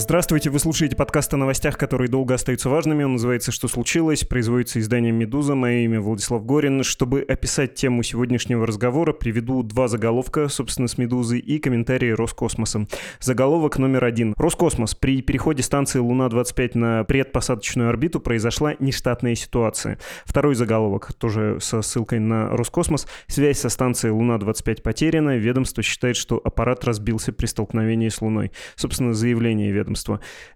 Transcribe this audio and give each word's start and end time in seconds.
Здравствуйте, 0.00 0.48
вы 0.48 0.58
слушаете 0.58 0.96
подкаст 0.96 1.34
о 1.34 1.36
новостях, 1.36 1.76
которые 1.76 2.08
долго 2.08 2.32
остаются 2.32 2.70
важными. 2.70 3.04
Он 3.04 3.12
называется 3.12 3.52
«Что 3.52 3.68
случилось?», 3.68 4.24
производится 4.24 4.80
изданием 4.80 5.16
«Медуза». 5.16 5.54
Мое 5.54 5.80
имя 5.80 6.00
Владислав 6.00 6.42
Горин. 6.46 6.82
Чтобы 6.84 7.20
описать 7.20 7.74
тему 7.74 8.02
сегодняшнего 8.02 8.66
разговора, 8.66 9.12
приведу 9.12 9.62
два 9.62 9.88
заголовка, 9.88 10.48
собственно, 10.48 10.88
с 10.88 10.96
«Медузы» 10.96 11.38
и 11.38 11.58
комментарии 11.58 12.12
Роскосмоса. 12.12 12.86
Заголовок 13.20 13.76
номер 13.76 14.06
один. 14.06 14.32
Роскосмос. 14.38 14.94
При 14.94 15.20
переходе 15.20 15.62
станции 15.62 15.98
Луна-25 15.98 16.78
на 16.78 17.04
предпосадочную 17.04 17.90
орбиту 17.90 18.20
произошла 18.20 18.76
нештатная 18.78 19.34
ситуация. 19.34 19.98
Второй 20.24 20.54
заголовок, 20.54 21.12
тоже 21.12 21.58
со 21.60 21.82
ссылкой 21.82 22.20
на 22.20 22.48
Роскосмос. 22.48 23.06
Связь 23.26 23.58
со 23.58 23.68
станцией 23.68 24.14
Луна-25 24.14 24.80
потеряна. 24.80 25.36
Ведомство 25.36 25.82
считает, 25.82 26.16
что 26.16 26.40
аппарат 26.42 26.86
разбился 26.86 27.34
при 27.34 27.44
столкновении 27.44 28.08
с 28.08 28.22
Луной. 28.22 28.50
Собственно, 28.76 29.12
заявление 29.12 29.70
ведомства. 29.70 29.89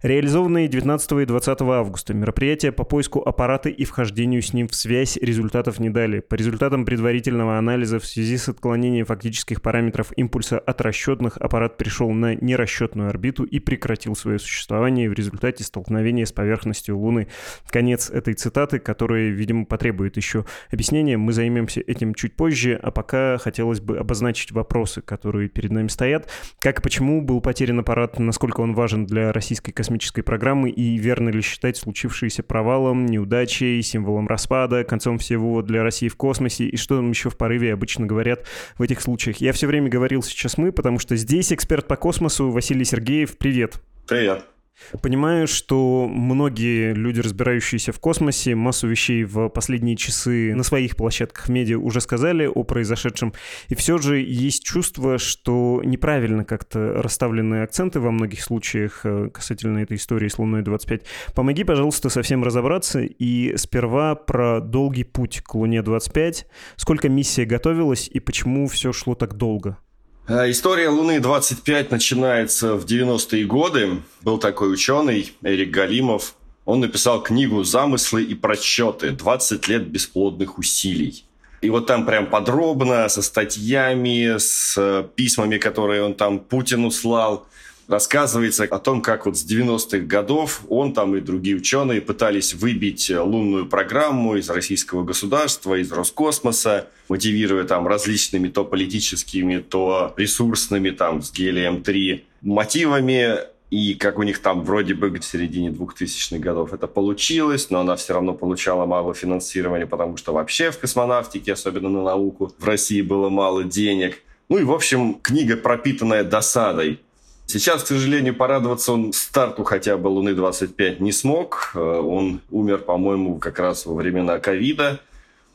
Реализованные 0.02 0.69
19 0.69 1.12
и 1.12 1.24
20 1.24 1.61
августа 1.62 2.15
мероприятия 2.15 2.73
по 2.73 2.84
поиску 2.84 3.20
аппарата 3.20 3.69
и 3.69 3.84
вхождению 3.84 4.42
с 4.42 4.52
ним 4.52 4.69
в 4.69 4.75
связь 4.75 5.16
результатов 5.16 5.79
не 5.79 5.91
дали. 5.91 6.20
По 6.20 6.34
результатам 6.34 6.84
предварительного 6.84 7.59
анализа 7.59 7.98
в 7.98 8.06
связи 8.06 8.37
с 8.37 8.48
отклонением 8.48 9.06
фактических 9.06 9.62
параметров 9.62 10.12
импульса 10.16 10.59
от 10.59 10.80
расчетных 10.80 11.37
аппарат 11.39 11.77
пришел 11.77 12.11
на 12.11 12.34
нерасчетную 12.34 13.09
орбиту 13.09 13.45
и 13.45 13.59
прекратил 13.59 14.15
свое 14.15 14.39
существование 14.39 15.09
в 15.09 15.12
результате 15.12 15.64
столкновения 15.64 16.25
с 16.25 16.33
поверхностью 16.33 16.98
Луны. 16.98 17.28
Конец 17.69 18.11
этой 18.11 18.34
цитаты, 18.34 18.78
которая, 18.78 19.30
видимо, 19.30 19.66
потребует 19.66 20.16
еще 20.16 20.45
объяснения. 20.70 21.16
Мы 21.16 21.33
займемся 21.33 21.80
этим 21.80 22.14
чуть 22.14 22.37
позже, 22.37 22.78
а 22.83 22.91
пока 22.91 23.39
хотелось 23.39 23.80
бы 23.80 23.98
обозначить 23.98 24.53
вопросы, 24.53 25.03
которые 25.03 25.48
перед 25.48 25.70
нами 25.70 25.89
стоят. 25.89 26.28
Как 26.61 26.78
и 26.78 26.83
почему 26.83 27.22
был 27.22 27.41
потерян 27.41 27.81
аппарат, 27.81 28.19
насколько 28.19 28.61
он 28.61 28.75
важен 28.75 29.06
для 29.06 29.23
российской 29.33 29.72
космической 29.72 30.22
программы 30.22 30.70
и 30.70 30.97
верно 30.97 31.28
ли 31.28 31.41
считать 31.41 31.77
случившееся 31.77 32.42
провалом, 32.42 33.06
неудачей, 33.06 33.83
символом 33.83 34.27
распада, 34.28 34.84
концом 34.84 35.19
всего 35.19 35.62
для 35.62 35.83
России 35.83 36.08
в 36.08 36.16
космосе 36.16 36.64
и 36.64 36.77
что 36.77 36.97
там 36.97 37.11
еще 37.11 37.31
в 37.31 37.36
порыве 37.36 37.72
обычно 37.72 38.06
говорят 38.06 38.47
в 38.77 38.83
этих 38.83 39.00
случаях. 39.00 39.39
Я 39.39 39.53
все 39.53 39.66
время 39.66 39.89
говорил 39.89 40.22
сейчас 40.22 40.58
мы, 40.58 40.72
потому 40.72 40.98
что 40.98 41.16
здесь 41.16 41.53
эксперт 41.53 41.86
по 41.86 41.97
космосу 41.97 42.50
Василий 42.50 42.84
Сергеев. 42.84 43.36
Привет. 43.39 43.81
Привет. 44.06 44.53
Понимаю, 45.03 45.47
что 45.47 46.08
многие 46.08 46.92
люди, 46.94 47.20
разбирающиеся 47.20 47.92
в 47.92 48.00
космосе, 48.00 48.55
массу 48.55 48.89
вещей 48.89 49.25
в 49.25 49.48
последние 49.48 49.97
часы 49.97 50.55
на 50.55 50.62
своих 50.62 50.97
площадках 50.97 51.48
медиа 51.48 51.78
уже 51.78 52.00
сказали 52.00 52.47
о 52.47 52.64
произошедшем. 52.64 53.33
И 53.69 53.75
все 53.75 53.98
же 53.98 54.19
есть 54.20 54.64
чувство, 54.64 55.19
что 55.19 55.81
неправильно 55.84 56.44
как-то 56.44 57.03
расставлены 57.03 57.62
акценты 57.62 58.00
во 58.00 58.11
многих 58.11 58.42
случаях 58.42 59.00
э, 59.05 59.31
касательно 59.33 59.78
этой 59.78 59.97
истории 59.97 60.28
с 60.28 60.39
Луной-25. 60.39 61.03
Помоги, 61.34 61.64
пожалуйста, 61.64 62.09
совсем 62.09 62.44
разобраться. 62.44 63.00
И 63.00 63.56
сперва 63.56 64.14
про 64.14 64.61
долгий 64.61 65.05
путь 65.05 65.41
к 65.42 65.55
Луне-25. 65.55 66.44
Сколько 66.77 67.09
миссия 67.09 67.44
готовилась 67.44 68.09
и 68.09 68.20
почему 68.20 68.66
все 68.66 68.92
шло 68.92 69.14
так 69.14 69.34
долго? 69.34 69.78
Э, 70.27 70.50
история 70.50 70.89
Луны-25 70.89 71.89
начинается 71.91 72.75
в 72.77 72.86
90-е 72.86 73.44
годы. 73.44 74.03
Был 74.22 74.39
такой 74.39 74.72
ученый 74.72 75.34
Эрик 75.42 75.70
Галимов. 75.70 76.34
Он 76.64 76.81
написал 76.81 77.22
книгу 77.22 77.62
«Замыслы 77.62 78.22
и 78.22 78.34
просчеты. 78.34 79.11
20 79.11 79.69
лет 79.69 79.86
бесплодных 79.86 80.58
усилий». 80.58 81.25
И 81.61 81.69
вот 81.69 81.86
там 81.86 82.06
прям 82.06 82.27
подробно, 82.27 83.08
со 83.08 83.20
статьями, 83.20 84.39
с 84.39 84.75
э, 84.78 85.05
письмами, 85.14 85.58
которые 85.58 86.03
он 86.03 86.14
там 86.14 86.38
Путину 86.38 86.91
слал, 86.91 87.47
рассказывается 87.89 88.65
о 88.65 88.79
том, 88.79 89.03
как 89.03 89.27
вот 89.27 89.37
с 89.37 89.45
90-х 89.45 89.99
годов 90.06 90.62
он 90.69 90.93
там 90.93 91.17
и 91.17 91.21
другие 91.21 91.56
ученые 91.56 92.00
пытались 92.00 92.55
выбить 92.55 93.11
лунную 93.11 93.67
программу 93.67 94.37
из 94.37 94.49
российского 94.50 95.05
государства, 95.05 95.75
из 95.75 95.93
Роскосмоса, 95.93 96.89
мотивируя 97.09 97.65
там 97.65 97.87
различными 97.87 98.49
то 98.49 98.65
политическими, 98.65 99.59
то 99.59 100.15
ресурсными 100.17 100.91
там 100.91 101.23
с 101.23 101.33
гелием-3 101.33 102.23
мотивами. 102.43 103.39
И 103.71 103.94
как 103.94 104.19
у 104.19 104.23
них 104.23 104.39
там 104.39 104.62
вроде 104.62 104.94
бы 104.94 105.11
в 105.11 105.25
середине 105.25 105.71
2000-х 105.71 106.39
годов 106.39 106.73
это 106.73 106.87
получилось, 106.87 107.71
но 107.71 107.81
она 107.81 107.97
все 107.97 108.12
равно 108.15 108.33
получала 108.33 108.87
мало 108.87 109.15
финансирования, 109.15 109.87
потому 109.87 110.17
что 110.17 110.33
вообще 110.33 110.71
в 110.71 110.78
космонавтике, 110.78 111.55
особенно 111.55 111.89
на 111.89 112.03
науку, 112.03 112.53
в 112.56 112.65
России 112.65 113.03
было 113.03 113.31
мало 113.31 113.65
денег. 113.65 114.23
Ну 114.49 114.59
и, 114.59 114.62
в 114.62 114.73
общем, 114.73 115.15
книга, 115.15 115.56
пропитанная 115.56 116.23
досадой 116.23 117.00
Сейчас, 117.47 117.82
к 117.82 117.87
сожалению, 117.87 118.34
порадоваться 118.34 118.93
он 118.93 119.12
старту 119.12 119.65
хотя 119.65 119.97
бы 119.97 120.09
Луны-25 120.09 121.00
не 121.00 121.12
смог. 121.12 121.72
Э, 121.75 121.78
он 121.78 122.41
умер, 122.50 122.78
по-моему, 122.78 123.38
как 123.38 123.59
раз 123.59 123.87
во 123.87 123.94
времена 123.94 124.38
ковида. 124.38 125.00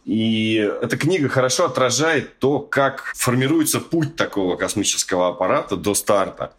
И 0.05 0.55
эта 0.81 0.97
книга 0.97 1.29
хорошо 1.29 1.65
отражает 1.65 2.39
то, 2.39 2.59
как 2.59 3.11
формируется 3.15 3.79
путь 3.79 4.15
такого 4.15 4.55
космического 4.55 5.29
аппарата 5.29 5.75
до 5.75 5.93
старта. 5.93 6.53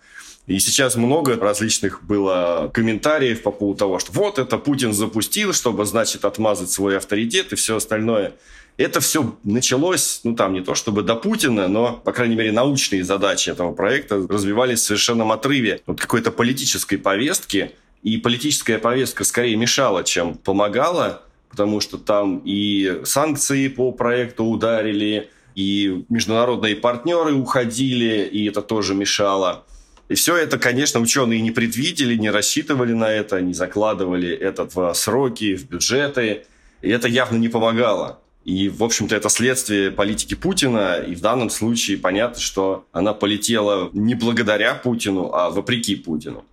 И 0.46 0.58
сейчас 0.58 0.96
много 0.96 1.36
различных 1.36 2.02
было 2.02 2.70
комментариев 2.72 3.42
по 3.42 3.52
поводу 3.52 3.78
того, 3.78 3.98
что 3.98 4.12
вот 4.12 4.38
это 4.38 4.58
Путин 4.58 4.92
запустил, 4.92 5.52
чтобы, 5.52 5.84
значит, 5.84 6.24
отмазать 6.24 6.70
свой 6.70 6.96
авторитет 6.96 7.52
и 7.52 7.56
все 7.56 7.76
остальное. 7.76 8.32
Это 8.80 9.00
все 9.00 9.36
началось, 9.44 10.20
ну 10.24 10.34
там 10.34 10.54
не 10.54 10.62
то 10.62 10.74
чтобы 10.74 11.02
до 11.02 11.14
Путина, 11.14 11.68
но, 11.68 12.00
по 12.02 12.12
крайней 12.12 12.34
мере, 12.34 12.50
научные 12.50 13.04
задачи 13.04 13.50
этого 13.50 13.74
проекта 13.74 14.26
развивались 14.26 14.80
в 14.80 14.84
совершенном 14.84 15.32
отрыве 15.32 15.82
от 15.84 16.00
какой-то 16.00 16.30
политической 16.30 16.96
повестки. 16.96 17.72
И 18.02 18.16
политическая 18.16 18.78
повестка 18.78 19.24
скорее 19.24 19.56
мешала, 19.56 20.02
чем 20.02 20.34
помогала, 20.34 21.20
потому 21.50 21.80
что 21.80 21.98
там 21.98 22.40
и 22.46 23.02
санкции 23.04 23.68
по 23.68 23.92
проекту 23.92 24.44
ударили, 24.44 25.28
и 25.54 26.06
международные 26.08 26.74
партнеры 26.74 27.34
уходили, 27.34 28.26
и 28.32 28.48
это 28.48 28.62
тоже 28.62 28.94
мешало. 28.94 29.66
И 30.08 30.14
все 30.14 30.36
это, 30.36 30.58
конечно, 30.58 31.00
ученые 31.00 31.42
не 31.42 31.50
предвидели, 31.50 32.14
не 32.14 32.30
рассчитывали 32.30 32.94
на 32.94 33.12
это, 33.12 33.42
не 33.42 33.52
закладывали 33.52 34.30
это 34.34 34.66
в 34.66 34.94
сроки, 34.94 35.54
в 35.54 35.68
бюджеты. 35.68 36.46
И 36.80 36.88
это 36.88 37.08
явно 37.08 37.36
не 37.36 37.50
помогало. 37.50 38.20
И, 38.50 38.68
в 38.68 38.82
общем-то, 38.82 39.14
это 39.14 39.28
следствие 39.28 39.92
политики 39.92 40.34
Путина. 40.34 40.96
И 41.06 41.14
в 41.14 41.20
данном 41.20 41.50
случае 41.50 41.98
понятно, 41.98 42.40
что 42.40 42.84
она 42.90 43.14
полетела 43.14 43.90
не 43.92 44.16
благодаря 44.16 44.74
Путину, 44.74 45.30
а 45.32 45.50
вопреки 45.50 45.94
Путину. 45.94 46.44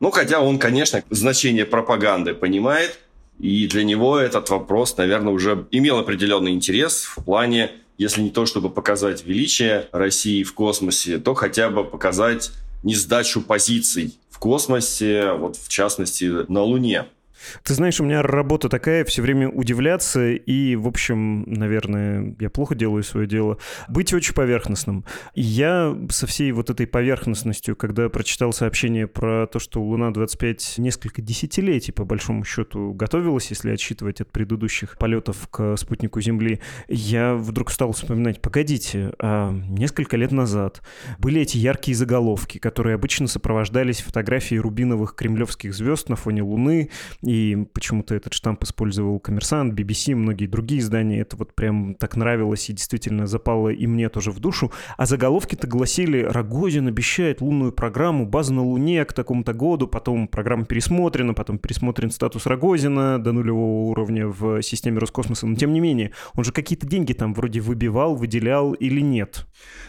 Ну, 0.00 0.10
хотя 0.10 0.40
он, 0.40 0.58
конечно, 0.58 1.04
значение 1.10 1.64
пропаганды 1.64 2.34
понимает. 2.34 2.98
И 3.38 3.68
для 3.68 3.84
него 3.84 4.18
этот 4.18 4.50
вопрос, 4.50 4.96
наверное, 4.96 5.32
уже 5.32 5.64
имел 5.70 6.00
определенный 6.00 6.50
интерес 6.50 7.04
в 7.04 7.24
плане, 7.24 7.70
если 7.98 8.20
не 8.20 8.30
то, 8.30 8.44
чтобы 8.44 8.68
показать 8.68 9.24
величие 9.24 9.86
России 9.92 10.42
в 10.42 10.54
космосе, 10.54 11.18
то 11.18 11.34
хотя 11.34 11.70
бы 11.70 11.84
показать 11.84 12.50
не 12.82 12.96
сдачу 12.96 13.42
позиций 13.42 14.18
в 14.28 14.40
космосе, 14.40 15.34
вот 15.34 15.56
в 15.56 15.68
частности 15.68 16.50
на 16.50 16.62
Луне. 16.62 17.06
Ты 17.62 17.74
знаешь, 17.74 18.00
у 18.00 18.04
меня 18.04 18.22
работа 18.22 18.68
такая, 18.68 19.04
все 19.04 19.22
время 19.22 19.48
удивляться 19.48 20.30
и, 20.30 20.76
в 20.76 20.86
общем, 20.86 21.44
наверное, 21.46 22.34
я 22.38 22.50
плохо 22.50 22.74
делаю 22.74 23.02
свое 23.02 23.26
дело, 23.26 23.58
быть 23.88 24.12
очень 24.12 24.34
поверхностным. 24.34 25.04
Я 25.34 25.96
со 26.10 26.26
всей 26.26 26.52
вот 26.52 26.70
этой 26.70 26.86
поверхностностью, 26.86 27.76
когда 27.76 28.08
прочитал 28.08 28.52
сообщение 28.52 29.06
про 29.06 29.46
то, 29.46 29.58
что 29.58 29.82
Луна-25 29.82 30.80
несколько 30.80 31.22
десятилетий, 31.22 31.92
по 31.92 32.04
большому 32.04 32.44
счету, 32.44 32.92
готовилась, 32.92 33.50
если 33.50 33.70
отсчитывать 33.70 34.20
от 34.20 34.30
предыдущих 34.30 34.98
полетов 34.98 35.48
к 35.50 35.76
спутнику 35.76 36.20
Земли, 36.20 36.60
я 36.88 37.34
вдруг 37.34 37.70
стал 37.70 37.92
вспоминать, 37.92 38.40
погодите, 38.40 39.12
а 39.18 39.52
несколько 39.52 40.16
лет 40.16 40.32
назад 40.32 40.82
были 41.18 41.40
эти 41.40 41.56
яркие 41.58 41.96
заголовки, 41.96 42.58
которые 42.58 42.94
обычно 42.94 43.26
сопровождались 43.26 44.00
фотографией 44.00 44.60
рубиновых 44.60 45.14
кремлевских 45.14 45.74
звезд 45.74 46.08
на 46.08 46.16
фоне 46.16 46.42
Луны, 46.42 46.90
и 47.22 47.37
почему-то 47.72 48.14
этот 48.14 48.32
штамп 48.32 48.64
использовал 48.64 49.20
Коммерсант, 49.20 49.78
BBC, 49.78 50.14
многие 50.14 50.46
другие 50.46 50.80
издания. 50.80 51.20
Это 51.20 51.36
вот 51.36 51.54
прям 51.54 51.94
так 51.94 52.16
нравилось 52.16 52.68
и 52.70 52.72
действительно 52.72 53.26
запало 53.26 53.68
и 53.68 53.86
мне 53.86 54.08
тоже 54.08 54.30
в 54.30 54.40
душу. 54.40 54.72
А 54.96 55.06
заголовки-то 55.06 55.66
гласили 55.66 56.22
«Рогозин 56.22 56.88
обещает 56.88 57.40
лунную 57.40 57.72
программу, 57.72 58.26
база 58.26 58.52
на 58.52 58.62
Луне 58.62 59.04
к 59.04 59.12
такому-то 59.12 59.52
году», 59.52 59.86
потом 59.86 60.28
программа 60.28 60.64
пересмотрена, 60.64 61.34
потом 61.34 61.58
пересмотрен 61.58 62.10
статус 62.10 62.46
Рогозина 62.46 63.22
до 63.22 63.32
нулевого 63.32 63.90
уровня 63.90 64.26
в 64.28 64.62
системе 64.62 64.98
Роскосмоса. 64.98 65.46
Но 65.46 65.56
тем 65.56 65.72
не 65.72 65.80
менее, 65.80 66.12
он 66.34 66.44
же 66.44 66.52
какие-то 66.52 66.86
деньги 66.86 67.12
там 67.12 67.34
вроде 67.34 67.60
выбивал, 67.60 68.14
выделял 68.16 68.72
или 68.72 69.00
нет? 69.00 69.46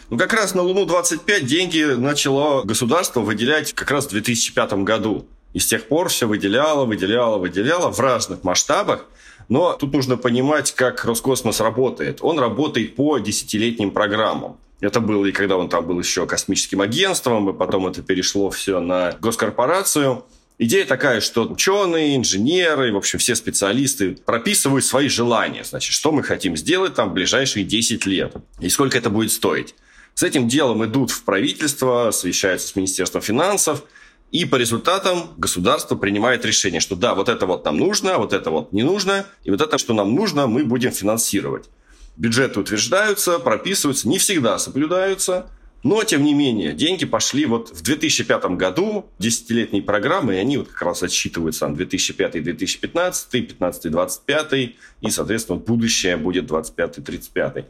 Ну, 0.09 0.17
как 0.17 0.33
раз 0.33 0.55
на 0.55 0.61
Луну-25 0.63 1.45
деньги 1.45 1.95
начало 1.95 2.63
государство 2.63 3.21
выделять 3.21 3.73
как 3.73 3.91
раз 3.91 4.07
в 4.07 4.11
2005 4.11 4.73
году. 4.83 5.27
И 5.53 5.59
с 5.59 5.67
тех 5.67 5.87
пор 5.87 6.09
все 6.09 6.27
выделяло, 6.27 6.85
выделяло, 6.85 7.37
выделяло 7.37 7.91
в 7.91 7.99
разных 7.99 8.43
масштабах. 8.43 9.05
Но 9.47 9.73
тут 9.73 9.93
нужно 9.93 10.15
понимать, 10.15 10.73
как 10.73 11.03
Роскосмос 11.05 11.59
работает. 11.59 12.19
Он 12.21 12.37
работает 12.39 12.95
по 12.95 13.17
десятилетним 13.17 13.91
программам. 13.91 14.57
Это 14.79 14.99
было 15.01 15.25
и 15.25 15.31
когда 15.31 15.57
он 15.57 15.69
там 15.69 15.85
был 15.85 15.99
еще 15.99 16.25
космическим 16.25 16.81
агентством, 16.81 17.49
и 17.49 17.53
потом 17.53 17.87
это 17.87 18.01
перешло 18.01 18.49
все 18.49 18.79
на 18.79 19.11
госкорпорацию. 19.19 20.23
Идея 20.57 20.85
такая, 20.85 21.21
что 21.21 21.47
ученые, 21.47 22.15
инженеры, 22.15 22.91
в 22.93 22.97
общем, 22.97 23.17
все 23.17 23.35
специалисты 23.35 24.17
прописывают 24.25 24.85
свои 24.85 25.07
желания. 25.07 25.63
Значит, 25.63 25.93
что 25.93 26.11
мы 26.11 26.21
хотим 26.21 26.55
сделать 26.55 26.95
там 26.95 27.09
в 27.09 27.13
ближайшие 27.13 27.65
10 27.65 28.05
лет 28.05 28.33
и 28.59 28.69
сколько 28.69 28.97
это 28.97 29.09
будет 29.09 29.31
стоить. 29.31 29.73
С 30.15 30.23
этим 30.23 30.49
делом 30.49 30.83
идут 30.83 31.11
в 31.11 31.23
правительство, 31.23 32.11
совещаются 32.11 32.67
с 32.67 32.75
Министерством 32.75 33.21
финансов, 33.21 33.83
и 34.31 34.45
по 34.45 34.57
результатам 34.57 35.31
государство 35.37 35.95
принимает 35.95 36.45
решение, 36.45 36.79
что 36.79 36.95
да, 36.95 37.15
вот 37.15 37.29
это 37.29 37.45
вот 37.45 37.65
нам 37.65 37.77
нужно, 37.77 38.17
вот 38.17 38.33
это 38.33 38.51
вот 38.51 38.71
не 38.71 38.83
нужно, 38.83 39.25
и 39.43 39.51
вот 39.51 39.61
это, 39.61 39.77
что 39.77 39.93
нам 39.93 40.13
нужно, 40.13 40.47
мы 40.47 40.65
будем 40.65 40.91
финансировать. 40.91 41.69
Бюджеты 42.15 42.59
утверждаются, 42.59 43.39
прописываются, 43.39 44.07
не 44.07 44.19
всегда 44.19 44.59
соблюдаются, 44.59 45.49
но, 45.81 46.03
тем 46.03 46.23
не 46.23 46.33
менее, 46.33 46.73
деньги 46.73 47.05
пошли 47.05 47.45
вот 47.45 47.69
в 47.69 47.81
2005 47.81 48.57
году, 48.57 49.09
десятилетние 49.17 49.81
программы, 49.81 50.35
и 50.35 50.37
они 50.37 50.57
вот 50.57 50.67
как 50.67 50.81
раз 50.81 51.03
отсчитываются 51.03 51.67
на 51.67 51.75
2005-2015, 51.75 53.57
15-25, 53.59 54.73
и, 55.01 55.09
соответственно, 55.09 55.57
будущее 55.57 56.17
будет 56.17 56.51
25-35. 56.51 57.65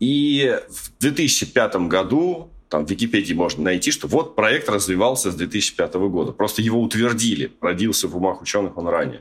И 0.00 0.58
в 0.68 0.98
2005 1.00 1.76
году 1.88 2.51
там 2.72 2.86
в 2.86 2.90
Википедии 2.90 3.34
можно 3.34 3.64
найти, 3.64 3.90
что 3.90 4.08
вот 4.08 4.34
проект 4.34 4.66
развивался 4.70 5.30
с 5.30 5.34
2005 5.34 5.94
года. 6.08 6.32
Просто 6.32 6.62
его 6.62 6.80
утвердили. 6.80 7.52
Родился 7.60 8.08
в 8.08 8.16
умах 8.16 8.40
ученых 8.40 8.78
он 8.78 8.88
ранее. 8.88 9.20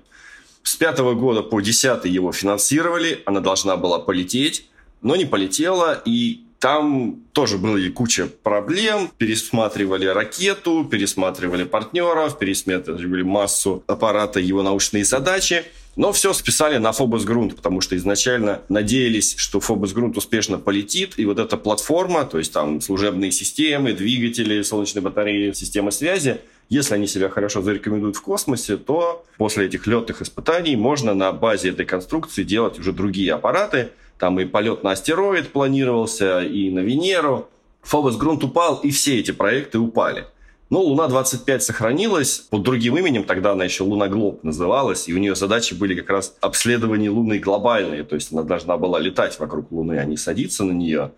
С 0.63 0.77
пятого 0.77 1.15
года 1.15 1.44
по 1.44 1.59
десятый 1.59 2.09
его 2.09 2.31
финансировали. 2.31 3.21
Она 3.25 3.42
должна 3.42 3.75
была 3.75 4.00
полететь, 4.00 4.69
но 5.01 5.18
не 5.18 5.25
полетела. 5.25 6.01
И 6.06 6.45
там 6.59 7.18
тоже 7.33 7.57
была 7.57 7.77
куча 7.94 8.27
проблем. 8.27 9.12
Пересматривали 9.18 10.06
ракету, 10.06 10.88
пересматривали 10.89 11.65
партнеров, 11.65 12.39
пересматривали 12.39 13.21
массу 13.21 13.83
аппарата, 13.86 14.39
его 14.39 14.63
научные 14.63 15.04
задачи. 15.04 15.65
Но 15.96 16.14
все 16.14 16.32
списали 16.32 16.78
на 16.78 16.94
Фобос 16.94 17.26
Грунт, 17.26 17.56
потому 17.56 17.82
что 17.82 17.98
изначально 17.98 18.62
надеялись, 18.70 19.36
что 19.38 19.60
Фобос 19.60 19.92
Грунт 19.92 20.18
успешно 20.18 20.58
полетит, 20.58 21.16
и 21.18 21.26
вот 21.26 21.38
эта 21.38 21.58
платформа, 21.58 22.24
то 22.24 22.38
есть 22.38 22.54
там 22.54 22.80
служебные 22.80 23.32
системы, 23.32 23.92
двигатели, 23.92 24.62
солнечные 24.62 25.02
батареи, 25.02 25.52
система 25.52 25.92
связи, 25.92 26.40
если 26.70 26.96
они 26.96 27.06
себя 27.06 27.28
хорошо 27.28 27.62
зарекомендуют 27.62 28.16
в 28.16 28.22
космосе, 28.22 28.78
то 28.78 29.26
после 29.38 29.66
этих 29.66 29.86
летных 29.88 30.22
испытаний 30.22 30.78
можно 30.78 31.14
на 31.14 31.34
базе 31.34 31.72
этой 31.72 31.86
конструкции 31.86 32.44
делать 32.44 32.80
уже 32.80 32.94
другие 32.94 33.34
аппараты. 33.34 33.90
Там 34.18 34.40
и 34.40 34.46
полет 34.46 34.82
на 34.82 34.92
астероид 34.92 35.52
планировался, 35.52 36.40
и 36.40 36.70
на 36.70 36.80
Венеру. 36.80 37.50
Фобос 37.82 38.16
Грунт 38.16 38.46
упал, 38.46 38.78
и 38.78 38.92
все 38.92 39.20
эти 39.20 39.32
проекты 39.32 39.80
упали. 39.80 40.28
Но 40.71 40.81
Луна-25 40.83 41.59
сохранилась 41.59 42.39
под 42.50 42.63
другим 42.63 42.97
именем, 42.97 43.25
тогда 43.25 43.51
она 43.51 43.65
еще 43.65 43.83
Луна 43.83 44.07
Глоб 44.07 44.41
называлась, 44.45 45.09
и 45.09 45.13
у 45.13 45.18
нее 45.18 45.35
задачи 45.35 45.73
были 45.73 45.95
как 45.95 46.09
раз 46.09 46.33
обследование 46.39 47.09
Луны 47.09 47.39
глобальные, 47.39 48.06
то 48.06 48.15
есть 48.15 48.31
она 48.31 48.44
должна 48.44 48.77
была 48.77 48.97
летать 48.97 49.38
вокруг 49.38 49.69
Луны, 49.69 50.00
а 50.00 50.06
не 50.06 50.15
садиться 50.15 50.63
на 50.63 50.71
нее. 50.71 51.12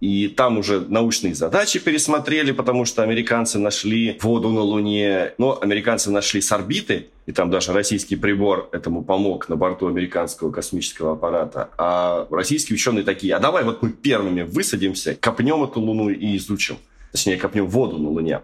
И 0.00 0.28
там 0.28 0.58
уже 0.58 0.80
научные 0.80 1.34
задачи 1.34 1.80
пересмотрели, 1.80 2.52
потому 2.52 2.84
что 2.84 3.02
американцы 3.02 3.58
нашли 3.58 4.18
воду 4.20 4.50
на 4.50 4.60
Луне. 4.60 5.32
Но 5.38 5.58
американцы 5.60 6.10
нашли 6.10 6.40
с 6.40 6.52
орбиты, 6.52 7.06
и 7.26 7.32
там 7.32 7.50
даже 7.50 7.72
российский 7.72 8.14
прибор 8.14 8.68
этому 8.72 9.02
помог 9.02 9.48
на 9.48 9.56
борту 9.56 9.88
американского 9.88 10.52
космического 10.52 11.12
аппарата. 11.12 11.70
А 11.78 12.28
российские 12.30 12.74
ученые 12.74 13.04
такие, 13.04 13.34
а 13.34 13.40
давай 13.40 13.64
вот 13.64 13.82
мы 13.82 13.90
первыми 13.90 14.42
высадимся, 14.42 15.16
копнем 15.18 15.64
эту 15.64 15.80
Луну 15.80 16.10
и 16.10 16.36
изучим. 16.36 16.76
Точнее, 17.10 17.38
копнем 17.38 17.66
воду 17.66 17.96
на 17.96 18.10
Луне 18.10 18.42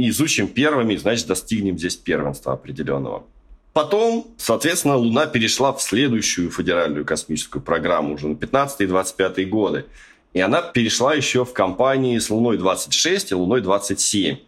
и 0.00 0.08
изучим 0.08 0.48
первыми, 0.48 0.96
значит, 0.96 1.26
достигнем 1.26 1.78
здесь 1.78 1.96
первенства 1.96 2.52
определенного. 2.52 3.24
Потом, 3.72 4.26
соответственно, 4.36 4.96
Луна 4.96 5.26
перешла 5.26 5.72
в 5.72 5.80
следующую 5.80 6.50
федеральную 6.50 7.04
космическую 7.04 7.62
программу 7.62 8.14
уже 8.14 8.28
на 8.28 8.34
15 8.34 8.80
и 8.80 8.86
25 8.86 9.48
годы. 9.48 9.86
И 10.32 10.40
она 10.40 10.62
перешла 10.62 11.14
еще 11.14 11.44
в 11.44 11.52
компании 11.52 12.18
с 12.18 12.30
Луной-26 12.30 13.28
и 13.30 13.34
Луной-27. 13.34 14.38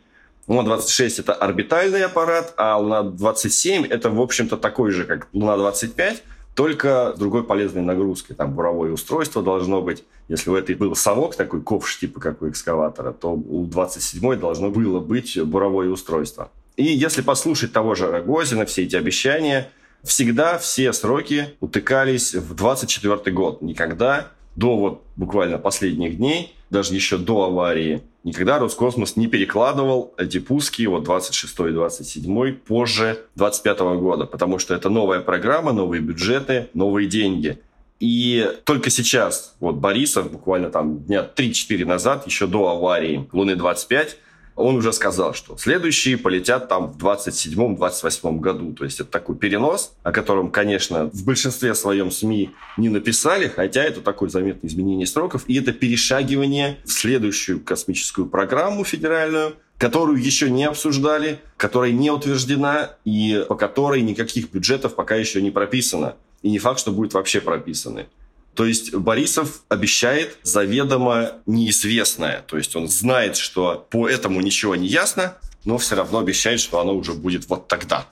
Луна-26– 0.49 1.15
это 1.21 1.35
орбитальный 1.35 2.05
аппарат, 2.05 2.55
а 2.57 2.79
Луна-27– 2.79 3.87
это, 3.91 4.11
в 4.11 4.21
общем-то, 4.21 4.57
такой 4.57 4.91
же, 4.91 5.05
как 5.05 5.29
Луна-25, 5.33 6.19
только 6.55 7.13
с 7.15 7.19
другой 7.19 7.45
полезной 7.45 7.83
нагрузкой. 7.83 8.37
Там 8.37 8.55
буровое 8.55 8.93
устройство 8.93 9.43
должно 9.43 9.81
быть. 9.81 10.05
Если 10.29 10.51
у 10.51 10.55
этой 10.55 10.75
был 10.75 10.95
совок, 10.95 11.35
такой 11.35 11.63
ковш 11.63 11.99
типа 11.99 12.21
как 12.21 12.43
у 12.43 12.49
экскаватора, 12.49 13.13
то 13.13 13.33
у 13.33 13.67
27 13.67 14.37
должно 14.37 14.71
было 14.71 15.01
быть 15.01 15.41
буровое 15.43 15.89
устройство. 15.89 16.51
И 16.77 16.85
если 16.85 17.23
послушать 17.23 17.73
того 17.73 17.95
же 17.95 18.11
Рогозина, 18.11 18.67
все 18.67 18.85
эти 18.85 18.97
обещания, 18.97 19.71
всегда 20.03 20.59
все 20.59 20.93
сроки 20.93 21.49
утыкались 21.61 22.35
в 22.35 22.55
24 22.55 23.35
год. 23.35 23.63
Никогда 23.63 24.29
до 24.57 24.77
вот 24.77 25.03
буквально 25.17 25.59
последних 25.59 26.17
дней, 26.19 26.55
даже 26.71 26.95
еще 26.95 27.19
до 27.19 27.45
аварии, 27.45 28.03
никогда 28.25 28.59
Роскосмос 28.59 29.17
не 29.17 29.27
перекладывал 29.27 30.15
эти 30.17 30.39
пуски, 30.39 30.87
вот 30.87 31.05
26 31.05 31.61
и 31.61 31.73
27 31.73 32.55
позже 32.57 33.25
25 33.37 33.81
года, 33.99 34.27
потому 34.27 34.59
что 34.59 34.75
это 34.75 34.89
новая 34.89 35.21
программа, 35.21 35.73
новые 35.73 36.01
бюджеты, 36.01 36.69
новые 36.75 37.09
деньги. 37.09 37.59
И 38.01 38.51
только 38.65 38.91
сейчас, 38.91 39.55
вот 39.61 39.77
Борисов 39.77 40.31
буквально 40.33 40.71
там 40.71 41.05
дня 41.05 41.29
3-4 41.37 41.85
назад, 41.85 42.27
еще 42.27 42.49
до 42.49 42.69
аварии 42.71 43.29
Луны-25, 43.33 44.09
он 44.57 44.77
уже 44.77 44.93
сказал, 44.93 45.35
что 45.35 45.57
следующие 45.57 46.19
полетят 46.19 46.69
там 46.69 46.93
в 46.93 46.97
27-28 46.99 48.41
году. 48.41 48.73
То 48.73 48.85
есть 48.85 49.01
это 49.01 49.11
такой 49.11 49.37
перенос, 49.37 49.95
о 50.03 50.13
котором, 50.13 50.51
конечно, 50.51 51.07
в 51.13 51.25
большинстве 51.25 51.75
своем 51.75 52.11
СМИ 52.11 52.51
не 52.77 52.89
написали, 52.89 53.49
хотя 53.49 53.83
это 53.83 54.01
такое 54.01 54.29
заметное 54.29 54.71
изменение 54.71 55.07
сроков, 55.07 55.45
и 55.47 55.59
это 55.59 55.73
перешагивание 55.73 56.79
в 56.85 56.93
следующую 56.93 57.61
космическую 57.61 58.27
программу 58.27 58.85
федеральную, 58.85 59.55
которую 59.79 60.23
еще 60.23 60.51
не 60.51 60.65
обсуждали, 60.65 61.41
которая 61.57 61.91
не 61.91 62.11
утверждена 62.11 62.97
и 63.05 63.45
по 63.49 63.57
которой 63.57 64.03
никаких 64.03 64.53
бюджетов 64.53 64.95
пока 64.95 65.17
еще 65.17 65.43
не 65.43 65.51
прописано. 65.51 66.17
И 66.43 66.51
не 66.51 66.59
факт, 66.59 66.81
что 66.81 66.93
будет 66.93 67.15
вообще 67.15 67.41
прописаны. 67.41 68.07
То 68.55 68.67
есть 68.67 68.95
Борисов 68.95 69.63
обещает 69.69 70.37
заведомо 70.43 71.33
неизвестное. 71.47 72.45
То 72.47 72.59
есть 72.59 72.77
он 72.77 72.89
знает, 72.89 73.37
что 73.37 73.87
по 73.91 74.09
этому 74.09 74.41
ничего 74.41 74.77
не 74.77 74.87
ясно, 74.87 75.39
но 75.65 75.79
все 75.79 75.97
равно 75.97 76.19
обещает, 76.19 76.61
что 76.61 76.81
оно 76.81 76.95
уже 76.95 77.15
будет 77.15 77.49
вот 77.49 77.69
тогда. 77.69 78.07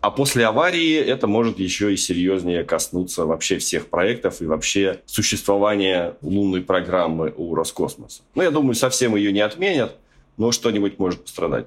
А 0.00 0.10
после 0.10 0.44
аварии 0.44 0.96
это 0.96 1.26
может 1.26 1.58
еще 1.58 1.94
и 1.94 1.96
серьезнее 1.96 2.62
коснуться 2.64 3.24
вообще 3.24 3.58
всех 3.58 3.86
проектов 3.86 4.42
и 4.42 4.46
вообще 4.46 5.00
существования 5.06 6.16
лунной 6.20 6.60
программы 6.60 7.32
у 7.34 7.54
Роскосмоса. 7.54 8.20
Ну, 8.34 8.42
я 8.42 8.50
думаю, 8.50 8.74
совсем 8.74 9.16
ее 9.16 9.32
не 9.32 9.40
отменят, 9.40 9.96
но 10.36 10.52
что-нибудь 10.52 10.98
может 10.98 11.22
пострадать. 11.22 11.66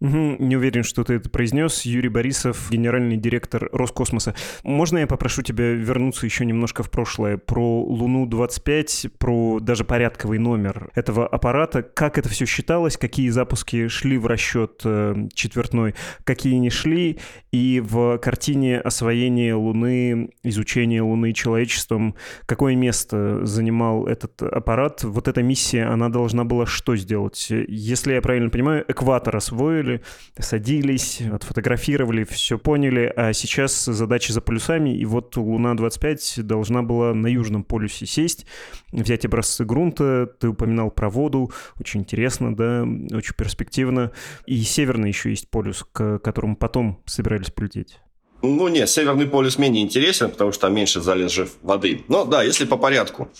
Угу, 0.00 0.36
не 0.40 0.56
уверен, 0.56 0.82
что 0.82 1.04
ты 1.04 1.14
это 1.14 1.30
произнес. 1.30 1.82
Юрий 1.82 2.08
Борисов, 2.08 2.70
генеральный 2.70 3.16
директор 3.16 3.68
Роскосмоса. 3.72 4.34
Можно 4.64 4.98
я 4.98 5.06
попрошу 5.06 5.42
тебя 5.42 5.72
вернуться 5.72 6.26
еще 6.26 6.44
немножко 6.44 6.82
в 6.82 6.90
прошлое? 6.90 7.38
Про 7.38 7.82
Луну-25, 7.84 9.12
про 9.18 9.60
даже 9.60 9.84
порядковый 9.84 10.38
номер 10.38 10.90
этого 10.94 11.26
аппарата. 11.26 11.82
Как 11.82 12.18
это 12.18 12.28
все 12.28 12.44
считалось? 12.44 12.96
Какие 12.96 13.28
запуски 13.28 13.88
шли 13.88 14.18
в 14.18 14.26
расчет 14.26 14.82
э, 14.84 15.28
четвертной, 15.32 15.94
какие 16.24 16.54
не 16.54 16.70
шли? 16.70 17.20
И 17.52 17.80
в 17.80 18.18
картине 18.18 18.80
освоения 18.80 19.54
Луны, 19.54 20.30
изучения 20.42 21.02
Луны 21.02 21.32
человечеством, 21.32 22.16
какое 22.46 22.74
место 22.74 23.46
занимал 23.46 24.06
этот 24.06 24.42
аппарат? 24.42 25.04
Вот 25.04 25.28
эта 25.28 25.42
миссия, 25.42 25.84
она 25.84 26.08
должна 26.08 26.44
была 26.44 26.66
что 26.66 26.96
сделать? 26.96 27.46
Если 27.50 28.12
я 28.12 28.20
правильно 28.20 28.50
понимаю, 28.50 28.84
экватор 28.88 29.36
освоили, 29.36 29.83
строили, 29.84 30.00
садились, 30.38 31.20
отфотографировали, 31.20 32.24
все 32.24 32.58
поняли, 32.58 33.12
а 33.14 33.32
сейчас 33.32 33.84
задача 33.84 34.32
за 34.32 34.40
полюсами, 34.40 34.96
и 34.96 35.04
вот 35.04 35.36
Луна-25 35.36 36.42
должна 36.42 36.82
была 36.82 37.14
на 37.14 37.26
Южном 37.26 37.64
полюсе 37.64 38.06
сесть, 38.06 38.46
взять 38.92 39.24
образцы 39.24 39.64
грунта, 39.64 40.26
ты 40.38 40.48
упоминал 40.48 40.90
про 40.90 41.10
воду, 41.10 41.50
очень 41.78 42.00
интересно, 42.00 42.54
да, 42.54 42.82
очень 43.16 43.34
перспективно, 43.36 44.12
и 44.46 44.60
северный 44.62 45.08
еще 45.08 45.30
есть 45.30 45.48
полюс, 45.48 45.84
к 45.92 46.18
которому 46.18 46.56
потом 46.56 47.02
собирались 47.06 47.50
полететь. 47.50 47.98
Ну 48.42 48.68
нет, 48.68 48.90
Северный 48.90 49.26
полюс 49.26 49.56
менее 49.56 49.82
интересен, 49.82 50.30
потому 50.30 50.52
что 50.52 50.62
там 50.62 50.74
меньше 50.74 51.00
залежев 51.00 51.52
воды. 51.62 52.02
Но 52.08 52.26
да, 52.26 52.42
если 52.42 52.66
по 52.66 52.76
порядку 52.76 53.30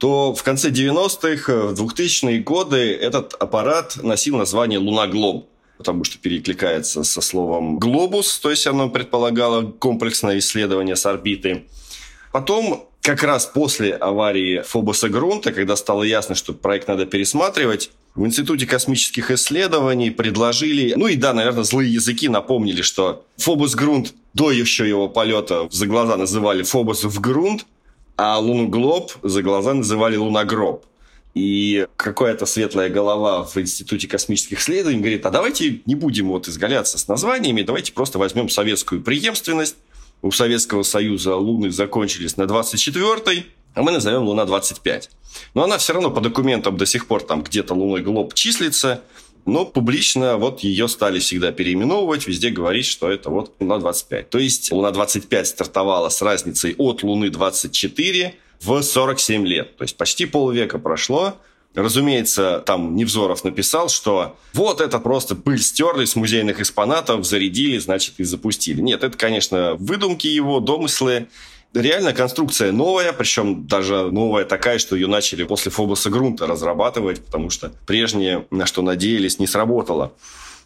то 0.00 0.34
в 0.34 0.42
конце 0.42 0.70
90-х, 0.70 1.52
в 1.52 1.74
2000-е 1.74 2.40
годы 2.40 2.94
этот 2.94 3.34
аппарат 3.34 3.98
носил 4.02 4.38
название 4.38 4.78
«Луна 4.78 5.06
Глоб» 5.06 5.50
потому 5.80 6.04
что 6.04 6.18
перекликается 6.18 7.04
со 7.04 7.22
словом 7.22 7.78
«глобус», 7.78 8.38
то 8.38 8.50
есть 8.50 8.66
оно 8.66 8.90
предполагало 8.90 9.62
комплексное 9.62 10.38
исследование 10.38 10.94
с 10.94 11.06
орбиты. 11.06 11.64
Потом 12.32 12.86
как 13.00 13.22
раз 13.22 13.46
после 13.46 13.94
аварии 13.94 14.60
Фобоса 14.60 15.08
Грунта, 15.08 15.52
когда 15.52 15.76
стало 15.76 16.02
ясно, 16.02 16.34
что 16.34 16.52
проект 16.52 16.86
надо 16.88 17.06
пересматривать, 17.06 17.92
в 18.14 18.26
Институте 18.26 18.66
космических 18.66 19.30
исследований 19.30 20.10
предложили, 20.10 20.92
ну 20.96 21.06
и 21.06 21.16
да, 21.16 21.32
наверное, 21.32 21.64
злые 21.64 21.94
языки 21.94 22.28
напомнили, 22.28 22.82
что 22.82 23.24
Фобос 23.38 23.74
Грунт 23.74 24.12
до 24.34 24.50
еще 24.50 24.86
его 24.86 25.08
полета 25.08 25.66
за 25.70 25.86
глаза 25.86 26.18
называли 26.18 26.62
Фобос 26.62 27.04
в 27.04 27.20
грунт, 27.22 27.64
а 28.18 28.38
Луну 28.38 28.68
Глоб 28.68 29.12
за 29.22 29.42
глаза 29.42 29.72
называли 29.72 30.16
Луногроб. 30.16 30.84
И 31.34 31.86
какая-то 31.96 32.44
светлая 32.44 32.88
голова 32.88 33.44
в 33.44 33.56
Институте 33.56 34.08
космических 34.08 34.60
исследований 34.60 34.98
говорит, 34.98 35.24
а 35.26 35.30
давайте 35.30 35.80
не 35.86 35.94
будем 35.94 36.28
вот 36.28 36.48
изгаляться 36.48 36.98
с 36.98 37.06
названиями, 37.06 37.62
давайте 37.62 37.92
просто 37.92 38.18
возьмем 38.18 38.48
советскую 38.48 39.02
преемственность. 39.02 39.76
У 40.22 40.32
Советского 40.32 40.82
Союза 40.82 41.36
Луны 41.36 41.70
закончились 41.70 42.36
на 42.36 42.42
24-й, 42.42 43.46
а 43.74 43.82
мы 43.82 43.92
назовем 43.92 44.24
Луна-25. 44.24 45.08
Но 45.54 45.64
она 45.64 45.78
все 45.78 45.92
равно 45.92 46.10
по 46.10 46.20
документам 46.20 46.76
до 46.76 46.84
сих 46.84 47.06
пор 47.06 47.22
там 47.22 47.42
где-то 47.42 47.74
Луной 47.74 48.02
Глоб 48.02 48.34
числится, 48.34 49.02
но 49.46 49.64
публично 49.64 50.36
вот 50.36 50.60
ее 50.60 50.88
стали 50.88 51.18
всегда 51.18 51.52
переименовывать, 51.52 52.26
везде 52.26 52.50
говорить, 52.50 52.86
что 52.86 53.10
это 53.10 53.30
вот 53.30 53.54
Луна-25. 53.60 54.24
То 54.24 54.38
есть 54.38 54.70
Луна-25 54.72 55.44
стартовала 55.44 56.08
с 56.08 56.20
разницей 56.20 56.74
от 56.76 57.02
Луны-24 57.02 58.32
в 58.60 58.82
47 58.82 59.46
лет. 59.46 59.76
То 59.76 59.84
есть 59.84 59.96
почти 59.96 60.26
полвека 60.26 60.78
прошло. 60.78 61.36
Разумеется, 61.74 62.62
там 62.66 62.96
Невзоров 62.96 63.44
написал, 63.44 63.88
что 63.88 64.36
вот 64.54 64.80
это 64.80 64.98
просто 64.98 65.36
пыль 65.36 65.60
стерли 65.62 66.04
с 66.04 66.16
музейных 66.16 66.60
экспонатов, 66.60 67.24
зарядили, 67.24 67.78
значит, 67.78 68.14
и 68.18 68.24
запустили. 68.24 68.80
Нет, 68.80 69.04
это, 69.04 69.16
конечно, 69.16 69.74
выдумки 69.78 70.26
его, 70.26 70.58
домыслы. 70.58 71.28
Реально 71.72 72.12
конструкция 72.12 72.72
новая, 72.72 73.12
причем 73.12 73.68
даже 73.68 74.10
новая 74.10 74.44
такая, 74.44 74.80
что 74.80 74.96
ее 74.96 75.06
начали 75.06 75.44
после 75.44 75.70
Фобоса 75.70 76.10
Грунта 76.10 76.48
разрабатывать, 76.48 77.24
потому 77.24 77.50
что 77.50 77.72
прежнее, 77.86 78.46
на 78.50 78.66
что 78.66 78.82
надеялись, 78.82 79.38
не 79.38 79.46
сработало. 79.46 80.12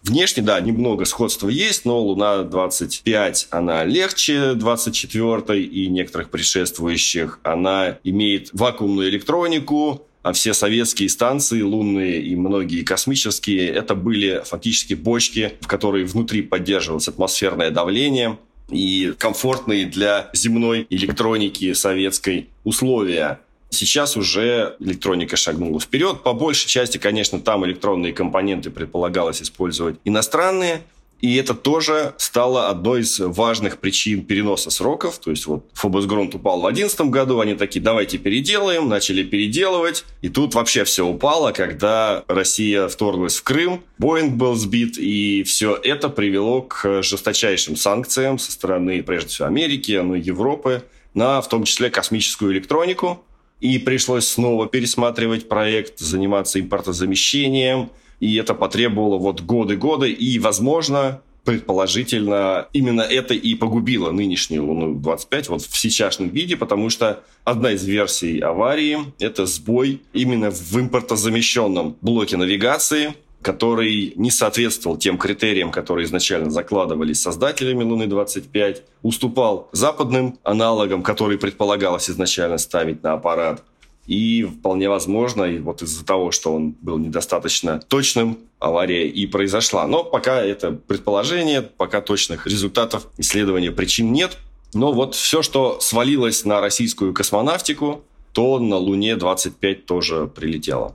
Внешне, 0.04 0.42
да, 0.42 0.60
немного 0.60 1.06
сходства 1.06 1.48
есть, 1.48 1.86
но 1.86 1.98
Луна-25, 1.98 3.46
она 3.50 3.84
легче 3.84 4.52
24 4.52 5.62
и 5.62 5.86
некоторых 5.86 6.28
предшествующих. 6.28 7.40
Она 7.42 7.98
имеет 8.04 8.50
вакуумную 8.52 9.08
электронику, 9.08 10.06
а 10.22 10.34
все 10.34 10.52
советские 10.52 11.08
станции, 11.08 11.62
лунные 11.62 12.20
и 12.20 12.36
многие 12.36 12.82
космические, 12.82 13.68
это 13.68 13.94
были 13.94 14.42
фактически 14.44 14.92
бочки, 14.92 15.54
в 15.62 15.66
которые 15.66 16.04
внутри 16.04 16.42
поддерживалось 16.42 17.08
атмосферное 17.08 17.70
давление 17.70 18.38
и 18.70 19.14
комфортные 19.18 19.86
для 19.86 20.30
земной 20.34 20.86
электроники 20.90 21.72
советской 21.72 22.48
условия. 22.64 23.40
Сейчас 23.74 24.16
уже 24.16 24.76
электроника 24.80 25.36
шагнула 25.36 25.80
вперед. 25.80 26.22
По 26.22 26.32
большей 26.32 26.68
части, 26.68 26.98
конечно, 26.98 27.40
там 27.40 27.66
электронные 27.66 28.12
компоненты 28.12 28.70
предполагалось 28.70 29.42
использовать 29.42 29.96
иностранные. 30.04 30.82
И 31.20 31.36
это 31.36 31.54
тоже 31.54 32.12
стало 32.18 32.68
одной 32.68 33.00
из 33.00 33.18
важных 33.18 33.78
причин 33.78 34.24
переноса 34.24 34.68
сроков. 34.70 35.18
То 35.18 35.30
есть 35.30 35.46
вот 35.46 35.64
Фобос 35.72 36.04
Грунт 36.04 36.34
упал 36.34 36.58
в 36.58 36.64
2011 36.64 37.00
году, 37.10 37.40
они 37.40 37.54
такие, 37.54 37.80
давайте 37.80 38.18
переделаем, 38.18 38.90
начали 38.90 39.22
переделывать. 39.22 40.04
И 40.20 40.28
тут 40.28 40.54
вообще 40.54 40.84
все 40.84 41.06
упало, 41.06 41.52
когда 41.52 42.24
Россия 42.28 42.88
вторглась 42.88 43.36
в 43.36 43.42
Крым, 43.42 43.82
Боинг 43.96 44.34
был 44.34 44.54
сбит, 44.54 44.98
и 44.98 45.44
все 45.44 45.78
это 45.82 46.10
привело 46.10 46.60
к 46.60 47.02
жесточайшим 47.02 47.76
санкциям 47.76 48.38
со 48.38 48.52
стороны, 48.52 49.02
прежде 49.02 49.30
всего, 49.30 49.48
Америки, 49.48 49.98
ну 50.04 50.16
и 50.16 50.20
Европы, 50.20 50.82
на 51.14 51.40
в 51.40 51.48
том 51.48 51.64
числе 51.64 51.88
космическую 51.88 52.52
электронику 52.52 53.24
и 53.64 53.78
пришлось 53.78 54.28
снова 54.28 54.66
пересматривать 54.66 55.48
проект, 55.48 55.98
заниматься 55.98 56.60
импортозамещением, 56.60 57.88
и 58.20 58.36
это 58.36 58.52
потребовало 58.52 59.16
вот 59.16 59.40
годы-годы, 59.40 60.12
и, 60.12 60.38
возможно, 60.38 61.22
предположительно, 61.44 62.68
именно 62.74 63.00
это 63.00 63.32
и 63.32 63.54
погубило 63.54 64.10
нынешнюю 64.10 64.66
Луну-25 64.66 65.44
вот 65.48 65.62
в 65.62 65.78
сейчасшном 65.78 66.28
виде, 66.28 66.58
потому 66.58 66.90
что 66.90 67.22
одна 67.44 67.72
из 67.72 67.86
версий 67.86 68.38
аварии– 68.40 68.98
это 69.18 69.46
сбой 69.46 70.02
именно 70.12 70.50
в 70.50 70.78
импортозамещенном 70.78 71.96
блоке 72.02 72.36
навигации, 72.36 73.14
который 73.44 74.14
не 74.16 74.30
соответствовал 74.30 74.96
тем 74.96 75.18
критериям, 75.18 75.70
которые 75.70 76.06
изначально 76.06 76.50
закладывались 76.50 77.20
создателями 77.20 77.84
Луны-25, 77.84 78.82
уступал 79.02 79.68
западным 79.70 80.38
аналогам, 80.42 81.02
которые 81.02 81.38
предполагалось 81.38 82.08
изначально 82.10 82.56
ставить 82.58 83.02
на 83.02 83.12
аппарат. 83.12 83.62
И 84.06 84.44
вполне 84.44 84.88
возможно, 84.88 85.44
и 85.44 85.58
вот 85.58 85.82
из-за 85.82 86.04
того, 86.04 86.30
что 86.30 86.54
он 86.54 86.74
был 86.80 86.98
недостаточно 86.98 87.80
точным, 87.86 88.38
авария 88.58 89.08
и 89.08 89.26
произошла. 89.26 89.86
Но 89.86 90.04
пока 90.04 90.42
это 90.42 90.72
предположение, 90.72 91.62
пока 91.62 92.00
точных 92.00 92.46
результатов 92.46 93.08
исследования 93.18 93.70
причин 93.70 94.12
нет. 94.12 94.38
Но 94.72 94.92
вот 94.92 95.14
все, 95.14 95.42
что 95.42 95.80
свалилось 95.80 96.44
на 96.44 96.60
российскую 96.60 97.12
космонавтику, 97.12 98.04
то 98.32 98.58
на 98.58 98.76
Луне-25 98.76 99.74
тоже 99.74 100.26
прилетело. 100.26 100.94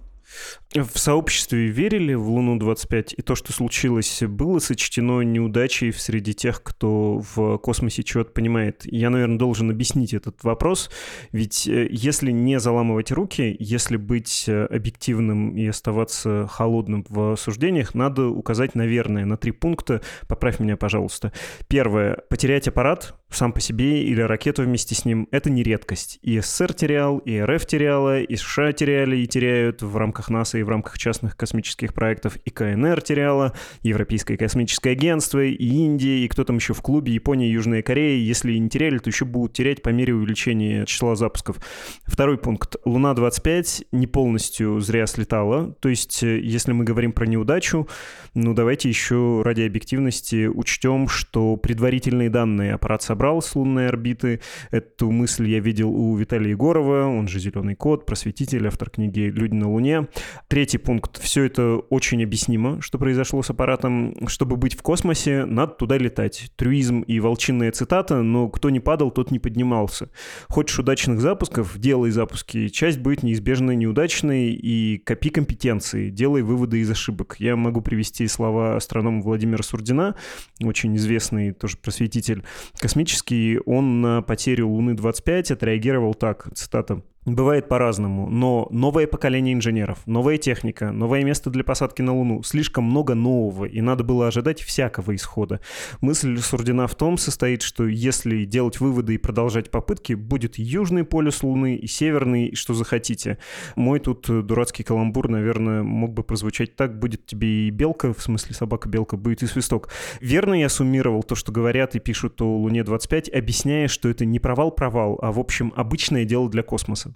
В 0.76 1.00
сообществе 1.00 1.66
верили 1.66 2.14
в 2.14 2.30
Луну-25, 2.30 3.16
и 3.18 3.22
то, 3.24 3.34
что 3.34 3.52
случилось, 3.52 4.22
было 4.22 4.60
сочтено 4.60 5.22
неудачей 5.22 5.92
среди 5.92 6.36
тех, 6.36 6.62
кто 6.62 7.24
в 7.34 7.58
космосе 7.58 8.04
чего-то 8.04 8.30
понимает. 8.34 8.84
Я, 8.86 9.10
наверное, 9.10 9.40
должен 9.40 9.72
объяснить 9.72 10.14
этот 10.14 10.44
вопрос, 10.44 10.92
ведь 11.32 11.68
э, 11.68 11.88
если 11.90 12.30
не 12.30 12.60
заламывать 12.60 13.12
руки, 13.12 13.56
если 13.60 13.98
быть 13.98 14.46
э, 14.48 14.66
объективным 14.66 15.58
и 15.58 15.66
оставаться 15.66 16.46
холодным 16.48 17.04
в 17.10 17.36
суждениях, 17.36 17.96
надо 17.96 18.28
указать, 18.28 18.76
наверное, 18.76 19.26
на 19.26 19.38
три 19.38 19.50
пункта. 19.52 20.04
Поправь 20.28 20.60
меня, 20.60 20.78
пожалуйста. 20.78 21.34
Первое. 21.68 22.20
Потерять 22.30 22.68
аппарат 22.68 23.16
сам 23.32 23.54
по 23.54 23.62
себе 23.62 24.04
или 24.04 24.22
ракету 24.22 24.64
вместе 24.64 24.96
с 24.96 25.06
ним— 25.06 25.28
это 25.32 25.50
не 25.50 25.64
редкость. 25.64 26.20
И 26.22 26.40
СССР 26.40 26.74
терял, 26.74 27.20
и 27.20 27.40
РФ 27.40 27.66
теряла, 27.66 28.22
и 28.22 28.36
США 28.36 28.72
теряли 28.72 29.18
и 29.18 29.28
теряют 29.28 29.82
в 29.82 29.96
рамках 29.98 30.30
НАСА 30.30 30.59
в 30.64 30.70
рамках 30.70 30.98
частных 30.98 31.36
космических 31.36 31.94
проектов, 31.94 32.38
и 32.46 32.50
КНР 32.50 33.02
теряла, 33.02 33.54
Европейское 33.82 34.38
космическое 34.38 34.92
агентство, 34.92 35.44
и 35.44 35.56
Индия, 35.56 36.20
и 36.20 36.28
кто 36.28 36.44
там 36.44 36.58
еще 36.58 36.74
в 36.74 36.82
клубе, 36.82 37.14
Япония, 37.14 37.50
Южная 37.50 37.82
Корея. 37.82 38.18
Если 38.18 38.54
не 38.58 38.70
теряли, 38.70 38.98
то 38.98 39.10
еще 39.10 39.26
будут 39.26 39.54
терять 39.54 39.82
по 39.82 39.90
мере 39.90 40.14
увеличения 40.14 40.86
числа 40.86 41.16
запусков. 41.16 41.58
Второй 42.06 42.38
пункт. 42.38 42.76
Луна-25 42.86 43.88
не 43.92 44.08
полностью 44.08 44.80
зря 44.80 45.06
слетала. 45.08 45.74
То 45.80 45.90
есть, 45.90 46.24
э, 46.24 46.40
если 46.40 46.72
мы 46.72 46.84
говорим 46.84 47.12
про 47.12 47.26
неудачу, 47.26 47.88
ну 48.34 48.54
давайте 48.54 48.90
еще 48.90 49.42
ради 49.44 49.62
объективности 49.62 50.48
учтем, 50.48 51.08
что 51.08 51.58
предварительные 51.58 52.30
данные 52.30 52.74
аппарат 52.74 53.02
собрал 53.02 53.42
с 53.42 53.56
лунной 53.56 53.88
орбиты. 53.88 54.42
Эту 54.72 55.12
мысль 55.12 55.48
я 55.48 55.60
видел 55.60 55.92
у 55.92 56.16
Виталия 56.16 56.52
Егорова, 56.52 57.06
он 57.06 57.28
же 57.28 57.40
«Зеленый 57.40 57.76
кот», 57.76 58.06
просветитель, 58.06 58.68
автор 58.68 58.90
книги 58.90 59.22
«Люди 59.22 59.56
на 59.56 59.70
Луне». 59.70 60.08
Третий 60.50 60.80
пункт. 60.80 61.22
Все 61.22 61.44
это 61.44 61.76
очень 61.76 62.24
объяснимо, 62.24 62.82
что 62.82 62.98
произошло 62.98 63.44
с 63.44 63.52
аппаратом. 63.52 64.16
Чтобы 64.26 64.58
быть 64.58 64.76
в 64.76 64.82
космосе, 64.82 65.46
надо 65.46 65.74
туда 65.74 66.00
летать. 66.00 66.52
Трюизм 66.56 67.02
и 67.02 67.20
волчинная 67.20 67.72
цитата, 67.72 68.24
но 68.24 68.50
кто 68.50 68.72
не 68.72 68.80
падал, 68.80 69.12
тот 69.12 69.30
не 69.30 69.38
поднимался. 69.38 70.10
Хочешь 70.48 70.80
удачных 70.80 71.22
запусков, 71.22 71.78
делай 71.78 72.10
запуски. 72.10 72.70
Часть 72.70 72.98
будет 72.98 73.22
неизбежно 73.22 73.76
неудачной 73.76 74.50
и 74.50 74.98
копи 74.98 75.30
компетенции, 75.30 76.10
делай 76.10 76.42
выводы 76.42 76.80
из 76.80 76.90
ошибок. 76.90 77.36
Я 77.38 77.56
могу 77.56 77.82
привести 77.82 78.28
слова 78.28 78.76
астронома 78.76 79.22
Владимира 79.22 79.62
Сурдина, 79.62 80.16
очень 80.64 80.96
известный 80.96 81.52
тоже 81.52 81.78
просветитель 81.78 82.44
космический. 82.80 83.60
Он 83.68 84.02
на 84.02 84.24
потерю 84.24 84.70
Луны-25 84.70 85.54
отреагировал 85.54 86.16
так, 86.16 86.50
цитата. 86.56 87.04
Бывает 87.30 87.68
по-разному, 87.68 88.28
но 88.28 88.68
новое 88.72 89.06
поколение 89.06 89.54
инженеров, 89.54 90.00
новая 90.08 90.38
техника, 90.38 90.92
новое 90.92 91.24
место 91.24 91.52
для 91.52 91.64
посадки 91.64 92.02
на 92.02 92.16
Луну, 92.16 92.42
слишком 92.42 92.86
много 92.86 93.14
нового, 93.14 93.66
и 93.66 93.82
надо 93.82 94.04
было 94.04 94.28
ожидать 94.28 94.62
всякого 94.62 95.14
исхода. 95.14 95.60
Мысль 96.02 96.40
Сурдина 96.40 96.88
в 96.88 96.96
том 96.96 97.20
состоит, 97.20 97.62
что 97.62 97.86
если 97.86 98.46
делать 98.46 98.80
выводы 98.80 99.14
и 99.14 99.20
продолжать 99.20 99.70
попытки, 99.70 100.14
будет 100.14 100.58
южный 100.58 101.04
полюс 101.04 101.44
Луны 101.44 101.76
и 101.76 101.86
северный, 101.86 102.48
и 102.48 102.56
что 102.56 102.74
захотите. 102.74 103.38
Мой 103.76 104.00
тут 104.00 104.26
дурацкий 104.28 104.82
каламбур, 104.82 105.30
наверное, 105.30 105.84
мог 105.84 106.14
бы 106.14 106.24
прозвучать 106.24 106.76
так, 106.76 106.98
будет 106.98 107.28
тебе 107.28 107.68
и 107.68 107.70
белка, 107.70 108.12
в 108.12 108.24
смысле 108.24 108.56
собака-белка, 108.56 109.18
будет 109.18 109.44
и 109.44 109.46
свисток. 109.46 109.90
Верно 110.20 110.56
я 110.56 110.68
суммировал 110.68 111.22
то, 111.22 111.36
что 111.36 111.52
говорят 111.52 111.94
и 111.94 112.00
пишут 112.00 112.42
о 112.42 112.58
Луне-25, 112.58 113.30
объясняя, 113.38 113.88
что 113.88 114.10
это 114.10 114.26
не 114.26 114.40
провал-провал, 114.40 115.20
а, 115.22 115.32
в 115.32 115.38
общем, 115.38 115.72
обычное 115.76 116.26
дело 116.26 116.50
для 116.50 116.64
космоса. 116.64 117.14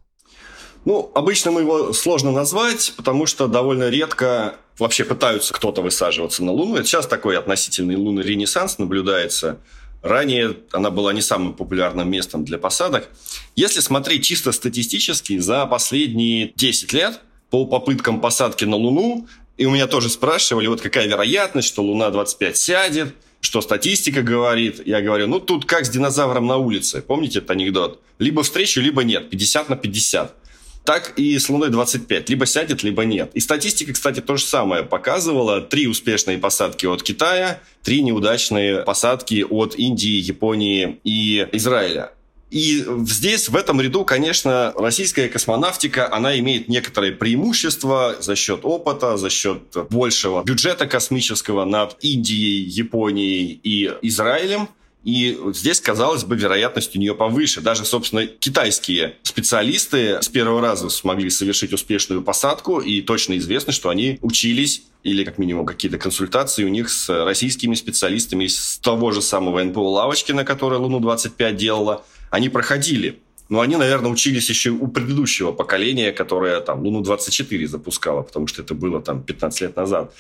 Ну, 0.86 1.12
обычно 1.16 1.52
мы 1.52 1.62
его 1.62 1.94
сложно 1.94 2.32
назвать, 2.32 2.94
потому 2.98 3.26
что 3.26 3.48
довольно 3.48 3.90
редко 3.90 4.56
вообще 4.78 5.06
пытаются 5.06 5.54
кто-то 5.54 5.82
высаживаться 5.82 6.44
на 6.44 6.52
Луну. 6.52 6.76
Это 6.76 6.86
сейчас 6.86 7.08
такой 7.08 7.38
относительный 7.38 7.96
лунный 7.96 8.24
ренессанс 8.24 8.80
наблюдается. 8.80 9.60
Ранее 10.02 10.58
она 10.74 10.90
была 10.90 11.14
не 11.14 11.22
самым 11.22 11.54
популярным 11.54 12.10
местом 12.12 12.44
для 12.44 12.58
посадок. 12.58 13.08
Если 13.56 13.80
смотреть 13.80 14.26
чисто 14.26 14.52
статистически, 14.52 15.38
за 15.38 15.66
последние 15.66 16.52
10 16.56 16.92
лет 16.92 17.22
по 17.50 17.66
попыткам 17.66 18.20
посадки 18.20 18.66
на 18.66 18.76
Луну, 18.76 19.28
и 19.56 19.66
у 19.66 19.72
меня 19.72 19.88
тоже 19.88 20.10
спрашивали, 20.10 20.68
вот 20.68 20.82
какая 20.82 21.08
вероятность, 21.08 21.70
что 21.70 21.84
Луна 21.84 22.10
25 22.10 22.58
сядет, 22.58 23.16
что 23.40 23.62
статистика 23.62 24.22
говорит. 24.22 24.86
Я 24.86 25.02
говорю, 25.02 25.28
ну 25.28 25.40
тут 25.40 25.66
как 25.66 25.86
с 25.86 25.90
динозавром 25.90 26.48
на 26.48 26.58
улице. 26.58 27.02
Помните 27.02 27.40
этот 27.40 27.52
анекдот? 27.52 28.02
Либо 28.20 28.44
встречу, 28.44 28.82
либо 28.82 29.04
нет. 29.04 29.30
50 29.30 29.70
на 29.70 29.76
50 29.78 30.36
так 30.84 31.14
и 31.18 31.38
с 31.38 31.50
Луной 31.50 31.70
25. 31.70 32.30
Либо 32.30 32.46
сядет, 32.46 32.84
либо 32.84 33.06
нет. 33.06 33.32
И 33.34 33.40
статистика, 33.40 33.94
кстати, 33.94 34.20
то 34.20 34.38
же 34.38 34.44
самое 34.44 34.84
показывала. 34.84 35.62
Три 35.62 35.88
успешные 35.88 36.38
посадки 36.38 36.86
от 36.86 37.04
Китая, 37.04 37.62
три 37.84 38.02
неудачные 38.02 38.84
посадки 38.84 39.46
от 39.50 39.76
Индии, 39.76 40.20
Японии 40.20 41.00
и 41.04 41.48
Израиля. 41.54 42.12
И 42.54 42.86
здесь, 43.08 43.50
в 43.50 43.56
этом 43.56 43.82
ряду, 43.82 44.06
конечно, 44.06 44.74
российская 44.78 45.28
космонавтика, 45.28 46.14
она 46.14 46.38
имеет 46.38 46.68
некоторые 46.68 47.12
преимущества 47.12 48.18
за 48.20 48.36
счет 48.36 48.60
опыта, 48.62 49.18
за 49.18 49.32
счет 49.32 49.76
большего 49.90 50.44
бюджета 50.44 50.86
космического 50.86 51.66
над 51.66 51.98
Индией, 52.02 52.64
Японией 52.64 53.60
и 53.64 53.92
Израилем. 54.04 54.70
И 55.04 55.38
здесь, 55.54 55.82
казалось 55.82 56.24
бы, 56.24 56.38
вероятность 56.38 56.96
у 56.96 57.00
нее 57.00 57.14
повыше. 57.14 57.60
Даже, 57.60 57.84
собственно, 57.84 58.26
китайские 58.26 59.16
специалисты 59.24 60.22
с 60.22 60.30
первого 60.30 60.62
раза 60.62 60.90
смогли 60.90 61.30
совершить 61.30 61.74
успешную 61.74 62.22
посадку, 62.22 62.80
и 62.80 63.02
точно 63.02 63.38
известно, 63.38 63.74
что 63.74 63.90
они 63.90 64.18
учились 64.22 64.84
или 65.04 65.26
как 65.26 65.38
минимум 65.38 65.66
какие-то 65.66 65.98
консультации 65.98 66.64
у 66.64 66.70
них 66.70 66.90
с 66.90 67.10
российскими 67.26 67.76
специалистами 67.76 68.48
с 68.48 68.78
того 68.78 69.12
же 69.12 69.22
самого 69.22 69.62
НПО 69.62 69.80
Лавочкина, 69.80 70.46
которая 70.46 70.80
Луну-25 70.80 71.56
делала, 71.56 72.06
они 72.30 72.48
проходили. 72.48 73.20
Но 73.50 73.60
они, 73.60 73.76
наверное, 73.76 74.10
учились 74.10 74.50
еще 74.50 74.70
у 74.70 74.88
предыдущего 74.88 75.52
поколения, 75.52 76.14
которое 76.14 76.62
там 76.62 76.82
Луну-24 76.82 77.68
запускало, 77.68 78.22
потому 78.22 78.48
что 78.48 78.62
это 78.62 78.74
было 78.74 79.02
там 79.02 79.22
15 79.22 79.62
лет 79.62 79.76
назад. 79.76 80.14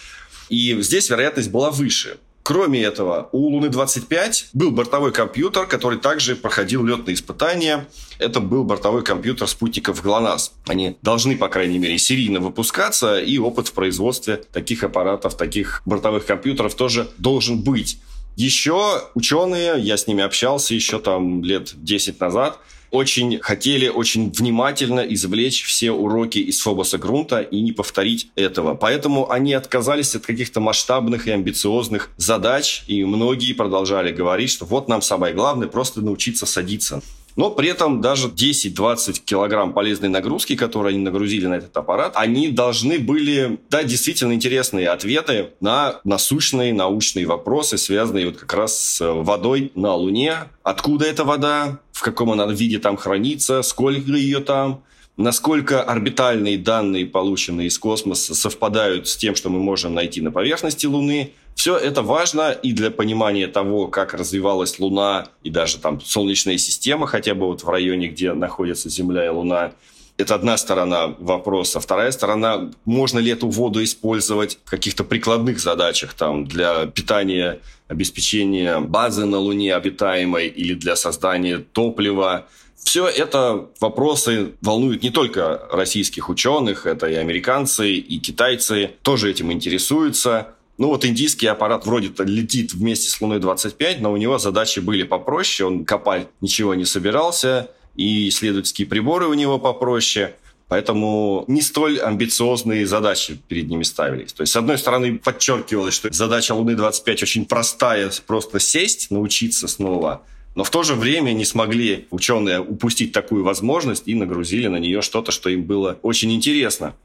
И 0.49 0.75
здесь 0.81 1.09
вероятность 1.09 1.49
была 1.49 1.71
выше. 1.71 2.17
Кроме 2.43 2.83
этого, 2.83 3.29
у 3.31 3.47
Луны-25 3.47 4.47
был 4.51 4.71
бортовой 4.71 5.13
компьютер, 5.13 5.65
который 5.65 5.97
также 5.97 6.35
проходил 6.35 6.85
летные 6.85 7.15
испытания. 7.15 7.87
Это 8.19 8.41
был 8.41 8.65
бортовой 8.65 9.01
компьютер 9.01 9.47
спутников 9.47 10.01
ГЛОНАСС. 10.03 10.51
Они 10.67 10.97
должны, 11.01 11.37
по 11.37 11.47
крайней 11.47 11.79
мере, 11.79 11.97
серийно 11.97 12.41
выпускаться, 12.41 13.17
и 13.17 13.37
опыт 13.37 13.69
в 13.69 13.71
производстве 13.71 14.41
таких 14.51 14.83
аппаратов, 14.83 15.37
таких 15.37 15.81
бортовых 15.85 16.25
компьютеров 16.25 16.75
тоже 16.75 17.09
должен 17.17 17.61
быть. 17.61 17.97
Еще 18.35 19.03
ученые, 19.13 19.79
я 19.79 19.95
с 19.95 20.07
ними 20.07 20.21
общался 20.21 20.73
еще 20.73 20.99
там 20.99 21.43
лет 21.45 21.71
10 21.75 22.19
назад, 22.19 22.59
очень 22.93 23.39
хотели 23.39 23.87
очень 23.87 24.31
внимательно 24.31 24.99
извлечь 25.01 25.63
все 25.65 25.91
уроки 25.91 26.37
из 26.37 26.61
Фобоса 26.61 26.99
Грунта 26.99 27.41
и 27.41 27.59
не 27.59 27.71
повторить 27.71 28.29
этого. 28.35 28.75
Поэтому 28.75 29.31
они 29.31 29.53
отказались 29.53 30.15
от 30.15 30.25
каких-то 30.25 30.59
масштабных 30.59 31.27
и 31.27 31.31
амбициозных 31.31 32.11
задач, 32.17 32.83
и 32.87 33.03
многие 33.03 33.53
продолжали 33.53 34.13
говорить, 34.13 34.51
что 34.51 34.65
вот 34.65 34.87
нам 34.87 35.01
самое 35.01 35.33
главное 35.33 35.67
просто 35.67 36.01
научиться 36.01 36.45
садиться. 36.45 37.01
Но 37.35 37.49
при 37.49 37.69
этом 37.69 38.01
даже 38.01 38.27
10-20 38.27 39.19
килограмм 39.25 39.73
полезной 39.73 40.09
нагрузки, 40.09 40.55
которые 40.55 40.91
они 40.91 41.03
нагрузили 41.03 41.47
на 41.47 41.55
этот 41.55 41.75
аппарат, 41.75 42.13
они 42.15 42.49
должны 42.49 42.99
были 42.99 43.59
дать 43.69 43.87
действительно 43.87 44.33
интересные 44.33 44.89
ответы 44.89 45.49
на 45.59 45.99
насущные 46.03 46.73
научные 46.73 47.25
вопросы, 47.25 47.77
связанные 47.77 48.27
вот 48.27 48.37
как 48.37 48.53
раз 48.53 48.79
с 48.79 49.13
водой 49.13 49.71
на 49.75 49.95
Луне. 49.95 50.35
Откуда 50.63 51.05
эта 51.05 51.23
вода, 51.23 51.79
в 51.91 52.01
каком 52.01 52.31
она 52.31 52.45
виде 52.45 52.79
там 52.79 52.97
хранится, 52.97 53.61
сколько 53.63 54.11
ее 54.11 54.39
там, 54.39 54.83
насколько 55.17 55.81
орбитальные 55.81 56.57
данные, 56.57 57.05
полученные 57.05 57.67
из 57.67 57.77
космоса, 57.77 58.35
совпадают 58.35 59.07
с 59.07 59.17
тем, 59.17 59.35
что 59.35 59.49
мы 59.49 59.59
можем 59.59 59.93
найти 59.93 60.21
на 60.21 60.31
поверхности 60.31 60.85
Луны– 60.85 61.31
все 61.55 61.77
это 61.77 62.01
важно 62.01 62.51
и 62.51 62.73
для 62.73 62.91
понимания 62.91 63.47
того, 63.47 63.87
как 63.87 64.13
развивалась 64.13 64.79
Луна 64.79 65.27
и 65.43 65.49
даже 65.49 65.77
там 65.77 66.01
Солнечная 66.01 66.57
система, 66.57 67.07
хотя 67.07 67.35
бы 67.35 67.47
вот 67.47 67.63
в 67.63 67.69
районе, 67.69 68.07
где 68.07 68.33
находятся 68.33 68.89
Земля 68.89 69.25
и 69.25 69.29
Луна. 69.29 69.71
Это 70.17 70.35
одна 70.35 70.57
сторона 70.57 71.07
вопроса. 71.19 71.79
Вторая 71.79 72.11
сторона, 72.11 72.71
можно 72.85 73.19
ли 73.19 73.31
эту 73.31 73.47
воду 73.47 73.83
использовать 73.83 74.59
в 74.63 74.69
каких-то 74.69 75.03
прикладных 75.03 75.59
задачах 75.59 76.13
там, 76.13 76.45
для 76.45 76.85
питания, 76.85 77.59
обеспечения 77.93 78.79
базы 78.79 79.25
на 79.25 79.37
Луне 79.37 79.73
обитаемой 79.75 80.47
или 80.47 80.73
для 80.73 80.95
создания 80.95 81.59
топлива. 81.59 82.47
Все 82.75 83.07
это 83.07 83.69
вопросы 83.79 84.53
волнуют 84.61 85.03
не 85.03 85.09
только 85.09 85.67
российских 85.71 86.29
ученых, 86.29 86.85
это 86.85 87.07
и 87.07 87.13
американцы, 87.15 87.93
и 87.93 88.19
китайцы 88.19 88.91
тоже 89.03 89.31
этим 89.31 89.51
интересуются. 89.51 90.55
Ну 90.77 90.87
вот 90.87 91.05
индийский 91.05 91.47
аппарат 91.47 91.85
вроде 91.85 92.11
летит 92.25 92.73
вместе 92.73 93.09
с 93.09 93.21
Луной-25, 93.21 93.97
но 93.99 94.11
у 94.11 94.17
него 94.17 94.37
задачи 94.37 94.79
были 94.79 95.03
попроще, 95.03 95.67
он 95.67 95.85
копать 95.85 96.27
ничего 96.41 96.73
не 96.73 96.85
собирался, 96.85 97.69
и 97.95 98.27
исследовательские 98.29 98.87
приборы 98.87 99.27
у 99.27 99.33
него 99.33 99.59
попроще. 99.59 100.33
Поэтому 100.73 101.45
не 101.47 101.61
столь 101.61 101.99
амбициозные 101.99 102.87
задачи 102.87 103.37
перед 103.47 103.69
ними 103.69 103.83
ставились. 103.83 104.33
То 104.33 104.41
есть, 104.41 104.53
с 104.53 104.55
одной 104.55 104.79
стороны, 104.79 105.19
подчеркивалось, 105.19 105.93
что 105.93 106.11
задача 106.11 106.53
Луны-25 106.53 107.11
очень 107.21 107.45
простая, 107.45 108.09
просто 108.25 108.59
сесть, 108.59 109.11
научиться 109.11 109.67
снова. 109.67 110.23
Но 110.55 110.63
в 110.63 110.71
то 110.71 110.81
же 110.81 110.95
время 110.95 111.31
не 111.33 111.45
смогли 111.45 112.07
ученые 112.09 112.59
упустить 112.59 113.11
такую 113.11 113.43
возможность 113.43 114.07
и 114.07 114.15
нагрузили 114.15 114.65
на 114.65 114.77
нее 114.77 115.03
что-то, 115.03 115.31
что 115.31 115.47
им 115.47 115.61
было 115.61 115.99
очень 116.01 116.33
интересно. 116.33 116.95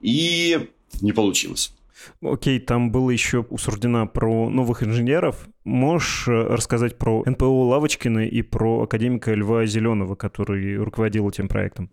И 0.00 0.70
не 1.02 1.12
получилось. 1.12 1.74
Окей, 2.22 2.58
там 2.58 2.90
было 2.90 3.10
еще 3.10 3.44
у 3.50 3.58
Сурдина 3.58 4.06
про 4.06 4.48
новых 4.48 4.82
инженеров. 4.82 5.46
Можешь 5.64 6.26
э, 6.26 6.30
рассказать 6.32 6.96
про 6.96 7.22
НПО 7.26 7.68
Лавочкина 7.68 8.26
и 8.26 8.40
про 8.40 8.84
академика 8.84 9.34
Льва 9.34 9.66
Зеленого, 9.66 10.14
который 10.14 10.78
руководил 10.78 11.28
этим 11.28 11.48
проектом? 11.48 11.90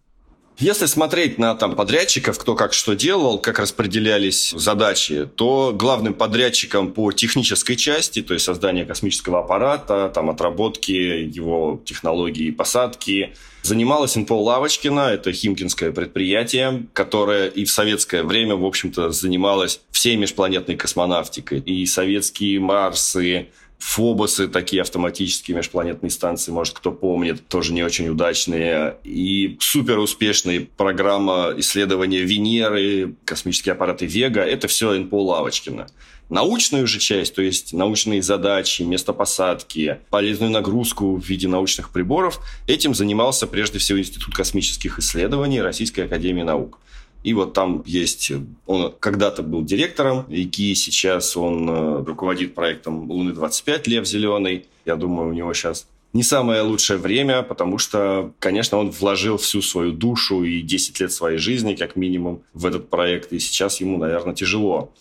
Если 0.60 0.88
смотреть 0.88 1.38
на 1.38 1.54
там 1.54 1.76
подрядчиков, 1.76 2.40
кто 2.40 2.56
как 2.56 2.74
что 2.74 2.96
делал, 2.96 3.38
как 3.38 3.60
распределялись 3.60 4.50
задачи, 4.58 5.30
то 5.36 5.72
главным 5.72 6.16
подрядчиком 6.16 6.94
по 6.94 7.12
технической 7.12 7.76
части, 7.76 8.24
то 8.24 8.34
есть 8.34 8.46
создание 8.46 8.84
космического 8.84 9.42
аппарата, 9.42 10.12
там 10.14 10.32
отработки 10.32 10.92
его 10.92 11.80
технологии 11.86 12.50
посадки, 12.50 13.36
занималась 13.62 14.16
НПО 14.16 14.34
Лавочкина. 14.34 15.12
Это 15.12 15.32
химкинское 15.32 15.92
предприятие, 15.92 16.88
которое 16.94 17.50
и 17.50 17.64
в 17.64 17.70
советское 17.70 18.24
время, 18.24 18.56
в 18.56 18.66
общем-то, 18.66 19.12
занималось 19.12 19.82
всей 19.92 20.16
межпланетной 20.16 20.76
космонавтикой. 20.76 21.60
И 21.60 21.86
советские 21.86 22.60
Марсы, 22.60 23.50
Фобосы, 23.80 24.48
такие 24.48 24.82
автоматические 24.82 25.56
межпланетные 25.56 26.10
станции, 26.10 26.52
может, 26.52 26.74
кто 26.74 26.92
помнит, 26.92 27.48
тоже 27.48 27.74
не 27.74 27.84
очень 27.84 28.10
удачные. 28.10 28.98
И 29.04 29.58
супер 29.60 30.00
успешная 30.00 30.68
программа 30.78 31.54
исследования 31.58 32.22
Венеры, 32.22 33.16
космические 33.24 33.74
аппараты 33.74 34.06
Вега. 34.08 34.42
Это 34.42 34.68
все 34.68 34.98
НПО 34.98 35.22
Лавочкина. 35.22 35.88
Научную 36.30 36.88
же 36.88 37.00
часть, 37.00 37.36
то 37.36 37.42
есть 37.42 37.72
научные 37.72 38.22
задачи, 38.22 38.82
место 38.82 39.14
посадки, 39.14 40.00
полезную 40.10 40.52
нагрузку 40.52 41.16
в 41.16 41.26
виде 41.26 41.48
научных 41.48 41.92
приборов, 41.92 42.42
этим 42.68 42.94
занимался 42.94 43.48
прежде 43.48 43.80
всего 43.80 44.00
Институт 44.00 44.34
космических 44.34 45.00
исследований 45.00 45.62
Российской 45.62 46.02
Академии 46.02 46.44
Наук. 46.44 46.80
И 47.24 47.34
вот 47.34 47.54
там 47.54 47.84
есть, 47.86 48.32
он 48.66 48.94
когда-то 49.00 49.44
был 49.44 49.64
директором 49.64 50.26
ИКИ, 50.30 50.76
сейчас 50.76 51.36
он 51.36 51.70
э, 51.70 52.04
руководит 52.04 52.56
проектом 52.56 53.10
Луны-25, 53.10 53.84
Лев 53.88 54.06
Зеленый. 54.06 54.66
Я 54.86 54.96
думаю, 54.96 55.30
у 55.30 55.34
него 55.34 55.54
сейчас 55.54 55.88
не 56.14 56.24
самое 56.24 56.62
лучшее 56.62 56.98
время, 56.98 57.44
потому 57.44 57.78
что, 57.78 58.32
конечно, 58.40 58.78
он 58.78 58.92
вложил 58.92 59.38
всю 59.38 59.62
свою 59.62 59.92
душу 59.92 60.44
и 60.44 60.62
10 60.62 61.00
лет 61.00 61.12
своей 61.12 61.38
жизни, 61.38 61.76
как 61.76 61.96
минимум, 61.96 62.44
в 62.54 62.66
этот 62.66 62.90
проект, 62.90 63.34
и 63.34 63.40
сейчас 63.40 63.82
ему, 63.82 63.98
наверное, 63.98 64.34
тяжело. 64.34 64.94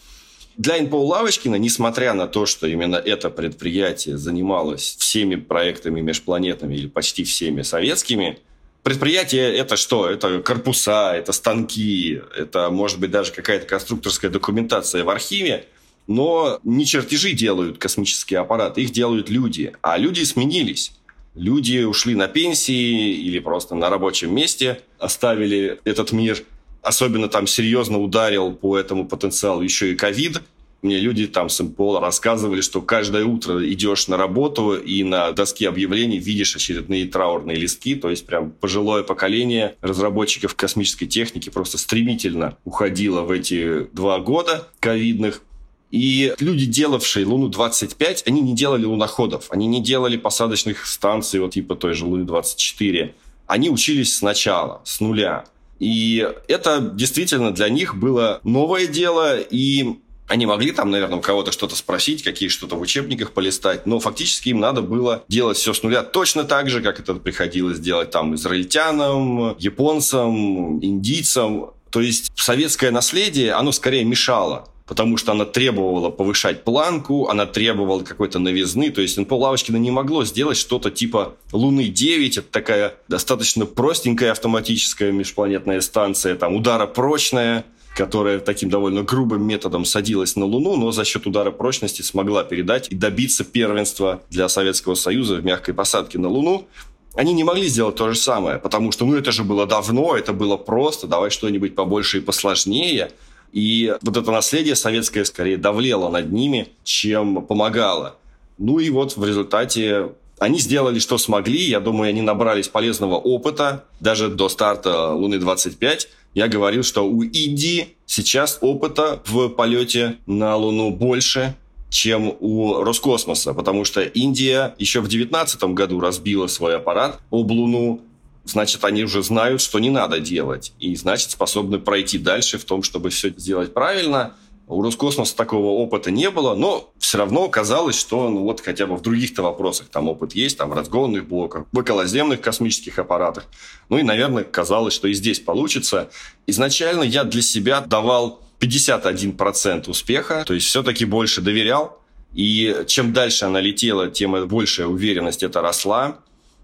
Для 0.57 0.81
НПО 0.81 0.97
Лавочкина, 0.97 1.57
несмотря 1.57 2.15
на 2.15 2.27
то, 2.27 2.47
что 2.47 2.67
именно 2.67 2.97
это 2.97 3.29
предприятие 3.29 4.17
занималось 4.17 4.97
всеми 4.99 5.37
проектами 5.37 6.01
межпланетными 6.01 6.75
или 6.75 6.87
почти 6.87 7.25
всеми 7.25 7.63
советскими, 7.63 8.39
Предприятие– 8.87 9.53
это 9.59 9.75
что? 9.75 10.09
Это 10.09 10.41
корпуса, 10.43 11.13
это 11.13 11.33
станки, 11.33 12.23
это, 12.37 12.71
может 12.71 13.01
быть, 13.01 13.11
даже 13.11 13.33
какая-то 13.33 13.67
конструкторская 13.67 14.31
документация 14.31 15.03
в 15.03 15.11
архиве. 15.11 15.67
Но 16.07 16.61
не 16.63 16.87
чертежи 16.87 17.33
делают 17.33 17.79
космические 17.79 18.39
аппараты, 18.39 18.83
их 18.83 18.93
делают 18.93 19.29
люди. 19.29 19.73
А 19.83 19.99
люди 19.99 20.23
сменились. 20.23 20.93
Люди 21.35 21.83
ушли 21.83 22.15
на 22.15 22.29
пенсии 22.29 23.11
или 23.11 23.41
просто 23.41 23.75
на 23.75 23.91
рабочем 23.91 24.33
месте, 24.33 24.83
оставили 25.01 25.81
этот 25.83 26.13
мир. 26.13 26.45
Особенно 26.81 27.27
там 27.27 27.49
серьезно 27.49 27.99
ударил 27.99 28.53
по 28.53 28.79
этому 28.79 29.09
потенциалу 29.09 29.63
еще 29.63 29.91
и 29.91 29.97
ковид. 29.97 30.43
Мне 30.83 30.99
люди 30.99 31.27
там 31.27 31.49
с 31.49 31.61
МПО 31.61 32.01
рассказывали, 32.01 32.61
что 32.61 32.81
каждое 32.83 33.25
утро 33.25 33.67
идешь 33.69 34.09
на 34.09 34.17
работу 34.17 34.77
и 34.77 35.03
на 35.03 35.33
доске 35.33 35.69
объявлений 35.69 36.19
видишь 36.19 36.55
очередные 36.55 37.07
траурные 37.07 37.57
листки. 37.57 37.97
То 37.97 38.11
есть 38.11 38.27
прям 38.27 38.51
пожилое 38.51 39.03
поколение 39.03 39.75
разработчиков 39.81 40.55
космической 40.55 41.07
техники 41.07 41.51
просто 41.51 41.79
стремительно 41.79 42.57
уходило 42.65 43.23
в 43.23 43.31
эти 43.31 43.85
два 43.93 44.19
года 44.19 44.69
ковидных. 44.81 45.43
И 45.91 46.35
люди, 46.41 46.67
делавшие 46.67 47.25
Луну-25, 47.27 48.25
они 48.27 48.41
не 48.41 48.55
делали 48.55 48.85
луноходов, 48.85 49.47
они 49.51 49.67
не 49.67 49.83
делали 49.83 50.17
посадочных 50.17 50.85
станций, 50.87 51.41
вот 51.41 51.55
типа 51.55 51.77
той 51.77 51.95
же 51.95 52.05
Луны-24. 52.07 53.13
Они 53.47 53.71
учились 53.71 54.17
сначала, 54.17 54.83
с 54.85 55.01
нуля. 55.01 55.45
И 55.79 56.29
это 56.49 56.81
действительно 56.81 57.53
для 57.53 57.69
них 57.69 57.97
было 57.97 58.41
новое 58.43 58.87
дело, 58.87 59.39
и 59.39 59.97
они 60.29 60.47
могли 60.47 60.73
там, 60.73 60.91
наверное, 60.91 61.19
у 61.19 61.23
кого-то 61.23 61.53
что-то 61.53 61.77
спросить, 61.77 62.23
какие 62.23 62.49
что-то 62.49 62.77
в 62.77 62.81
учебниках 62.81 63.33
полистать, 63.33 63.87
но 63.87 64.01
фактически 64.01 64.51
им 64.51 64.61
надо 64.61 64.83
было 64.83 65.25
делать 65.29 65.57
все 65.57 65.73
с 65.73 65.83
нуля. 65.83 66.03
Точно 66.03 66.45
так 66.45 66.69
же, 66.69 66.81
как 66.81 67.01
это 67.01 67.15
приходилось 67.15 67.79
делать 67.79 68.11
там 68.11 68.35
израильтянам, 68.35 69.57
японцам, 69.59 70.85
индийцам. 70.85 71.71
То 71.91 72.01
есть 72.01 72.33
советское 72.35 72.91
наследие, 72.91 73.53
оно 73.53 73.73
скорее 73.73 74.05
мешало 74.05 74.69
потому 74.87 75.17
что 75.17 75.33
она 75.33 75.45
требовала 75.45 76.11
повышать 76.11 76.65
планку, 76.65 77.29
она 77.29 77.47
требовала 77.47 78.03
какой-то 78.03 78.39
новизны, 78.39 78.91
то 78.91 79.01
есть 79.01 79.19
НПО 79.19 79.35
Лавочкина 79.35 79.77
не 79.77 79.91
могло 79.91 80.25
сделать 80.25 80.57
что-то 80.57 80.91
типа 80.91 81.35
Луны-9, 81.53 82.39
это 82.39 82.43
такая 82.43 82.95
достаточно 83.09 83.67
простенькая 83.67 84.31
автоматическая 84.31 85.13
межпланетная 85.13 85.81
станция, 85.81 86.37
там 86.37 86.55
ударопрочная, 86.55 87.65
которая 87.97 88.41
таким 88.41 88.69
довольно 88.69 89.03
грубым 89.03 89.43
методом 89.47 89.87
садилась 89.87 90.37
на 90.37 90.45
Луну, 90.45 90.77
но 90.77 90.93
за 90.93 91.05
счет 91.07 91.27
удара 91.27 91.51
прочности 91.51 92.03
смогла 92.03 92.45
передать 92.45 92.89
и 92.91 92.95
добиться 92.95 93.43
первенства 93.43 94.21
для 94.29 94.51
Советского 94.51 94.95
Союза 94.95 95.37
в 95.37 95.45
мягкой 95.45 95.73
посадке 95.73 96.19
на 96.19 96.29
Луну. 96.29 96.67
Они 97.15 97.33
не 97.33 97.43
могли 97.43 97.67
сделать 97.69 97.97
то 97.97 98.11
же 98.11 98.19
самое, 98.19 98.59
потому 98.59 98.93
что, 98.93 99.07
ну, 99.07 99.17
это 99.17 99.33
же 99.33 99.45
было 99.45 99.67
давно, 99.67 100.15
это 100.15 100.35
было 100.35 100.59
просто, 100.59 101.07
давай 101.07 101.31
что-нибудь 101.31 101.75
побольше 101.75 102.19
и 102.19 102.21
посложнее. 102.21 103.13
И 103.53 103.95
вот 104.03 104.15
это 104.15 104.31
наследие 104.31 104.77
советское 104.77 105.25
скорее 105.25 105.57
давлело 105.57 106.11
над 106.11 106.31
ними, 106.31 106.69
чем 106.85 107.47
помогало. 107.47 108.17
Ну 108.59 108.79
и 108.79 108.91
вот 108.91 109.17
в 109.17 109.25
результате 109.25 110.11
они 110.39 110.59
сделали, 110.59 110.99
что 110.99 111.19
смогли. 111.19 111.63
Я 111.63 111.81
думаю, 111.81 112.11
они 112.11 112.23
набрались 112.23 112.69
полезного 112.69 113.17
опыта. 113.17 113.85
Даже 114.01 114.29
до 114.29 114.49
старта 114.49 115.13
Луны-25 115.13 116.09
я 116.35 116.49
говорил, 116.49 116.83
что 116.83 117.07
у 117.07 117.23
Индии 117.23 117.97
сейчас 118.05 118.59
опыта 118.61 119.23
в 119.27 119.49
полете 119.49 120.17
на 120.27 120.57
Луну 120.57 120.91
больше, 120.91 121.55
чем 121.89 122.37
у 122.41 122.83
Роскосмоса, 122.83 123.55
потому 123.55 123.85
что 123.85 124.03
Индия 124.03 124.75
еще 124.79 125.01
в 125.01 125.09
2019 125.09 125.65
году 125.75 126.01
разбила 126.01 126.47
свой 126.47 126.77
аппарат 126.77 127.21
об 127.31 127.51
Луну, 127.51 128.03
значит, 128.45 128.85
они 128.85 129.05
уже 129.05 129.23
знают, 129.23 129.63
что 129.63 129.79
не 129.79 129.89
надо 129.89 130.21
делать, 130.21 130.73
и, 130.79 130.95
значит, 130.97 131.31
способны 131.31 131.79
пройти 131.79 132.19
дальше 132.19 132.59
в 132.59 132.65
том, 132.65 132.83
чтобы 132.83 133.11
все 133.11 133.31
сделать 133.31 133.73
правильно– 133.73 134.35
у 134.69 134.83
Роскосмоса 134.83 135.37
такого 135.37 135.67
опыта 135.81 136.11
не 136.11 136.29
было, 136.29 136.55
но 136.55 136.93
все 136.99 137.19
равно 137.19 137.49
казалось, 137.49 137.99
что 137.99 138.29
ну, 138.29 138.43
вот 138.43 138.61
хотя 138.61 138.87
бы 138.87 138.97
в 138.97 139.03
других-то 139.03 139.43
вопросах 139.43 139.89
там 139.89 140.09
опыт 140.09 140.35
есть, 140.35 140.59
там 140.59 140.71
в 140.71 140.73
разгонных 140.73 141.29
блоках, 141.29 141.67
в 141.71 141.79
околоземных 141.79 142.41
космических 142.41 142.99
аппаратах. 142.99 143.45
Ну 143.89 143.99
и, 143.99 144.03
наверное, 144.03 144.43
казалось, 144.43 144.95
что 144.95 145.07
и 145.07 145.15
здесь 145.15 145.39
получится. 145.39 146.11
Изначально 146.49 147.05
я 147.05 147.23
для 147.23 147.43
себя 147.43 147.81
давал 147.81 148.41
51% 148.59 149.89
успеха, 149.89 150.45
то 150.45 150.55
есть 150.55 150.67
все-таки 150.67 151.05
больше 151.05 151.43
доверял. 151.43 152.01
И 152.35 152.85
чем 152.89 153.13
дальше 153.13 153.45
она 153.45 153.61
летела, 153.61 154.09
тем 154.11 154.49
большая 154.49 154.89
уверенность 154.89 155.45
это 155.45 155.61
росла. 155.61 156.19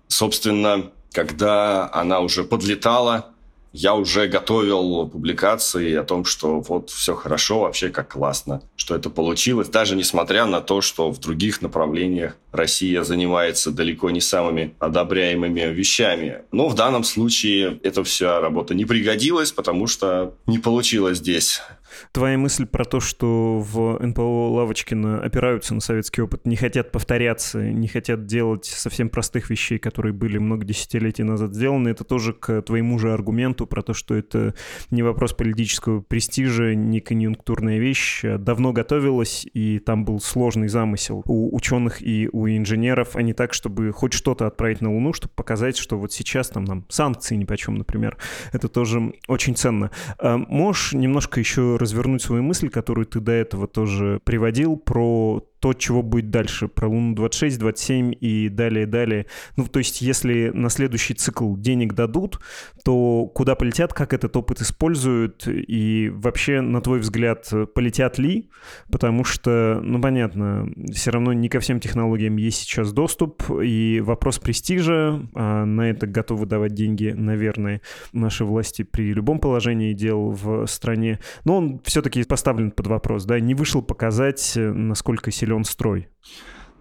Собственно, 0.08 0.90
когда 1.12 1.88
она 1.92 2.20
уже 2.20 2.42
подлетала, 2.42 3.31
я 3.72 3.94
уже 3.94 4.26
готовил 4.28 5.08
публикации 5.08 5.94
о 5.94 6.04
том, 6.04 6.24
что 6.24 6.60
вот 6.60 6.90
все 6.90 7.14
хорошо, 7.14 7.60
вообще 7.60 7.88
как 7.88 8.12
классно, 8.12 8.62
что 8.76 8.94
это 8.94 9.10
получилось, 9.10 9.68
даже 9.68 9.96
несмотря 9.96 10.46
на 10.46 10.60
то, 10.60 10.80
что 10.80 11.10
в 11.10 11.18
других 11.18 11.62
направлениях 11.62 12.36
Россия 12.52 13.02
занимается 13.02 13.70
далеко 13.70 14.10
не 14.10 14.20
самыми 14.20 14.74
одобряемыми 14.78 15.72
вещами. 15.72 16.42
Но 16.52 16.68
в 16.68 16.74
данном 16.74 17.04
случае 17.04 17.80
эта 17.82 18.04
вся 18.04 18.40
работа 18.40 18.74
не 18.74 18.84
пригодилась, 18.84 19.52
потому 19.52 19.86
что 19.86 20.34
не 20.46 20.58
получилось 20.58 21.18
здесь 21.18 21.62
Твоя 22.12 22.38
мысль 22.38 22.66
про 22.66 22.84
то, 22.84 23.00
что 23.00 23.58
в 23.58 23.98
НПО 24.04 24.50
Лавочкина 24.52 25.22
опираются 25.22 25.74
на 25.74 25.80
советский 25.80 26.22
опыт, 26.22 26.46
не 26.46 26.56
хотят 26.56 26.92
повторяться, 26.92 27.62
не 27.62 27.88
хотят 27.88 28.26
делать 28.26 28.64
совсем 28.64 29.08
простых 29.08 29.50
вещей, 29.50 29.78
которые 29.78 30.12
были 30.12 30.38
много 30.38 30.64
десятилетий 30.64 31.22
назад 31.22 31.54
сделаны, 31.54 31.88
это 31.88 32.04
тоже 32.04 32.32
к 32.32 32.62
твоему 32.62 32.98
же 32.98 33.12
аргументу 33.12 33.66
про 33.66 33.82
то, 33.82 33.94
что 33.94 34.14
это 34.14 34.54
не 34.90 35.02
вопрос 35.02 35.32
политического 35.32 36.00
престижа, 36.00 36.74
не 36.74 37.00
конъюнктурная 37.00 37.78
вещь, 37.78 38.24
а 38.24 38.38
давно 38.38 38.72
готовилась, 38.72 39.46
и 39.52 39.78
там 39.78 40.04
был 40.04 40.20
сложный 40.20 40.68
замысел 40.68 41.22
у 41.26 41.54
ученых 41.54 42.02
и 42.02 42.28
у 42.32 42.48
инженеров, 42.48 43.16
а 43.16 43.22
не 43.22 43.32
так, 43.32 43.52
чтобы 43.54 43.92
хоть 43.92 44.12
что-то 44.12 44.46
отправить 44.46 44.80
на 44.80 44.92
Луну, 44.92 45.12
чтобы 45.12 45.34
показать, 45.34 45.76
что 45.76 45.98
вот 45.98 46.12
сейчас 46.12 46.48
там 46.48 46.64
нам 46.64 46.84
санкции 46.88 47.36
ни 47.36 47.44
по 47.44 47.56
чем, 47.56 47.76
например. 47.76 48.16
Это 48.52 48.68
тоже 48.68 49.14
очень 49.28 49.56
ценно. 49.56 49.90
А 50.18 50.36
можешь 50.36 50.92
немножко 50.92 51.40
еще 51.40 51.76
развернуть 51.82 52.22
свою 52.22 52.42
мысль, 52.42 52.68
которую 52.70 53.06
ты 53.06 53.20
до 53.20 53.32
этого 53.32 53.68
тоже 53.68 54.20
приводил, 54.24 54.76
про 54.76 55.44
то, 55.62 55.74
чего 55.74 56.02
будет 56.02 56.30
дальше, 56.30 56.66
про 56.66 56.88
Луну 56.88 57.14
26, 57.14 57.60
27 57.60 58.14
и 58.20 58.48
далее, 58.48 58.84
далее. 58.84 59.26
Ну, 59.56 59.68
то 59.68 59.78
есть, 59.78 60.02
если 60.02 60.50
на 60.52 60.68
следующий 60.68 61.14
цикл 61.14 61.54
денег 61.54 61.94
дадут, 61.94 62.40
то 62.84 63.26
куда 63.32 63.54
полетят, 63.54 63.94
как 63.94 64.12
этот 64.12 64.36
опыт 64.36 64.60
используют, 64.60 65.46
и 65.46 66.10
вообще, 66.12 66.62
на 66.62 66.80
твой 66.80 66.98
взгляд, 66.98 67.48
полетят 67.76 68.18
ли? 68.18 68.50
Потому 68.90 69.22
что, 69.22 69.78
ну, 69.84 70.00
понятно, 70.00 70.68
все 70.92 71.12
равно 71.12 71.32
не 71.32 71.48
ко 71.48 71.60
всем 71.60 71.78
технологиям 71.78 72.38
есть 72.38 72.58
сейчас 72.58 72.92
доступ, 72.92 73.44
и 73.62 74.00
вопрос 74.04 74.40
престижа, 74.40 75.24
а 75.32 75.64
на 75.64 75.90
это 75.90 76.08
готовы 76.08 76.46
давать 76.46 76.74
деньги, 76.74 77.14
наверное, 77.16 77.82
наши 78.12 78.44
власти 78.44 78.82
при 78.82 79.12
любом 79.12 79.38
положении 79.38 79.92
дел 79.92 80.30
в 80.30 80.66
стране, 80.66 81.20
но 81.44 81.58
он 81.58 81.80
все-таки 81.84 82.24
поставлен 82.24 82.72
под 82.72 82.88
вопрос, 82.88 83.26
да, 83.26 83.38
не 83.38 83.54
вышел 83.54 83.80
показать, 83.80 84.54
насколько 84.56 85.30
силен 85.30 85.51
он 85.54 85.64
строй. 85.64 86.08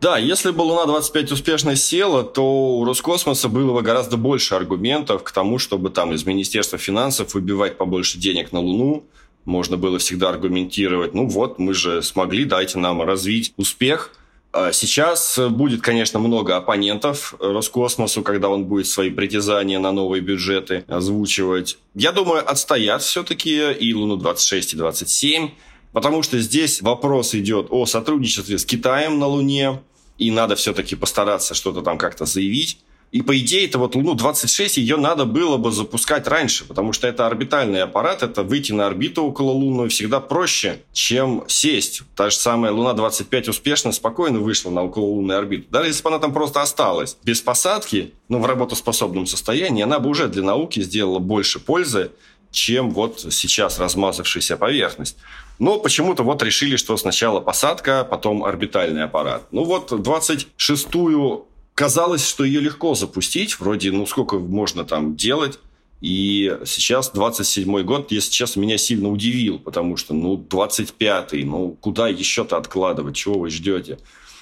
Да, 0.02 0.18
если 0.18 0.50
бы 0.50 0.64
Луна-25 0.64 1.34
успешно 1.34 1.76
села, 1.76 2.24
то 2.24 2.80
у 2.80 2.86
Роскосмоса 2.86 3.50
было 3.50 3.72
бы 3.72 3.84
гораздо 3.84 4.18
больше 4.18 4.56
аргументов 4.56 5.24
к 5.24 5.32
тому, 5.32 5.60
чтобы 5.60 5.92
там 5.92 6.12
из 6.12 6.26
Министерства 6.26 6.80
финансов 6.80 7.36
выбивать 7.36 7.78
побольше 7.78 8.18
денег 8.18 8.52
на 8.52 8.60
Луну. 8.62 9.06
Можно 9.46 9.78
было 9.78 10.00
всегда 10.00 10.30
аргументировать, 10.30 11.14
ну 11.14 11.28
вот, 11.28 11.60
мы 11.60 11.76
же 11.76 12.02
смогли, 12.02 12.46
дайте 12.46 12.80
нам 12.80 13.04
развить 13.04 13.54
успех. 13.58 14.12
А 14.54 14.72
сейчас 14.74 15.40
будет, 15.50 15.82
конечно, 15.82 16.20
много 16.20 16.58
оппонентов 16.58 17.36
Роскосмосу, 17.40 18.22
когда 18.22 18.50
он 18.50 18.66
будет 18.66 18.88
свои 18.88 19.10
притязания 19.10 19.80
на 19.80 19.92
новые 19.92 20.22
бюджеты 20.22 20.84
озвучивать. 20.88 21.78
Я 21.96 22.12
думаю, 22.12 22.50
отстоят 22.50 23.02
все-таки 23.04 23.72
и 23.72 23.94
Луну-26, 23.94 24.74
и 24.74 24.78
27 24.78 25.52
Потому 25.92 26.24
что 26.24 26.40
здесь 26.40 26.82
вопрос 26.82 27.36
идет 27.36 27.68
о 27.70 27.86
сотрудничестве 27.86 28.58
с 28.58 28.66
Китаем 28.66 29.20
на 29.20 29.28
Луне, 29.28 29.82
и 30.18 30.32
надо 30.32 30.56
все-таки 30.56 30.96
постараться 30.96 31.54
что-то 31.54 31.82
там 31.82 31.98
как-то 31.98 32.26
заявить. 32.26 32.80
И 33.12 33.22
по 33.22 33.38
идее, 33.38 33.66
это 33.66 33.78
вот 33.78 33.94
Луну-26, 33.96 34.80
ее 34.80 34.96
надо 34.96 35.26
было 35.26 35.58
бы 35.58 35.72
запускать 35.72 36.28
раньше, 36.28 36.64
потому 36.64 36.94
что 36.94 37.08
это 37.08 37.28
орбитальный 37.28 37.84
аппарат, 37.84 38.24
это 38.24 38.42
выйти 38.42 38.72
на 38.72 38.88
орбиту 38.88 39.24
около 39.24 39.52
Луны 39.52 39.90
всегда 39.90 40.22
проще, 40.22 40.82
чем 40.94 41.44
сесть. 41.48 42.04
Та 42.16 42.30
же 42.30 42.38
самая 42.38 42.72
Луна-25 42.72 43.50
успешно, 43.50 43.92
спокойно 43.92 44.40
вышла 44.40 44.70
на 44.70 44.84
окололунную 44.84 45.40
орбиту. 45.40 45.66
Даже 45.70 45.90
если 45.90 46.04
бы 46.04 46.10
она 46.10 46.20
там 46.20 46.32
просто 46.32 46.62
осталась 46.62 47.18
без 47.24 47.42
посадки, 47.42 48.14
но 48.30 48.40
в 48.40 48.46
работоспособном 48.46 49.28
состоянии, 49.28 49.84
она 49.84 50.00
бы 50.00 50.10
уже 50.10 50.30
для 50.30 50.44
науки 50.44 50.80
сделала 50.82 51.20
больше 51.20 51.60
пользы, 51.60 52.12
чем 52.52 52.92
вот 52.92 53.20
сейчас 53.32 53.80
размазавшаяся 53.80 54.58
поверхность. 54.58 55.18
Но 55.60 55.80
почему-то 55.80 56.24
вот 56.24 56.44
решили, 56.44 56.76
что 56.76 56.98
сначала 56.98 57.40
посадка, 57.40 58.04
потом 58.04 58.44
орбитальный 58.44 59.04
аппарат. 59.04 59.48
Ну 59.52 59.64
вот 59.64 59.92
26-ю 59.92 61.48
казалось, 61.74 62.28
что 62.28 62.44
ее 62.44 62.60
легко 62.60 62.96
запустить. 62.96 63.60
Вроде, 63.60 63.92
ну 63.92 64.06
сколько 64.06 64.38
можно 64.40 64.84
там 64.84 65.16
делать. 65.16 65.60
И 66.02 66.58
сейчас 66.66 67.12
27-й 67.14 67.84
год, 67.84 68.12
если 68.12 68.32
честно, 68.32 68.60
меня 68.60 68.80
сильно 68.80 69.08
удивил, 69.08 69.60
потому 69.60 69.98
что, 69.98 70.16
ну, 70.16 70.36
25-й, 70.36 71.44
ну, 71.44 71.78
куда 71.80 72.08
еще-то 72.08 72.58
откладывать, 72.58 73.16
чего 73.16 73.38
вы 73.38 73.52
ждете? 73.52 74.00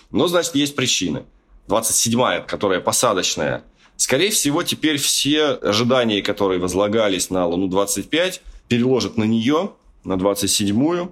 Но, 0.10 0.28
значит, 0.28 0.56
есть 0.56 0.74
причины. 0.78 1.26
27-я, 1.68 2.40
которая 2.40 2.80
посадочная. 2.80 3.64
Скорее 4.00 4.30
всего, 4.30 4.64
теперь 4.64 4.96
все 4.96 5.48
ожидания, 5.48 6.22
которые 6.22 6.58
возлагались 6.58 7.30
на 7.30 7.46
Луну-25, 7.46 8.40
переложат 8.70 9.18
на 9.18 9.26
нее, 9.26 9.72
на 10.06 10.14
27-ю. 10.14 11.12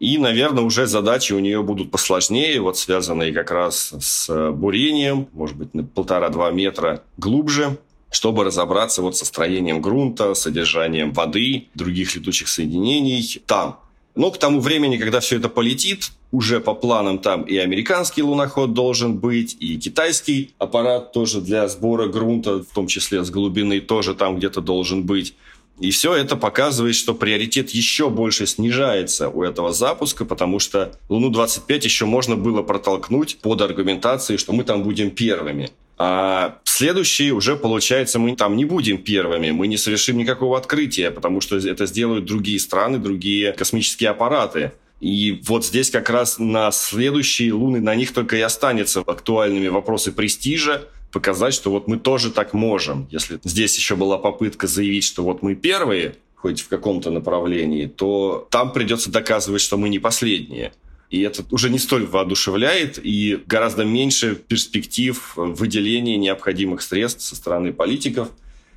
И, 0.00 0.18
наверное, 0.18 0.64
уже 0.64 0.88
задачи 0.88 1.32
у 1.32 1.38
нее 1.38 1.62
будут 1.62 1.92
посложнее, 1.92 2.60
вот 2.60 2.76
связанные 2.76 3.32
как 3.32 3.52
раз 3.52 3.94
с 4.00 4.50
бурением, 4.50 5.28
может 5.32 5.56
быть, 5.56 5.74
на 5.74 5.84
полтора-два 5.84 6.50
метра 6.50 7.04
глубже, 7.18 7.78
чтобы 8.10 8.42
разобраться 8.42 9.00
вот 9.00 9.16
со 9.16 9.24
строением 9.24 9.80
грунта, 9.80 10.34
содержанием 10.34 11.12
воды, 11.12 11.68
других 11.76 12.16
летучих 12.16 12.48
соединений 12.48 13.42
там. 13.46 13.78
Но 14.16 14.30
к 14.30 14.38
тому 14.38 14.60
времени, 14.60 14.96
когда 14.96 15.18
все 15.20 15.36
это 15.36 15.48
полетит, 15.48 16.12
уже 16.30 16.60
по 16.60 16.74
планам 16.74 17.18
там 17.18 17.42
и 17.42 17.56
американский 17.56 18.22
луноход 18.22 18.72
должен 18.72 19.18
быть, 19.18 19.56
и 19.58 19.76
китайский 19.76 20.54
аппарат 20.58 21.12
тоже 21.12 21.40
для 21.40 21.66
сбора 21.68 22.06
грунта, 22.06 22.62
в 22.62 22.72
том 22.74 22.86
числе 22.86 23.24
с 23.24 23.30
глубины, 23.30 23.80
тоже 23.80 24.14
там 24.14 24.36
где-то 24.36 24.60
должен 24.60 25.04
быть. 25.04 25.34
И 25.80 25.90
все 25.90 26.14
это 26.14 26.36
показывает, 26.36 26.94
что 26.94 27.14
приоритет 27.14 27.70
еще 27.70 28.08
больше 28.08 28.46
снижается 28.46 29.28
у 29.28 29.42
этого 29.42 29.72
запуска, 29.72 30.24
потому 30.24 30.60
что 30.60 30.92
Луну-25 31.08 31.84
еще 31.84 32.04
можно 32.04 32.36
было 32.36 32.62
протолкнуть 32.62 33.38
под 33.42 33.60
аргументацией, 33.60 34.38
что 34.38 34.52
мы 34.52 34.62
там 34.62 34.84
будем 34.84 35.10
первыми. 35.10 35.70
А 35.96 36.58
следующий 36.64 37.30
уже, 37.32 37.56
получается, 37.56 38.18
мы 38.18 38.34
там 38.34 38.56
не 38.56 38.64
будем 38.64 38.98
первыми, 38.98 39.52
мы 39.52 39.68
не 39.68 39.76
совершим 39.76 40.18
никакого 40.18 40.58
открытия, 40.58 41.10
потому 41.10 41.40
что 41.40 41.56
это 41.56 41.86
сделают 41.86 42.24
другие 42.24 42.58
страны, 42.58 42.98
другие 42.98 43.52
космические 43.52 44.10
аппараты. 44.10 44.72
И 45.00 45.40
вот 45.46 45.64
здесь 45.64 45.90
как 45.90 46.10
раз 46.10 46.38
на 46.38 46.70
следующие 46.72 47.52
луны, 47.52 47.80
на 47.80 47.94
них 47.94 48.12
только 48.12 48.36
и 48.36 48.40
останется 48.40 49.00
актуальными 49.00 49.68
вопросы 49.68 50.12
престижа, 50.12 50.88
показать, 51.12 51.54
что 51.54 51.70
вот 51.70 51.86
мы 51.86 51.98
тоже 51.98 52.30
так 52.30 52.54
можем. 52.54 53.06
Если 53.10 53.38
здесь 53.44 53.76
еще 53.76 53.94
была 53.94 54.18
попытка 54.18 54.66
заявить, 54.66 55.04
что 55.04 55.22
вот 55.22 55.42
мы 55.42 55.54
первые, 55.54 56.16
хоть 56.34 56.60
в 56.60 56.68
каком-то 56.68 57.10
направлении, 57.10 57.86
то 57.86 58.48
там 58.50 58.72
придется 58.72 59.10
доказывать, 59.10 59.62
что 59.62 59.76
мы 59.76 59.88
не 59.88 59.98
последние. 59.98 60.72
И 61.14 61.20
это 61.20 61.44
уже 61.52 61.70
не 61.70 61.78
столь 61.78 62.06
воодушевляет, 62.06 62.98
и 63.00 63.38
гораздо 63.46 63.84
меньше 63.84 64.34
перспектив 64.34 65.32
выделения 65.36 66.16
необходимых 66.16 66.82
средств 66.82 67.22
со 67.22 67.36
стороны 67.36 67.72
политиков. 67.72 68.30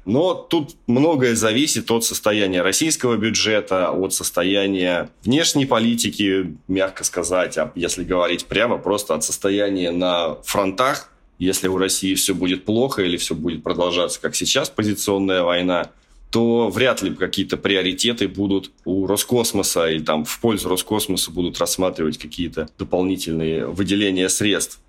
Но 0.06 0.36
тут 0.36 0.76
многое 0.86 1.34
зависит 1.34 1.90
от 1.90 2.06
состояния 2.06 2.62
российского 2.62 3.18
бюджета, 3.18 3.90
от 3.90 4.14
состояния 4.14 5.10
внешней 5.24 5.66
политики, 5.66 6.56
мягко 6.68 7.04
сказать, 7.04 7.58
а 7.58 7.72
если 7.74 8.04
говорить 8.04 8.46
прямо, 8.46 8.78
просто 8.78 9.16
от 9.16 9.24
состояния 9.24 9.90
на 9.90 10.36
фронтах. 10.44 11.10
Если 11.40 11.68
у 11.68 11.80
России 11.80 12.14
все 12.14 12.36
будет 12.36 12.66
плохо 12.66 13.02
или 13.02 13.18
все 13.18 13.34
будет 13.34 13.64
продолжаться, 13.64 14.22
как 14.22 14.36
сейчас, 14.36 14.70
позиционная 14.70 15.42
война– 15.42 15.90
то 16.32 16.70
вряд 16.70 17.02
ли 17.02 17.14
какие-то 17.14 17.58
приоритеты 17.58 18.28
будут 18.28 18.72
у 18.86 19.08
Роскосмоса 19.08 19.90
или 19.90 20.04
там 20.04 20.26
в 20.26 20.40
пользу 20.40 20.70
Роскосмоса 20.70 21.32
будут 21.32 21.58
рассматривать 21.60 22.18
какие-то 22.18 22.70
дополнительные 22.78 23.68
выделения 23.68 24.30
средств. 24.30 24.80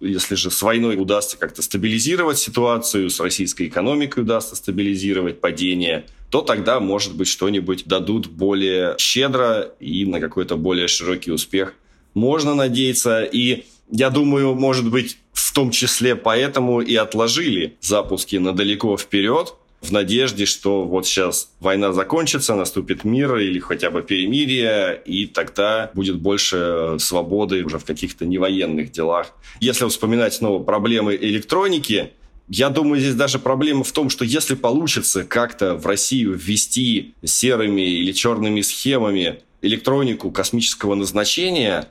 Если 0.00 0.36
же 0.36 0.50
с 0.50 0.62
войной 0.62 0.96
удастся 0.96 1.36
как-то 1.38 1.62
стабилизировать 1.62 2.38
ситуацию, 2.38 3.10
с 3.10 3.20
российской 3.20 3.66
экономикой 3.66 4.20
удастся 4.20 4.54
стабилизировать 4.54 5.40
падение, 5.40 6.06
то 6.30 6.42
тогда, 6.42 6.78
может 6.78 7.16
быть, 7.16 7.26
что-нибудь 7.26 7.86
дадут 7.86 8.28
более 8.28 8.94
щедро 8.98 9.72
и 9.80 10.04
на 10.04 10.20
какой-то 10.20 10.56
более 10.56 10.88
широкий 10.88 11.32
успех 11.32 11.74
можно 12.14 12.54
надеяться. 12.54 13.22
И 13.22 13.64
я 13.90 14.10
думаю, 14.10 14.54
может 14.54 14.90
быть, 14.90 15.18
в 15.32 15.52
том 15.52 15.70
числе 15.70 16.14
поэтому 16.16 16.80
и 16.80 16.94
отложили 16.94 17.76
запуски 17.80 18.36
на 18.36 18.52
далеко 18.52 18.96
вперед, 18.96 19.54
в 19.80 19.92
надежде, 19.92 20.44
что 20.44 20.84
вот 20.84 21.06
сейчас 21.06 21.50
война 21.60 21.92
закончится, 21.92 22.54
наступит 22.54 23.04
мир 23.04 23.36
или 23.36 23.58
хотя 23.58 23.90
бы 23.90 24.02
перемирие, 24.02 25.00
и 25.04 25.26
тогда 25.26 25.90
будет 25.94 26.16
больше 26.16 26.96
свободы 26.98 27.64
уже 27.64 27.78
в 27.78 27.84
каких-то 27.84 28.26
невоенных 28.26 28.90
делах. 28.90 29.32
Если 29.60 29.86
вспоминать 29.88 30.34
снова 30.34 30.62
проблемы 30.62 31.14
электроники, 31.14 32.10
я 32.48 32.70
думаю, 32.70 33.00
здесь 33.00 33.14
даже 33.14 33.38
проблема 33.38 33.84
в 33.84 33.92
том, 33.92 34.08
что 34.08 34.24
если 34.24 34.54
получится 34.54 35.24
как-то 35.24 35.74
в 35.74 35.86
Россию 35.86 36.34
ввести 36.34 37.14
серыми 37.22 37.82
или 37.82 38.12
черными 38.12 38.62
схемами 38.62 39.40
электронику 39.60 40.30
космического 40.30 40.94
назначения, 40.94 41.88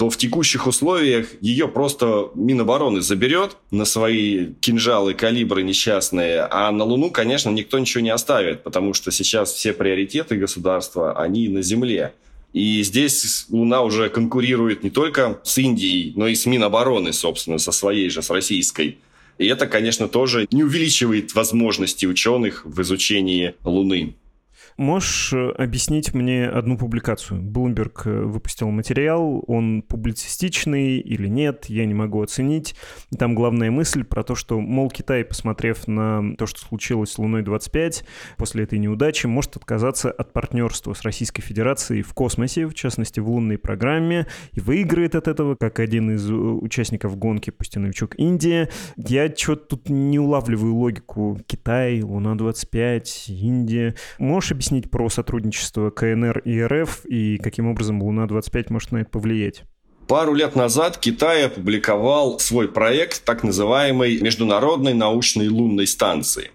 то 0.00 0.08
в 0.08 0.16
текущих 0.16 0.66
условиях 0.66 1.28
ее 1.42 1.68
просто 1.68 2.30
Минобороны 2.34 3.02
заберет 3.02 3.58
на 3.70 3.84
свои 3.84 4.54
кинжалы, 4.54 5.12
калибры 5.12 5.62
несчастные, 5.62 6.48
а 6.50 6.72
на 6.72 6.84
Луну, 6.84 7.10
конечно, 7.10 7.50
никто 7.50 7.78
ничего 7.78 8.00
не 8.00 8.08
оставит, 8.08 8.62
потому 8.62 8.94
что 8.94 9.10
сейчас 9.10 9.52
все 9.52 9.74
приоритеты 9.74 10.36
государства, 10.36 11.20
они 11.20 11.50
на 11.50 11.60
Земле. 11.60 12.14
И 12.54 12.82
здесь 12.82 13.44
Луна 13.50 13.82
уже 13.82 14.08
конкурирует 14.08 14.82
не 14.82 14.88
только 14.88 15.38
с 15.44 15.58
Индией, 15.58 16.14
но 16.16 16.28
и 16.28 16.34
с 16.34 16.46
Минобороны, 16.46 17.12
собственно, 17.12 17.58
со 17.58 17.70
своей 17.70 18.08
же, 18.08 18.22
с 18.22 18.30
российской. 18.30 18.96
И 19.36 19.46
это, 19.48 19.66
конечно, 19.66 20.08
тоже 20.08 20.48
не 20.50 20.64
увеличивает 20.64 21.34
возможности 21.34 22.06
ученых 22.06 22.64
в 22.64 22.80
изучении 22.80 23.54
Луны. 23.64 24.14
Можешь 24.76 25.32
э, 25.32 25.50
объяснить 25.50 26.14
мне 26.14 26.46
одну 26.46 26.78
публикацию? 26.78 27.42
Bloomberg 27.42 28.02
э, 28.04 28.22
выпустил 28.22 28.70
материал, 28.70 29.42
он 29.46 29.82
публицистичный 29.82 30.98
или 30.98 31.28
нет, 31.28 31.66
я 31.66 31.86
не 31.86 31.94
могу 31.94 32.22
оценить. 32.22 32.74
Там 33.18 33.34
главная 33.34 33.70
мысль 33.70 34.04
про 34.04 34.22
то, 34.22 34.34
что, 34.34 34.60
мол, 34.60 34.90
Китай, 34.90 35.24
посмотрев 35.24 35.86
на 35.86 36.36
то, 36.36 36.46
что 36.46 36.60
случилось 36.60 37.12
с 37.12 37.18
Луной-25, 37.18 38.04
после 38.36 38.64
этой 38.64 38.78
неудачи, 38.78 39.26
может 39.26 39.56
отказаться 39.56 40.10
от 40.10 40.32
партнерства 40.32 40.94
с 40.94 41.02
Российской 41.02 41.42
Федерацией 41.42 42.02
в 42.02 42.14
космосе, 42.14 42.66
в 42.66 42.74
частности, 42.74 43.20
в 43.20 43.28
лунной 43.28 43.58
программе, 43.58 44.26
и 44.52 44.60
выиграет 44.60 45.14
от 45.14 45.28
этого, 45.28 45.56
как 45.58 45.80
один 45.80 46.12
из 46.12 46.30
э, 46.30 46.34
участников 46.34 47.16
гонки, 47.18 47.50
пусть 47.50 47.76
Индия. 48.16 48.68
Я 48.96 49.34
что-то 49.34 49.76
тут 49.76 49.88
не 49.88 50.18
улавливаю 50.18 50.74
логику. 50.74 51.38
Китай, 51.46 52.02
Луна-25, 52.02 53.02
Индия. 53.28 53.94
Можешь 54.18 54.52
объяснить 54.52 54.69
объяснить 54.70 54.90
про 54.90 55.08
сотрудничество 55.08 55.90
КНР 55.90 56.38
и 56.44 56.62
РФ 56.62 57.04
и 57.06 57.38
каким 57.38 57.68
образом 57.68 58.02
Луна-25 58.02 58.66
может 58.70 58.92
на 58.92 58.98
это 58.98 59.10
повлиять? 59.10 59.62
Пару 60.06 60.34
лет 60.34 60.56
назад 60.56 60.96
Китай 60.98 61.46
опубликовал 61.46 62.38
свой 62.38 62.68
проект 62.68 63.24
так 63.24 63.42
называемой 63.42 64.20
Международной 64.20 64.94
научной 64.94 65.48
лунной 65.48 65.86
станции. 65.86 66.50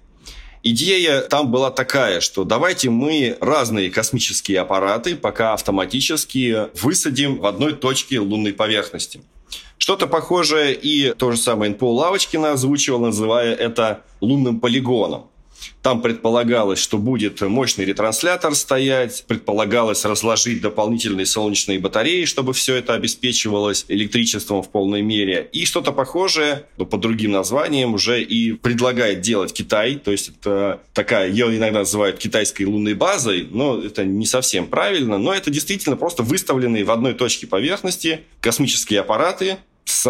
Идея 0.64 1.22
там 1.22 1.52
была 1.52 1.72
такая, 1.72 2.22
что 2.22 2.44
давайте 2.44 2.90
мы 2.90 3.38
разные 3.42 3.90
космические 3.92 4.62
аппараты 4.62 5.16
пока 5.16 5.54
автоматически 5.54 6.68
высадим 6.82 7.38
в 7.38 7.46
одной 7.46 7.74
точке 7.74 8.20
лунной 8.20 8.54
поверхности. 8.54 9.22
Что-то 9.78 10.08
похожее 10.08 10.74
и 10.74 11.14
то 11.14 11.32
же 11.32 11.38
самое 11.38 11.72
НПО 11.72 11.86
Лавочкина 11.86 12.54
озвучивал, 12.54 13.00
называя 13.00 13.54
это 13.54 14.02
лунным 14.22 14.60
полигоном. 14.60 15.26
Там 15.82 16.02
предполагалось, 16.02 16.80
что 16.80 16.98
будет 16.98 17.42
мощный 17.42 17.86
ретранслятор 17.86 18.56
стоять, 18.56 19.24
предполагалось 19.28 20.06
разложить 20.06 20.62
дополнительные 20.62 21.26
солнечные 21.26 21.80
батареи, 21.80 22.26
чтобы 22.26 22.54
все 22.54 22.76
это 22.76 22.94
обеспечивалось 22.94 23.86
электричеством 23.88 24.64
в 24.64 24.70
полной 24.70 25.02
мере. 25.02 25.50
И 25.52 25.66
что-то 25.66 25.92
похожее, 25.92 26.66
но 26.78 26.86
под 26.86 27.02
другим 27.02 27.32
названием, 27.32 27.94
уже 27.94 28.22
и 28.22 28.54
предлагает 28.54 29.22
делать 29.22 29.54
Китай. 29.54 29.96
То 29.96 30.12
есть 30.12 30.30
это 30.30 30.82
такая, 30.94 31.30
ее 31.30 31.56
иногда 31.56 31.80
называют 31.80 32.18
китайской 32.18 32.64
лунной 32.64 32.94
базой, 32.94 33.48
но 33.50 33.82
это 33.82 34.04
не 34.04 34.26
совсем 34.26 34.68
правильно. 34.68 35.18
Но 35.18 35.34
это 35.34 35.52
действительно 35.52 35.96
просто 35.96 36.24
выставленные 36.24 36.84
в 36.84 36.92
одной 36.92 37.14
точке 37.14 37.48
поверхности 37.48 38.22
космические 38.42 39.02
аппараты, 39.02 39.58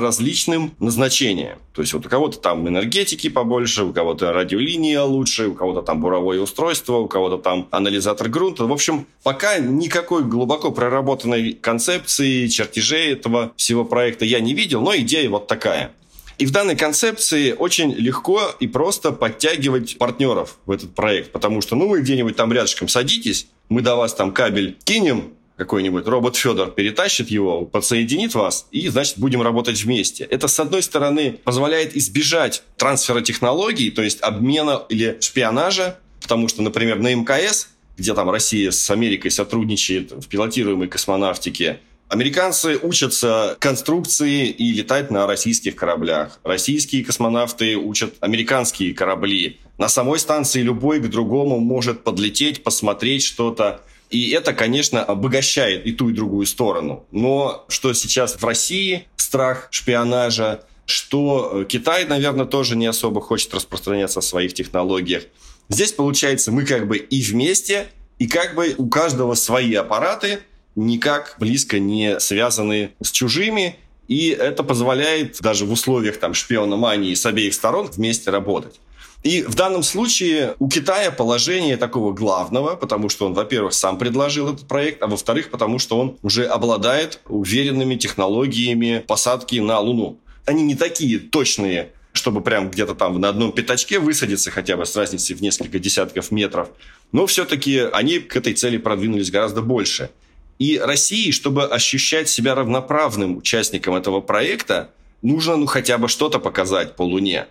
различным 0.02 0.74
назначением. 0.80 1.58
То 1.74 1.82
есть 1.82 1.94
вот 1.94 2.06
у 2.06 2.10
кого-то 2.10 2.40
там 2.40 2.68
энергетики 2.68 3.30
побольше, 3.30 3.84
у 3.84 3.94
кого-то 3.94 4.34
радиолиния 4.34 5.02
лучше, 5.02 5.48
у 5.48 5.56
кого-то 5.56 5.82
там 5.82 6.02
буровое 6.02 6.40
устройство, 6.40 6.98
у 6.98 7.08
кого-то 7.08 7.38
там 7.38 7.68
анализатор 7.72 8.30
грунта. 8.30 8.66
В 8.66 8.72
общем, 8.72 9.06
пока 9.24 9.58
никакой 9.60 10.24
глубоко 10.24 10.72
проработанной 10.72 11.54
концепции, 11.54 12.48
чертежей 12.48 13.14
этого 13.14 13.52
всего 13.56 13.86
проекта 13.86 14.26
я 14.26 14.40
не 14.40 14.54
видел, 14.54 14.82
но 14.82 14.96
идея 14.96 15.30
вот 15.30 15.48
такая. 15.48 15.92
И 16.38 16.46
в 16.46 16.52
данной 16.52 16.76
концепции 16.76 17.54
очень 17.54 17.94
легко 17.94 18.52
и 18.60 18.68
просто 18.68 19.12
подтягивать 19.12 19.98
партнеров 19.98 20.58
в 20.66 20.72
этот 20.72 20.94
проект, 20.94 21.32
потому 21.32 21.62
что, 21.62 21.76
ну, 21.76 21.88
вы 21.88 22.02
где-нибудь 22.02 22.36
там 22.36 22.52
рядышком 22.52 22.90
садитесь, 22.90 23.48
мы 23.70 23.82
до 23.82 23.96
вас 23.96 24.14
там 24.14 24.34
кабель 24.34 24.78
кинем, 24.84 25.34
какой-нибудь 25.58 26.06
робот 26.08 26.36
Федор 26.36 26.72
перетащит 26.72 27.30
его, 27.30 27.66
подсоединит 27.66 28.36
вас, 28.36 28.68
и, 28.72 28.88
значит, 28.90 29.18
будем 29.18 29.42
работать 29.42 29.82
вместе. 29.84 30.26
Это, 30.26 30.48
с 30.48 30.60
одной 30.60 30.84
стороны, 30.84 31.40
позволяет 31.44 31.96
избежать 31.96 32.64
трансфера 32.78 33.22
технологий, 33.22 33.92
то 33.92 34.02
есть 34.02 34.22
обмена 34.22 34.84
или 34.90 35.18
шпионажа, 35.22 35.98
потому 36.22 36.48
что, 36.48 36.62
например, 36.62 37.00
на 37.00 37.14
МКС, 37.14 37.70
где 37.98 38.14
там 38.14 38.30
Россия 38.30 38.72
с 38.72 38.90
Америкой 38.90 39.32
сотрудничает 39.32 40.12
в 40.12 40.28
пилотируемой 40.28 40.88
космонавтике, 40.88 41.80
Американцы 42.08 42.78
учатся 42.78 43.58
конструкции 43.60 44.48
и 44.48 44.72
летать 44.74 45.10
на 45.10 45.26
российских 45.26 45.76
кораблях. 45.76 46.40
Российские 46.44 47.04
космонавты 47.04 47.78
учат 47.78 48.14
американские 48.20 48.94
корабли. 48.94 49.60
На 49.80 49.90
самой 49.90 50.20
станции 50.20 50.62
любой 50.62 51.00
к 51.00 51.10
другому 51.10 51.60
может 51.60 52.04
подлететь, 52.04 52.64
посмотреть 52.64 53.24
что-то, 53.24 53.82
И 54.10 54.30
это, 54.32 54.54
конечно, 54.54 55.04
обогащает 55.04 55.86
и 55.86 55.92
ту, 55.92 56.10
и 56.10 56.14
другую 56.14 56.46
сторону. 56.46 57.06
Но 57.12 57.66
что 57.68 57.94
сейчас 57.94 58.36
в 58.36 58.46
России 58.46 59.08
страх 59.16 59.68
шпионажа, 59.72 60.64
что 60.86 61.62
э, 61.62 61.66
Китай, 61.66 62.06
наверное, 62.06 62.46
тоже 62.46 62.76
не 62.76 62.86
особо 62.86 63.22
хочет 63.22 63.54
распространяться 63.54 64.20
о 64.20 64.22
своих 64.22 64.54
технологиях. 64.54 65.24
Здесь, 65.70 65.92
получается, 65.92 66.52
мы 66.52 66.66
как 66.66 66.88
бы 66.88 66.98
и 66.98 67.22
вместе, 67.24 67.88
и 68.20 68.28
как 68.28 68.56
бы 68.56 68.76
у 68.78 68.88
каждого 68.88 69.34
свои 69.34 69.74
аппараты, 69.74 70.40
никак 70.76 71.36
близко 71.40 71.80
не 71.80 72.20
связаны 72.20 72.92
с 73.02 73.12
чужими, 73.12 73.78
и 74.08 74.30
это 74.30 74.64
позволяет 74.64 75.40
даже 75.42 75.66
в 75.66 75.72
условиях 75.72 76.18
там 76.18 76.34
шпиономании 76.34 77.16
с 77.16 77.26
обеих 77.26 77.54
сторон 77.54 77.88
вместе 77.88 78.30
работать. 78.30 78.80
И 79.26 79.42
в 79.42 79.56
данном 79.56 79.82
случае 79.82 80.54
у 80.60 80.70
Китая 80.70 81.10
положение 81.10 81.78
такого 81.78 82.14
главного, 82.14 82.76
потому 82.76 83.10
что 83.10 83.26
он, 83.26 83.34
во-первых, 83.34 83.74
сам 83.74 83.98
предложил 83.98 84.54
этот 84.54 84.68
проект, 84.68 85.02
а 85.02 85.08
во-вторых, 85.08 85.50
потому 85.50 85.80
что 85.80 86.00
он 86.00 86.16
уже 86.22 86.46
обладает 86.46 87.20
уверенными 87.28 87.96
технологиями 87.96 89.04
посадки 89.08 89.56
на 89.56 89.80
Луну. 89.80 90.20
Они 90.46 90.62
не 90.62 90.76
такие 90.76 91.18
точные, 91.18 91.90
чтобы 92.14 92.42
прям 92.42 92.70
где-то 92.70 92.94
там 92.94 93.20
на 93.20 93.30
одном 93.30 93.52
пятачке 93.52 93.98
высадиться 93.98 94.52
хотя 94.52 94.78
бы 94.78 94.86
с 94.86 94.96
разницей 94.96 95.36
в 95.36 95.42
несколько 95.42 95.80
десятков 95.80 96.30
метров. 96.30 96.70
Но 97.12 97.26
все-таки 97.26 97.80
они 97.80 98.20
к 98.20 98.36
этой 98.36 98.54
цели 98.54 98.78
продвинулись 98.78 99.32
гораздо 99.32 99.64
больше. 99.64 100.12
И 100.60 100.78
России, 100.78 101.32
чтобы 101.32 101.66
ощущать 101.66 102.30
себя 102.30 102.54
равноправным 102.54 103.38
участником 103.38 103.96
этого 103.96 104.22
проекта, 104.22 104.92
нужно 105.24 105.56
ну 105.56 105.66
хотя 105.66 105.98
бы 105.98 106.10
что-то 106.10 106.38
показать 106.38 106.96
по 106.96 107.02
Луне. 107.02 107.48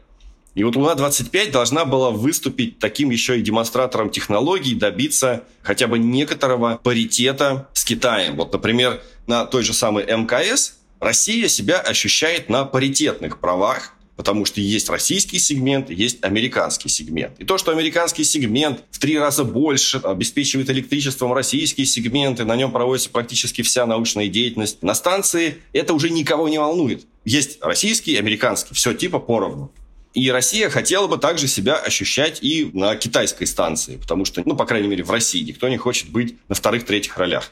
И 0.55 0.63
вот 0.63 0.77
Луна-25 0.77 1.51
должна 1.51 1.85
была 1.85 2.11
выступить 2.11 2.79
таким 2.79 3.11
еще 3.11 3.39
и 3.39 3.43
демонстратором 3.43 4.11
технологий, 4.11 4.75
добиться 4.75 5.45
хотя 5.63 5.89
бы 5.89 5.99
некоторого 5.99 6.81
паритета 6.83 7.69
с 7.73 7.85
Китаем. 7.85 8.37
Вот, 8.37 8.53
например, 8.53 9.03
на 9.27 9.47
той 9.47 9.65
же 9.65 9.73
самой 9.73 10.05
МКС 10.05 10.75
Россия 11.01 11.49
себя 11.49 11.81
ощущает 11.81 12.49
на 12.49 12.65
паритетных 12.65 13.41
правах, 13.41 13.95
потому 14.17 14.45
что 14.45 14.61
есть 14.61 14.89
российский 14.89 15.41
сегмент, 15.41 15.91
есть 15.91 16.23
американский 16.23 16.89
сегмент. 16.89 17.33
И 17.41 17.45
то, 17.45 17.59
что 17.59 17.73
американский 17.73 18.23
сегмент 18.23 18.85
в 18.93 19.01
три 19.01 19.19
раза 19.19 19.43
больше 19.43 19.99
обеспечивает 19.99 20.71
электричеством 20.71 21.33
российские 21.33 21.85
сегменты, 21.85 22.45
на 22.45 22.55
нем 22.55 22.71
проводится 22.71 23.11
практически 23.11 23.63
вся 23.63 23.87
научная 23.87 24.29
деятельность 24.29 24.83
на 24.83 24.95
станции, 24.95 25.59
это 25.73 25.95
уже 25.95 26.11
никого 26.11 26.49
не 26.49 26.59
волнует. 26.59 27.07
Есть 27.25 27.59
российский, 27.61 28.17
американский, 28.17 28.73
все 28.75 28.95
типа 28.95 29.19
поровну. 29.19 29.73
И 30.15 30.31
Россия 30.31 30.71
хотела 30.71 31.09
бы 31.09 31.19
также 31.19 31.49
себя 31.49 31.75
ощущать 31.75 32.39
и 32.41 32.71
на 32.73 32.95
китайской 32.95 33.47
станции, 33.47 33.97
потому 33.97 34.25
что, 34.25 34.43
ну, 34.47 34.57
по 34.57 34.65
крайней 34.65 34.87
мере, 34.87 35.03
в 35.03 35.11
России 35.11 35.43
никто 35.43 35.69
не 35.69 35.77
хочет 35.77 36.09
быть 36.09 36.37
на 36.49 36.55
вторых-третьих 36.55 37.19
ролях. 37.19 37.51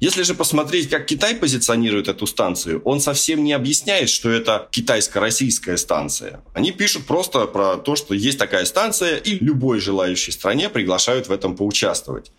Если 0.00 0.22
же 0.22 0.34
посмотреть, 0.34 0.88
как 0.88 1.04
Китай 1.04 1.34
позиционирует 1.34 2.08
эту 2.08 2.26
станцию, 2.26 2.80
он 2.84 3.00
совсем 3.00 3.44
не 3.44 3.52
объясняет, 3.52 4.08
что 4.08 4.30
это 4.30 4.68
китайско-российская 4.70 5.76
станция. 5.76 6.40
Они 6.54 6.72
пишут 6.72 7.04
просто 7.04 7.46
про 7.46 7.76
то, 7.76 7.94
что 7.94 8.14
есть 8.14 8.38
такая 8.38 8.64
станция, 8.64 9.16
и 9.16 9.44
любой 9.44 9.78
желающей 9.80 10.32
стране 10.32 10.70
приглашают 10.70 11.28
в 11.28 11.32
этом 11.32 11.56
поучаствовать. 11.56 12.32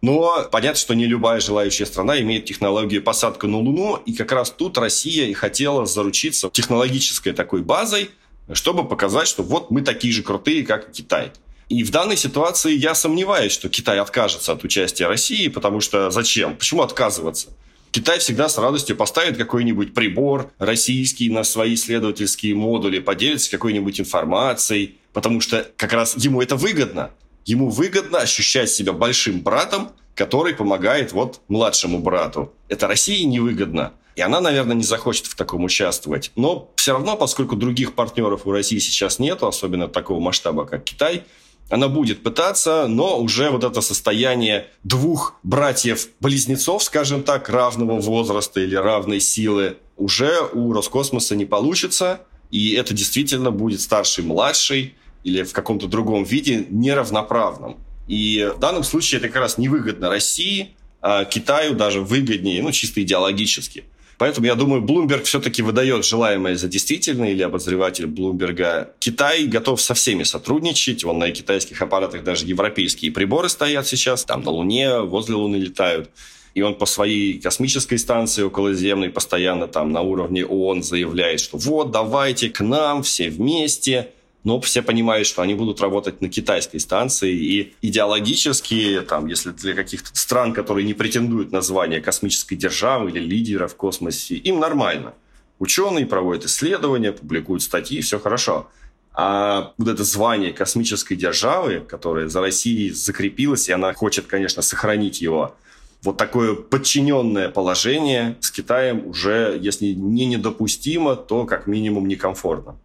Но 0.00 0.46
понятно, 0.52 0.78
что 0.78 0.94
не 0.94 1.06
любая 1.06 1.40
желающая 1.40 1.86
страна 1.86 2.20
имеет 2.20 2.44
технологию 2.44 3.02
посадки 3.02 3.46
на 3.46 3.58
Луну, 3.58 3.96
и 4.06 4.12
как 4.12 4.30
раз 4.30 4.50
тут 4.50 4.78
Россия 4.78 5.26
и 5.26 5.32
хотела 5.32 5.86
заручиться 5.86 6.50
технологической 6.52 7.32
такой 7.32 7.62
базой, 7.62 8.10
чтобы 8.52 8.86
показать, 8.86 9.28
что 9.28 9.42
вот 9.42 9.70
мы 9.70 9.82
такие 9.82 10.12
же 10.12 10.22
крутые, 10.22 10.64
как 10.64 10.92
Китай. 10.92 11.32
И 11.68 11.84
в 11.84 11.90
данной 11.90 12.16
ситуации 12.16 12.72
я 12.72 12.94
сомневаюсь, 12.94 13.52
что 13.52 13.68
Китай 13.68 13.98
откажется 13.98 14.52
от 14.52 14.64
участия 14.64 15.06
России, 15.06 15.48
потому 15.48 15.80
что 15.80 16.10
зачем? 16.10 16.56
Почему 16.56 16.82
отказываться? 16.82 17.48
Китай 17.90 18.18
всегда 18.18 18.48
с 18.48 18.58
радостью 18.58 18.96
поставит 18.96 19.36
какой-нибудь 19.36 19.94
прибор 19.94 20.50
российский 20.58 21.30
на 21.30 21.42
свои 21.44 21.74
исследовательские 21.74 22.54
модули, 22.54 22.98
поделится 22.98 23.50
какой-нибудь 23.50 24.00
информацией, 24.00 24.98
потому 25.12 25.40
что 25.40 25.66
как 25.76 25.92
раз 25.92 26.14
ему 26.16 26.42
это 26.42 26.56
выгодно. 26.56 27.10
Ему 27.44 27.70
выгодно 27.70 28.18
ощущать 28.18 28.70
себя 28.70 28.92
большим 28.92 29.40
братом, 29.40 29.92
который 30.14 30.54
помогает 30.54 31.12
вот 31.12 31.40
младшему 31.48 31.98
брату. 31.98 32.52
Это 32.68 32.86
России 32.86 33.22
невыгодно. 33.22 33.92
И 34.18 34.20
она, 34.20 34.40
наверное, 34.40 34.74
не 34.74 34.82
захочет 34.82 35.26
в 35.26 35.36
таком 35.36 35.62
участвовать. 35.62 36.32
Но 36.34 36.72
все 36.74 36.90
равно, 36.94 37.14
поскольку 37.16 37.54
других 37.54 37.94
партнеров 37.94 38.46
у 38.46 38.50
России 38.50 38.80
сейчас 38.80 39.20
нет, 39.20 39.44
особенно 39.44 39.86
такого 39.86 40.18
масштаба, 40.18 40.66
как 40.66 40.82
Китай, 40.82 41.22
она 41.70 41.86
будет 41.86 42.24
пытаться, 42.24 42.88
но 42.88 43.16
уже 43.20 43.48
вот 43.50 43.62
это 43.62 43.80
состояние 43.80 44.66
двух 44.82 45.36
братьев-близнецов, 45.44 46.82
скажем 46.82 47.22
так, 47.22 47.48
равного 47.48 48.00
возраста 48.00 48.58
или 48.58 48.74
равной 48.74 49.20
силы, 49.20 49.76
уже 49.96 50.32
у 50.52 50.72
Роскосмоса 50.72 51.36
не 51.36 51.44
получится. 51.44 52.22
И 52.50 52.72
это 52.72 52.94
действительно 52.94 53.52
будет 53.52 53.80
старший-младший 53.80 54.96
или 55.22 55.44
в 55.44 55.52
каком-то 55.52 55.86
другом 55.86 56.24
виде 56.24 56.66
неравноправным. 56.70 57.76
И 58.08 58.50
в 58.52 58.58
данном 58.58 58.82
случае 58.82 59.20
это 59.20 59.28
как 59.28 59.36
раз 59.36 59.58
невыгодно 59.58 60.08
России, 60.08 60.74
а 61.00 61.24
Китаю 61.24 61.74
даже 61.74 62.00
выгоднее, 62.00 62.60
ну, 62.64 62.72
чисто 62.72 63.00
идеологически– 63.00 63.84
Поэтому 64.18 64.46
я 64.46 64.56
думаю, 64.56 64.82
Bloomberg 64.82 65.22
все-таки 65.22 65.62
выдает 65.62 66.04
желаемое 66.04 66.56
за 66.56 66.68
действительное, 66.68 67.30
или 67.30 67.42
обозреватель 67.42 68.06
Bloomberg. 68.06 68.88
Китай 68.98 69.46
готов 69.46 69.80
со 69.80 69.94
всеми 69.94 70.24
сотрудничать. 70.24 71.04
Вон 71.04 71.18
на 71.18 71.30
китайских 71.30 71.80
аппаратах 71.80 72.24
даже 72.24 72.44
европейские 72.44 73.12
приборы 73.12 73.48
стоят 73.48 73.86
сейчас. 73.86 74.24
Там 74.24 74.42
на 74.42 74.50
Луне, 74.50 75.00
возле 75.00 75.36
Луны 75.36 75.56
летают. 75.56 76.10
И 76.54 76.62
он 76.62 76.74
по 76.74 76.86
своей 76.86 77.38
космической 77.38 77.98
станции 77.98 78.42
околоземной 78.42 79.10
постоянно 79.10 79.68
там 79.68 79.92
на 79.92 80.00
уровне 80.00 80.44
ООН 80.44 80.82
заявляет, 80.82 81.38
что 81.38 81.56
вот, 81.56 81.92
давайте 81.92 82.48
к 82.50 82.60
нам 82.60 83.04
все 83.04 83.30
вместе 83.30 84.10
но 84.44 84.60
все 84.60 84.82
понимают, 84.82 85.26
что 85.26 85.42
они 85.42 85.54
будут 85.54 85.80
работать 85.80 86.20
на 86.20 86.28
китайской 86.28 86.78
станции, 86.78 87.34
и 87.34 87.74
идеологически, 87.82 89.02
там, 89.08 89.26
если 89.26 89.50
для 89.50 89.74
каких-то 89.74 90.10
стран, 90.16 90.52
которые 90.52 90.84
не 90.84 90.94
претендуют 90.94 91.52
на 91.52 91.60
звание 91.60 92.00
космической 92.00 92.56
державы 92.56 93.10
или 93.10 93.20
лидера 93.20 93.66
в 93.66 93.76
космосе, 93.76 94.36
им 94.36 94.60
нормально. 94.60 95.14
Ученые 95.58 96.06
проводят 96.06 96.44
исследования, 96.44 97.12
публикуют 97.12 97.62
статьи, 97.62 98.00
все 98.00 98.20
хорошо. 98.20 98.68
А 99.12 99.72
вот 99.76 99.88
это 99.88 100.04
звание 100.04 100.52
космической 100.52 101.16
державы, 101.16 101.80
которое 101.80 102.28
за 102.28 102.40
Россией 102.40 102.90
закрепилось, 102.90 103.68
и 103.68 103.72
она 103.72 103.92
хочет, 103.92 104.26
конечно, 104.26 104.62
сохранить 104.62 105.20
его, 105.20 105.56
вот 106.02 106.16
такое 106.16 106.54
подчиненное 106.54 107.48
положение 107.48 108.36
с 108.40 108.52
Китаем 108.52 109.06
уже, 109.08 109.58
если 109.60 109.86
не 109.86 110.26
недопустимо, 110.26 111.16
то 111.16 111.44
как 111.44 111.66
минимум 111.66 112.06
некомфортно. 112.06 112.76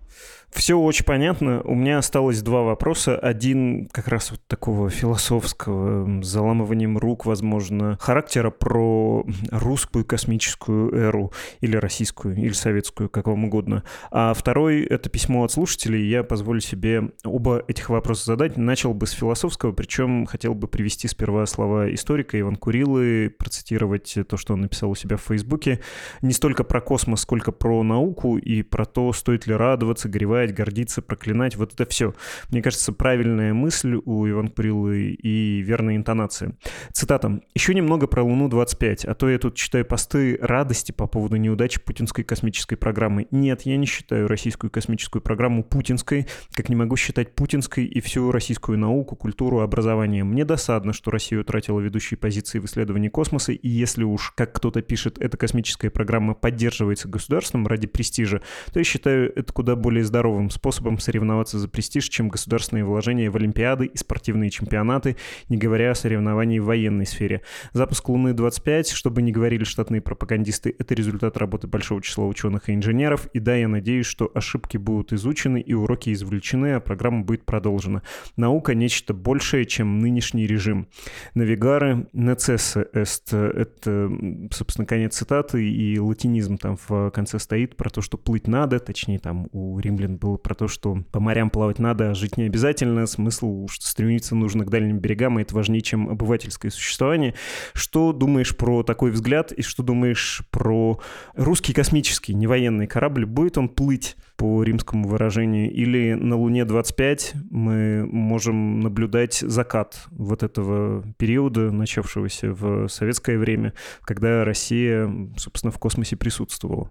Все 0.54 0.78
очень 0.78 1.04
понятно. 1.04 1.62
У 1.64 1.74
меня 1.74 1.98
осталось 1.98 2.42
два 2.42 2.62
вопроса. 2.62 3.18
Один 3.18 3.90
как 3.92 4.08
раз 4.08 4.32
вот 4.32 4.40
такого 4.48 4.90
философского, 4.90 6.24
заламыванием 6.24 6.98
рук, 6.98 7.26
возможно, 7.26 7.98
характера 8.00 8.52
про 8.52 9.26
русскую 9.52 10.06
космическую 10.06 10.94
эру 10.94 11.34
или 11.60 11.76
российскую, 11.76 12.38
или 12.38 12.54
советскую, 12.54 13.10
как 13.10 13.28
вам 13.28 13.46
угодно. 13.46 13.84
А 14.12 14.34
второй— 14.34 14.84
это 14.84 15.10
письмо 15.10 15.44
от 15.44 15.52
слушателей. 15.52 16.08
Я 16.08 16.24
позволю 16.24 16.62
себе 16.62 17.10
оба 17.26 17.64
этих 17.68 17.90
вопроса 17.90 18.26
задать. 18.26 18.56
Начал 18.56 18.94
бы 18.94 19.08
с 19.08 19.12
философского, 19.12 19.72
причем 19.72 20.28
хотел 20.28 20.54
бы 20.54 20.68
привести 20.68 21.08
сперва 21.08 21.48
слова 21.48 21.92
историка 21.94 22.40
Иван 22.40 22.58
Курилы, 22.58 23.34
процитировать 23.38 24.16
то, 24.30 24.38
что 24.38 24.54
он 24.54 24.62
написал 24.62 24.92
у 24.92 24.96
себя 24.96 25.18
в 25.18 25.22
Фейсбуке. 25.22 25.80
Не 26.22 26.32
столько 26.32 26.64
про 26.64 26.80
космос, 26.80 27.22
сколько 27.22 27.52
про 27.52 27.82
науку 27.82 28.38
и 28.38 28.62
про 28.62 28.86
то, 28.86 29.12
стоит 29.14 29.48
ли 29.48 29.56
радоваться, 29.56 30.08
горевать 30.08 30.43
ругать, 30.44 30.56
гордиться, 30.56 31.02
проклинать. 31.02 31.56
Вот 31.56 31.74
это 31.74 31.90
все. 31.90 32.14
Мне 32.50 32.62
кажется, 32.62 32.92
правильная 32.92 33.54
мысль 33.54 33.96
у 34.06 34.28
Иван 34.28 34.50
Курилы 34.50 35.12
и 35.12 35.62
верная 35.62 35.96
интонация. 35.96 36.54
Цитата. 36.92 37.42
«Еще 37.56 37.74
немного 37.74 38.08
про 38.08 38.24
Луну-25, 38.24 39.08
а 39.08 39.14
то 39.14 39.30
я 39.30 39.38
тут 39.38 39.56
читаю 39.56 39.86
посты 39.86 40.38
радости 40.42 40.92
по 40.92 41.08
поводу 41.08 41.38
неудачи 41.38 41.80
путинской 41.80 42.24
космической 42.24 42.76
программы. 42.76 43.28
Нет, 43.32 43.62
я 43.64 43.78
не 43.78 43.86
считаю 43.86 44.28
российскую 44.28 44.70
космическую 44.72 45.22
программу 45.22 45.64
путинской, 45.64 46.28
как 46.54 46.70
не 46.70 46.76
могу 46.76 46.98
считать 46.98 47.36
путинской 47.36 47.86
и 47.86 48.02
всю 48.02 48.32
российскую 48.32 48.78
науку, 48.78 49.16
культуру, 49.16 49.62
образование. 49.62 50.24
Мне 50.24 50.46
досадно, 50.46 50.94
что 50.94 51.12
Россия 51.12 51.40
утратила 51.40 51.80
ведущие 51.80 52.18
позиции 52.18 52.60
в 52.60 52.66
исследовании 52.66 53.10
космоса, 53.10 53.52
и 53.54 53.68
если 53.68 54.04
уж, 54.04 54.34
как 54.36 54.54
кто-то 54.54 54.82
пишет, 54.82 55.18
эта 55.20 55.38
космическая 55.38 55.90
программа 55.90 56.34
поддерживается 56.34 57.08
государством 57.08 57.68
ради 57.68 57.88
престижа, 57.88 58.42
то 58.72 58.80
я 58.80 58.84
считаю 58.84 59.32
это 59.36 59.54
куда 59.54 59.76
более 59.76 60.04
здоровым 60.04 60.33
здоровым 60.34 60.50
способом 60.50 60.98
соревноваться 60.98 61.60
за 61.60 61.68
престиж, 61.68 62.10
чем 62.10 62.30
государственные 62.30 62.84
вложения 62.84 63.30
в 63.30 63.36
Олимпиады 63.36 63.86
и 63.86 63.98
спортивные 63.98 64.50
чемпионаты, 64.50 65.16
не 65.50 65.58
говоря 65.58 65.92
о 65.92 65.96
соревновании 65.96 66.60
в 66.60 66.66
военной 66.66 67.06
сфере. 67.06 67.42
Запуск 67.74 68.10
Луны-25, 68.10 68.94
чтобы 68.94 69.22
не 69.22 69.32
говорили 69.32 69.64
штатные 69.64 70.02
пропагандисты, 70.02 70.76
это 70.80 70.96
результат 70.96 71.38
работы 71.38 71.68
большого 71.68 72.02
числа 72.02 72.26
ученых 72.26 72.70
и 72.70 72.74
инженеров. 72.74 73.28
И 73.34 73.40
да, 73.40 73.56
я 73.56 73.68
надеюсь, 73.68 74.08
что 74.08 74.32
ошибки 74.34 74.78
будут 74.78 75.14
изучены 75.14 75.62
и 75.62 75.74
уроки 75.74 76.12
извлечены, 76.12 76.74
а 76.74 76.80
программа 76.80 77.24
будет 77.24 77.46
продолжена. 77.46 78.02
Наука— 78.36 78.74
нечто 78.76 79.14
большее, 79.14 79.66
чем 79.66 80.00
нынешний 80.00 80.48
режим. 80.48 80.88
Навигары 81.36 82.08
necesse 82.14 82.88
est— 82.94 83.34
это, 83.34 84.12
собственно, 84.52 84.86
конец 84.88 85.16
цитаты, 85.16 85.70
и 85.70 86.00
латинизм 86.00 86.58
там 86.58 86.78
в 86.88 87.12
конце 87.12 87.38
стоит 87.40 87.76
про 87.76 87.90
то, 87.90 88.02
что 88.02 88.18
плыть 88.18 88.48
надо, 88.48 88.80
точнее, 88.80 89.20
там 89.20 89.48
у 89.52 89.80
римлян 89.80 90.18
было 90.24 90.38
про 90.38 90.56
то, 90.56 90.70
что 90.70 91.04
по 91.12 91.20
морям 91.20 91.50
плавать 91.50 91.80
надо, 91.80 92.12
а 92.12 92.14
жить 92.14 92.38
не 92.38 92.46
обязательно. 92.46 93.06
Смысл, 93.06 93.68
что 93.68 93.86
стремиться 93.86 94.36
нужно 94.36 94.64
к 94.66 94.70
дальним 94.70 95.00
берегам, 95.00 95.38
и 95.38 95.42
это 95.42 95.54
важнее, 95.54 95.82
чем 95.82 96.10
обывательское 96.10 96.72
существование. 96.72 97.36
Что 97.74 98.14
думаешь 98.14 98.56
про 98.56 98.84
такой 98.84 99.12
взгляд, 99.12 99.52
и 99.52 99.62
что 99.62 99.84
думаешь 99.84 100.42
про 100.50 101.00
русский 101.36 101.74
космический, 101.74 102.34
не 102.34 102.48
военный 102.48 102.88
корабль? 102.88 103.26
Будет 103.26 103.58
он 103.58 103.68
плыть 103.68 104.16
по 104.38 104.64
римскому 104.64 105.08
выражению, 105.10 105.72
или 105.72 106.14
на 106.14 106.38
Луне-25 106.38 107.36
мы 107.52 108.06
можем 108.06 108.80
наблюдать 108.80 109.36
закат 109.36 110.06
вот 110.10 110.42
этого 110.42 111.04
периода, 111.18 111.72
начавшегося 111.72 112.54
в 112.54 112.88
советское 112.88 113.38
время, 113.38 113.74
когда 114.02 114.46
Россия, 114.46 115.12
собственно, 115.38 115.72
в 115.72 115.80
космосе 115.80 116.16
присутствовала? 116.16 116.90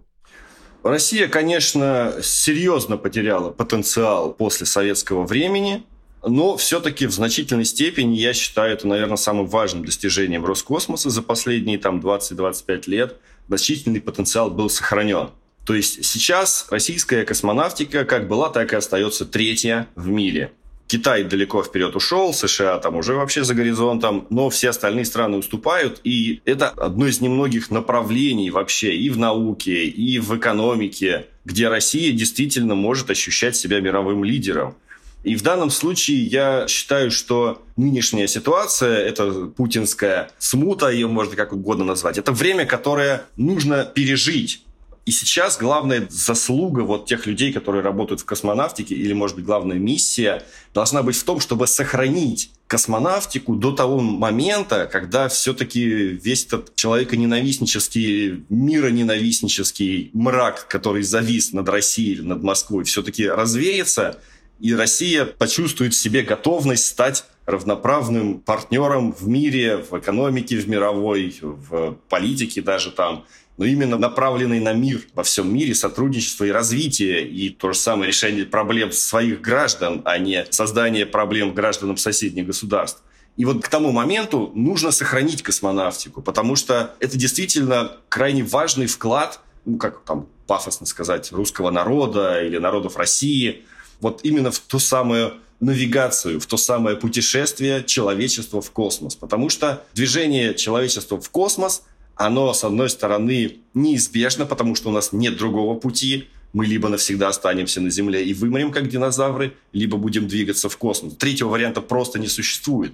Россия, 0.83 1.29
конечно, 1.29 2.15
серьезно 2.21 2.97
потеряла 2.97 3.51
потенциал 3.51 4.33
после 4.33 4.65
советского 4.65 5.23
времени, 5.23 5.83
но 6.25 6.57
все-таки 6.57 7.07
в 7.07 7.11
значительной 7.11 7.65
степени, 7.65 8.17
я 8.17 8.33
считаю, 8.33 8.73
это, 8.73 8.87
наверное, 8.87 9.15
самым 9.15 9.47
важным 9.47 9.85
достижением 9.85 10.45
Роскосмоса 10.45 11.09
за 11.09 11.21
последние 11.21 11.77
там 11.77 11.99
20-25 11.99 12.83
лет. 12.87 13.15
Значительный 13.47 14.01
потенциал 14.01 14.51
был 14.51 14.69
сохранен. 14.69 15.29
То 15.65 15.73
есть 15.73 16.03
сейчас 16.03 16.67
российская 16.69 17.23
космонавтика 17.23 18.03
как 18.03 18.27
была, 18.27 18.49
так 18.49 18.73
и 18.73 18.75
остается 18.75 19.25
третья 19.25 19.87
в 19.95 20.07
мире. 20.07 20.51
Китай 20.93 21.23
далеко 21.23 21.63
вперед 21.63 21.95
ушел, 21.95 22.35
США 22.35 22.77
там 22.77 22.97
уже 22.97 23.15
вообще 23.15 23.43
за 23.43 23.55
горизонтом, 23.55 24.27
но 24.29 24.51
все 24.51 24.69
остальные 24.69 25.05
страны 25.05 25.37
уступают, 25.37 25.99
и 26.03 26.39
это 26.45 26.69
одно 26.69 27.07
из 27.07 27.19
немногих 27.19 27.71
направлений 27.71 28.51
вообще 28.51 28.95
и 28.95 29.09
в 29.09 29.17
науке, 29.17 29.85
и 29.85 30.19
в 30.19 30.37
экономике, 30.37 31.25
где 31.45 31.67
Россия 31.67 32.11
действительно 32.11 32.75
может 32.75 33.09
ощущать 33.09 33.55
себя 33.55 33.79
мировым 33.79 34.23
лидером. 34.23 34.75
И 35.23 35.35
в 35.35 35.41
данном 35.41 35.71
случае 35.71 36.25
я 36.25 36.67
считаю, 36.67 37.09
что 37.09 37.63
нынешняя 37.75 38.27
ситуация, 38.27 38.95
это 38.97 39.45
путинская 39.47 40.29
смута, 40.37 40.89
ее 40.91 41.07
можно 41.07 41.35
как 41.35 41.53
угодно 41.53 41.85
назвать, 41.85 42.19
это 42.19 42.31
время, 42.31 42.67
которое 42.67 43.25
нужно 43.35 43.83
пережить. 43.83 44.63
И 45.05 45.11
сейчас 45.11 45.57
главная 45.57 46.07
заслуга 46.09 46.81
вот 46.81 47.07
тех 47.07 47.25
людей, 47.25 47.51
которые 47.51 47.83
работают 47.83 48.21
в 48.21 48.25
космонавтике, 48.25 48.95
или, 48.95 49.11
может 49.11 49.35
быть, 49.35 49.45
главная 49.45 49.77
миссия, 49.77 50.43
должна 50.73 51.03
быть 51.03 51.17
в 51.17 51.23
том, 51.25 51.41
чтобы 51.41 51.67
сохранить 51.67 52.51
космонавтику 52.67 53.55
до 53.55 53.73
того 53.73 53.99
момента, 53.99 54.89
когда 54.89 55.27
все-таки 55.27 55.83
весь 55.83 56.45
этот 56.45 56.73
человеконенавистнический, 56.75 58.45
мироненавистнический 58.47 60.09
мрак, 60.13 60.67
который 60.69 61.03
завис 61.03 61.51
над 61.51 61.67
Россией, 61.67 62.21
над 62.21 62.41
Москвой, 62.41 62.85
все-таки 62.85 63.27
развеется, 63.27 64.21
и 64.61 64.73
Россия 64.73 65.25
почувствует 65.25 65.93
в 65.93 65.97
себе 65.97 66.21
готовность 66.21 66.85
стать 66.85 67.25
равноправным 67.45 68.39
партнером 68.39 69.11
в 69.11 69.27
мире, 69.27 69.77
в 69.77 69.97
экономике, 69.97 70.57
в 70.57 70.69
мировой, 70.69 71.35
в 71.41 71.97
политике 72.09 72.61
даже 72.61 72.91
там– 72.91 73.25
но 73.57 73.65
именно 73.65 73.97
направленный 73.97 74.59
на 74.59 74.73
мир 74.73 75.01
во 75.13 75.23
всем 75.23 75.53
мире, 75.53 75.75
сотрудничество 75.75 76.45
и 76.45 76.49
развитие, 76.49 77.27
и 77.27 77.49
то 77.49 77.71
же 77.71 77.77
самое 77.77 78.07
решение 78.07 78.45
проблем 78.45 78.91
своих 78.91 79.41
граждан, 79.41 80.01
а 80.05 80.17
не 80.17 80.45
создание 80.49 81.05
проблем 81.05 81.53
гражданам 81.53 81.97
соседних 81.97 82.47
государств. 82.47 83.03
И 83.37 83.45
вот 83.45 83.63
к 83.63 83.67
тому 83.67 83.91
моменту 83.91 84.51
нужно 84.55 84.91
сохранить 84.91 85.41
космонавтику, 85.41 86.21
потому 86.21 86.55
что 86.55 86.95
это 86.99 87.17
действительно 87.17 87.97
крайне 88.09 88.43
важный 88.43 88.87
вклад, 88.87 89.39
ну, 89.65 89.77
как 89.77 90.03
там 90.03 90.27
пафосно 90.47 90.85
сказать, 90.85 91.31
русского 91.31 91.71
народа 91.71 92.43
или 92.43 92.57
народов 92.57 92.97
России, 92.97 93.63
вот 94.01 94.21
именно 94.23 94.51
в 94.51 94.59
ту 94.59 94.79
самую 94.79 95.35
навигацию, 95.59 96.39
в 96.39 96.45
то 96.45 96.57
самое 96.57 96.95
путешествие 96.95 97.83
человечества 97.83 98.61
в 98.61 98.71
космос. 98.71 99.15
Потому 99.15 99.49
что 99.49 99.83
движение 99.93 100.53
человечества 100.55 101.19
в 101.19 101.29
космос– 101.29 101.83
оно, 102.15 102.53
с 102.53 102.63
одной 102.63 102.89
стороны, 102.89 103.57
неизбежно, 103.73 104.45
потому 104.45 104.75
что 104.75 104.89
у 104.89 104.91
нас 104.91 105.13
нет 105.13 105.37
другого 105.37 105.79
пути. 105.79 106.27
Мы 106.53 106.67
либо 106.67 106.87
навсегда 106.87 107.29
останемся 107.29 107.81
на 107.81 107.89
Земле 107.89 108.23
и 108.23 108.33
вымрем, 108.33 108.71
как 108.71 108.87
динозавры, 108.87 109.55
либо 109.71 109.97
будем 109.97 110.27
двигаться 110.27 110.69
в 110.69 110.77
космос. 110.77 111.15
Третьего 111.15 111.49
варианта 111.49 111.81
просто 111.81 112.19
не 112.19 112.27
существует. 112.27 112.93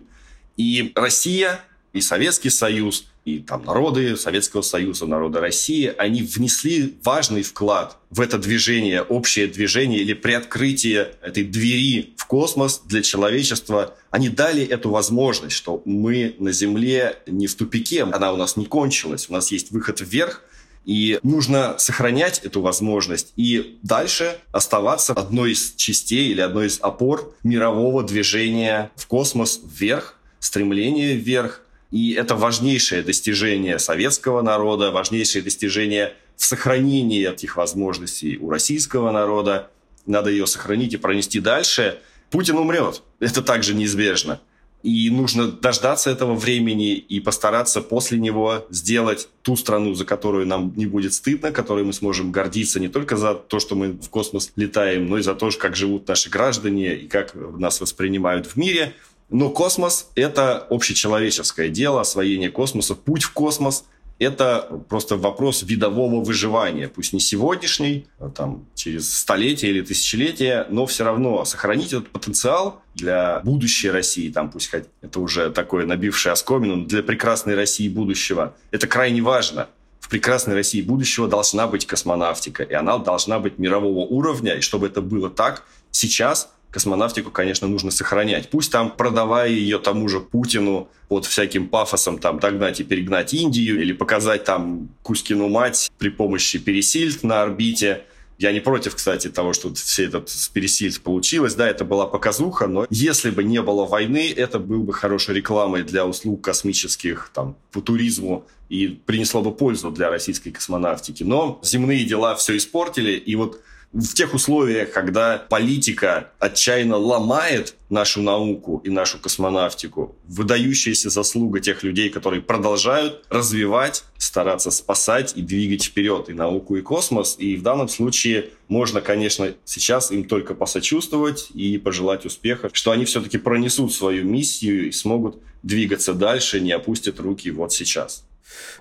И 0.56 0.94
Россия, 0.96 1.60
и 1.92 2.00
Советский 2.00 2.50
Союз, 2.50 3.08
и 3.30 3.40
там 3.40 3.64
народы 3.66 4.18
Советского 4.18 4.62
Союза, 4.62 5.06
народы 5.06 5.40
России, 5.40 5.94
они 5.98 6.24
внесли 6.24 6.98
важный 7.04 7.44
вклад 7.44 7.98
в 8.10 8.22
это 8.22 8.38
движение, 8.38 9.02
общее 9.02 9.48
движение 9.48 10.00
или 10.00 10.14
приоткрытие 10.14 11.12
этой 11.22 11.44
двери 11.44 12.14
в 12.18 12.26
космос 12.26 12.82
для 12.86 13.02
человечества. 13.02 13.96
Они 14.10 14.30
дали 14.30 14.64
эту 14.64 14.90
возможность, 14.90 15.56
что 15.56 15.82
мы 15.86 16.36
на 16.40 16.52
Земле 16.52 17.18
не 17.28 17.48
в 17.48 17.56
тупике, 17.56 18.04
она 18.04 18.34
у 18.34 18.38
нас 18.38 18.58
не 18.58 18.66
кончилась, 18.66 19.30
у 19.30 19.34
нас 19.34 19.52
есть 19.52 19.72
выход 19.72 20.02
вверх, 20.02 20.42
и 20.86 21.20
нужно 21.22 21.76
сохранять 21.78 22.40
эту 22.40 22.62
возможность 22.62 23.34
и 23.36 23.78
дальше 23.84 24.40
оставаться 24.52 25.14
одной 25.14 25.52
из 25.52 25.76
частей 25.76 26.32
или 26.32 26.42
одной 26.42 26.68
из 26.68 26.80
опор 26.82 27.36
мирового 27.44 28.02
движения 28.02 28.90
в 28.96 29.06
космос 29.06 29.62
вверх, 29.64 30.16
стремление 30.40 31.16
вверх– 31.16 31.62
и 31.92 32.14
это 32.14 32.36
важнейшее 32.36 33.02
достижение 33.02 33.80
советского 33.80 34.42
народа, 34.42 34.92
важнейшее 34.92 35.42
достижение 35.42 36.14
в 36.38 36.46
сохранении 36.46 37.28
этих 37.28 37.58
возможностей 37.58 38.38
у 38.38 38.50
российского 38.50 39.12
народа. 39.12 39.72
Надо 40.06 40.30
ее 40.30 40.46
сохранить 40.46 40.94
и 40.94 40.98
пронести 40.98 41.40
дальше. 41.40 42.00
Путин 42.30 42.58
умрет. 42.58 43.02
Это 43.20 43.42
также 43.42 43.74
неизбежно. 43.74 44.40
И 44.82 45.10
нужно 45.10 45.52
дождаться 45.52 46.10
этого 46.10 46.36
времени 46.36 46.94
и 46.94 47.20
постараться 47.20 47.82
после 47.82 48.18
него 48.18 48.66
сделать 48.70 49.28
ту 49.42 49.58
страну, 49.58 49.94
за 49.94 50.06
которую 50.06 50.48
нам 50.48 50.72
не 50.78 50.86
будет 50.86 51.14
стыдно, 51.14 51.52
которой 51.52 51.84
мы 51.84 51.92
сможем 51.92 52.32
гордиться 52.32 52.80
не 52.80 52.88
только 52.88 53.18
за 53.18 53.34
то, 53.34 53.60
что 53.60 53.76
мы 53.76 53.90
в 53.90 54.10
космос 54.10 54.54
летаем, 54.56 55.10
но 55.10 55.18
и 55.18 55.22
за 55.22 55.36
то, 55.36 55.50
как 55.60 55.76
живут 55.76 56.08
наши 56.08 56.30
граждане 56.30 56.96
и 56.96 57.08
как 57.10 57.34
нас 57.36 57.82
воспринимают 57.82 58.46
в 58.46 58.56
мире– 58.58 58.94
но 59.30 59.50
космос— 59.50 60.10
это 60.16 60.58
общечеловеческое 60.70 61.70
дело, 61.70 62.02
освоение 62.02 62.50
космоса, 62.50 62.96
путь 62.96 63.24
в 63.24 63.32
космос— 63.32 63.86
это 64.20 64.68
просто 64.90 65.16
вопрос 65.16 65.64
видового 65.64 66.22
выживания. 66.22 66.90
Пусть 66.90 67.14
не 67.14 67.22
сегодняшний, 67.22 68.08
а 68.20 68.30
там, 68.30 68.66
через 68.76 69.18
столетия 69.18 69.70
или 69.70 69.82
тысячелетия, 69.82 70.68
но 70.70 70.86
все 70.86 71.06
равно 71.06 71.46
сохранить 71.46 71.94
этот 71.94 72.10
потенциал 72.10 72.82
для 72.96 73.40
будущей 73.40 73.90
России, 73.90 74.30
там 74.30 74.52
пусть 74.52 74.70
хоть 74.72 74.84
это 75.02 75.20
уже 75.22 75.50
такое 75.52 75.86
набившее 75.86 76.34
оскомину, 76.34 76.86
для 76.86 77.02
прекрасной 77.02 77.56
России 77.56 77.88
будущего, 77.88 78.56
это 78.72 78.88
крайне 78.88 79.22
важно. 79.22 79.70
В 80.02 80.10
прекрасной 80.10 80.56
России 80.56 80.82
будущего 80.82 81.28
должна 81.28 81.68
быть 81.68 81.86
космонавтика, 81.86 82.64
и 82.64 82.74
она 82.74 82.98
должна 82.98 83.40
быть 83.40 83.58
мирового 83.58 84.00
уровня, 84.00 84.56
и 84.56 84.62
чтобы 84.62 84.88
это 84.88 85.02
было 85.02 85.30
так, 85.30 85.64
сейчас 85.92 86.52
космонавтику, 86.72 87.32
конечно, 87.32 87.68
нужно 87.68 87.92
сохранять. 87.92 88.50
Пусть 88.50 88.72
там, 88.72 88.92
продавая 88.92 89.50
ее 89.50 89.80
тому 89.80 90.08
же 90.08 90.20
Путину 90.20 90.90
под 91.08 91.26
всяким 91.26 91.68
пафосом, 91.68 92.20
там, 92.20 92.40
догнать 92.40 92.80
и 92.80 92.84
перегнать 92.84 93.34
Индию, 93.34 93.82
или 93.82 93.94
показать 93.94 94.44
там 94.44 94.90
Кузькину 95.02 95.50
мать 95.50 95.92
при 95.98 96.10
помощи 96.10 96.60
пересильд 96.60 97.24
на 97.24 97.42
орбите. 97.42 98.04
Я 98.38 98.54
не 98.54 98.62
против, 98.62 98.96
кстати, 98.96 99.28
того, 99.28 99.52
что 99.52 99.74
все 99.74 100.06
этот 100.06 100.30
пересильд 100.54 101.02
получилось. 101.02 101.56
Да, 101.56 101.68
это 101.68 101.84
была 101.84 102.08
показуха, 102.08 102.68
но 102.68 102.88
если 102.90 103.32
бы 103.32 103.44
не 103.44 103.62
было 103.62 103.86
войны, 103.86 104.32
это 104.34 104.60
был 104.60 104.84
бы 104.84 104.94
хорошей 104.94 105.36
рекламой 105.36 105.84
для 105.84 106.06
услуг 106.06 106.42
космических, 106.42 107.32
там, 107.34 107.58
по 107.72 107.82
туризму 107.82 108.46
и 108.70 108.88
принесло 108.88 109.42
бы 109.42 109.52
пользу 109.52 109.92
для 109.92 110.10
российской 110.10 110.52
космонавтики. 110.52 111.24
Но 111.24 111.60
земные 111.64 112.06
дела 112.06 112.36
все 112.36 112.56
испортили, 112.56 113.12
и 113.12 113.36
вот 113.36 113.60
в 113.92 114.14
тех 114.14 114.34
условиях, 114.34 114.92
когда 114.92 115.38
политика 115.50 116.32
отчаянно 116.38 116.98
ломает 116.98 117.76
нашу 117.90 118.22
науку 118.22 118.82
и 118.86 118.90
нашу 118.90 119.18
космонавтику, 119.18 120.16
выдающаяся 120.28 121.10
заслуга 121.10 121.60
тех 121.60 121.82
людей, 121.82 122.10
которые 122.10 122.42
продолжают 122.42 123.26
развивать, 123.30 124.04
стараться 124.18 124.70
спасать 124.70 125.34
и 125.36 125.42
двигать 125.42 125.86
вперед 125.86 126.30
и 126.30 126.34
науку, 126.34 126.76
и 126.76 126.82
космос. 126.82 127.36
И 127.40 127.56
в 127.56 127.64
данном 127.64 127.90
случае 127.90 128.52
можно, 128.68 129.02
конечно, 129.02 129.56
сейчас 129.66 130.12
им 130.12 130.26
только 130.26 130.54
посочувствовать 130.54 131.50
и 131.56 131.80
пожелать 131.80 132.26
успеха, 132.26 132.70
что 132.72 132.92
они 132.92 133.06
все-таки 133.06 133.40
пронесут 133.40 133.92
свою 133.92 134.24
миссию 134.24 134.88
и 134.88 134.92
смогут 134.92 135.42
двигаться 135.64 136.14
дальше, 136.14 136.60
не 136.60 136.72
опустят 136.72 137.20
руки 137.20 137.50
вот 137.50 137.74
сейчас. 137.74 138.24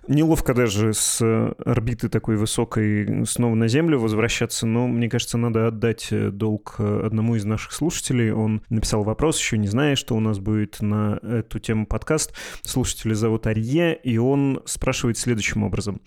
Неловко 0.07 0.55
даже 0.55 0.95
с 0.95 1.21
орбиты 1.65 2.09
такой 2.09 2.37
высокой 2.37 3.27
снова 3.27 3.55
на 3.55 3.69
Землю 3.69 3.99
возвращаться, 3.99 4.67
но 4.67 4.87
мне 4.87 5.09
кажется, 5.09 5.39
надо 5.39 5.67
отдать 5.67 6.09
э, 6.11 6.31
долг 6.31 6.77
э, 6.79 7.03
одному 7.05 7.37
из 7.37 7.45
наших 7.45 7.73
слушателей. 7.73 8.33
Он 8.33 8.63
написал 8.69 9.03
вопрос, 9.03 9.39
еще 9.39 9.59
не 9.59 9.69
зная, 9.69 9.97
что 9.97 10.17
у 10.17 10.21
нас 10.21 10.39
будет 10.39 10.81
на 10.81 11.19
эту 11.23 11.59
тему 11.59 11.87
подкаст. 11.87 12.35
Слушателя 12.63 13.15
зовут 13.15 13.47
Арье, 13.47 13.95
и 13.95 14.19
он 14.19 14.63
спрашивает 14.65 15.19
следующим 15.19 15.63
образом. 15.63 16.01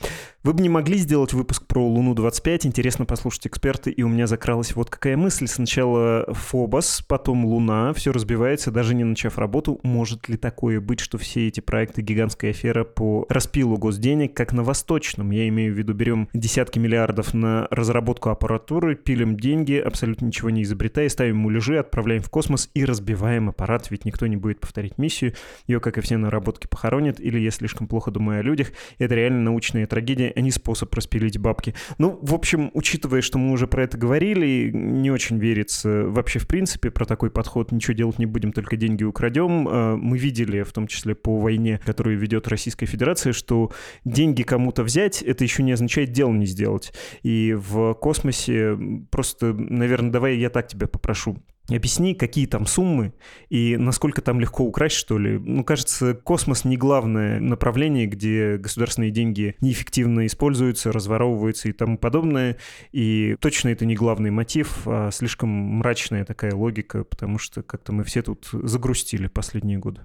Вы 0.43 0.53
бы 0.53 0.61
не 0.61 0.69
могли 0.69 0.97
сделать 0.97 1.33
выпуск 1.33 1.67
про 1.67 1.85
Луну-25? 1.85 2.61
Интересно 2.65 3.05
послушать 3.05 3.47
эксперты, 3.47 3.91
и 3.91 4.03
у 4.03 4.09
меня 4.09 4.27
закралась 4.27 4.75
вот 4.75 4.89
какая 4.89 5.17
мысль. 5.17 5.47
Сначала 5.47 6.25
Фобос, 6.33 7.03
потом 7.07 7.45
Луна, 7.45 7.93
все 7.93 8.11
разбивается, 8.11 8.71
даже 8.71 8.95
не 8.95 9.03
начав 9.03 9.37
работу. 9.37 9.79
Может 9.83 10.29
ли 10.29 10.37
такое 10.37 10.79
быть, 10.81 10.99
что 10.99 11.17
все 11.17 11.47
эти 11.47 11.59
проекты 11.59 12.01
гигантская 12.01 12.51
афера 12.51 12.83
по 12.83 13.25
распилу 13.51 13.77
госденег, 13.77 14.33
как 14.33 14.53
на 14.53 14.63
Восточном. 14.63 15.31
Я 15.31 15.45
имею 15.49 15.73
в 15.73 15.77
виду, 15.77 15.93
берем 15.93 16.29
десятки 16.33 16.79
миллиардов 16.79 17.33
на 17.33 17.67
разработку 17.69 18.29
аппаратуры, 18.29 18.95
пилим 18.95 19.35
деньги, 19.35 19.73
абсолютно 19.73 20.27
ничего 20.27 20.49
не 20.49 20.63
изобретая, 20.63 21.09
ставим 21.09 21.35
муляжи, 21.35 21.77
отправляем 21.77 22.21
в 22.21 22.29
космос 22.29 22.69
и 22.73 22.85
разбиваем 22.85 23.49
аппарат, 23.49 23.91
ведь 23.91 24.05
никто 24.05 24.25
не 24.27 24.37
будет 24.37 24.61
повторить 24.61 24.97
миссию. 24.97 25.33
Ее, 25.67 25.81
как 25.81 25.97
и 25.97 26.01
все 26.01 26.15
наработки, 26.15 26.67
похоронят, 26.67 27.19
или 27.19 27.39
я 27.39 27.51
слишком 27.51 27.87
плохо 27.87 28.09
думаю 28.09 28.39
о 28.39 28.41
людях. 28.41 28.71
Это 28.99 29.15
реально 29.15 29.41
научная 29.41 29.85
трагедия, 29.85 30.31
а 30.33 30.39
не 30.39 30.51
способ 30.51 30.93
распилить 30.95 31.37
бабки. 31.37 31.75
Ну, 31.97 32.17
в 32.21 32.33
общем, 32.33 32.71
учитывая, 32.73 33.19
что 33.19 33.37
мы 33.37 33.51
уже 33.51 33.67
про 33.67 33.83
это 33.83 33.97
говорили, 33.97 34.71
не 34.73 35.11
очень 35.11 35.39
верится 35.39 36.05
вообще 36.05 36.39
в 36.39 36.47
принципе 36.47 36.89
про 36.89 37.03
такой 37.03 37.29
подход. 37.29 37.73
Ничего 37.73 37.95
делать 37.95 38.17
не 38.17 38.27
будем, 38.27 38.53
только 38.53 38.77
деньги 38.77 39.03
украдем. 39.03 39.67
А, 39.69 39.97
мы 39.97 40.17
видели, 40.17 40.63
в 40.63 40.71
том 40.71 40.87
числе 40.87 41.15
по 41.15 41.37
войне, 41.37 41.81
которую 41.85 42.17
ведет 42.17 42.47
Российская 42.47 42.85
Федерация, 42.85 43.33
что 43.41 43.71
деньги 44.05 44.43
кому-то 44.43 44.83
взять, 44.83 45.21
это 45.23 45.43
еще 45.43 45.63
не 45.63 45.71
означает 45.71 46.11
дело 46.11 46.31
не 46.31 46.45
сделать. 46.45 46.93
И 47.23 47.53
в 47.53 47.95
космосе 47.95 48.77
просто, 49.09 49.53
наверное, 49.53 50.11
давай 50.11 50.37
я 50.37 50.49
так 50.49 50.67
тебя 50.67 50.87
попрошу. 50.87 51.37
Объясни, 51.69 52.15
какие 52.15 52.47
там 52.47 52.65
суммы 52.65 53.13
и 53.49 53.77
насколько 53.77 54.21
там 54.21 54.39
легко 54.39 54.63
украсть, 54.63 54.95
что 54.95 55.17
ли. 55.17 55.37
Ну, 55.37 55.63
кажется, 55.63 56.13
космос 56.13 56.65
не 56.65 56.75
главное 56.75 57.39
направление, 57.39 58.07
где 58.07 58.57
государственные 58.57 59.11
деньги 59.11 59.55
неэффективно 59.61 60.25
используются, 60.25 60.91
разворовываются 60.91 61.69
и 61.69 61.71
тому 61.71 61.97
подобное. 61.97 62.57
И 62.91 63.37
точно 63.39 63.69
это 63.69 63.85
не 63.85 63.95
главный 63.95 64.31
мотив, 64.31 64.81
а 64.85 65.11
слишком 65.11 65.49
мрачная 65.49 66.25
такая 66.25 66.53
логика, 66.53 67.03
потому 67.03 67.37
что 67.37 67.63
как-то 67.63 67.93
мы 67.93 68.03
все 68.03 68.21
тут 68.21 68.49
загрустили 68.51 69.27
последние 69.27 69.77
годы. 69.77 70.01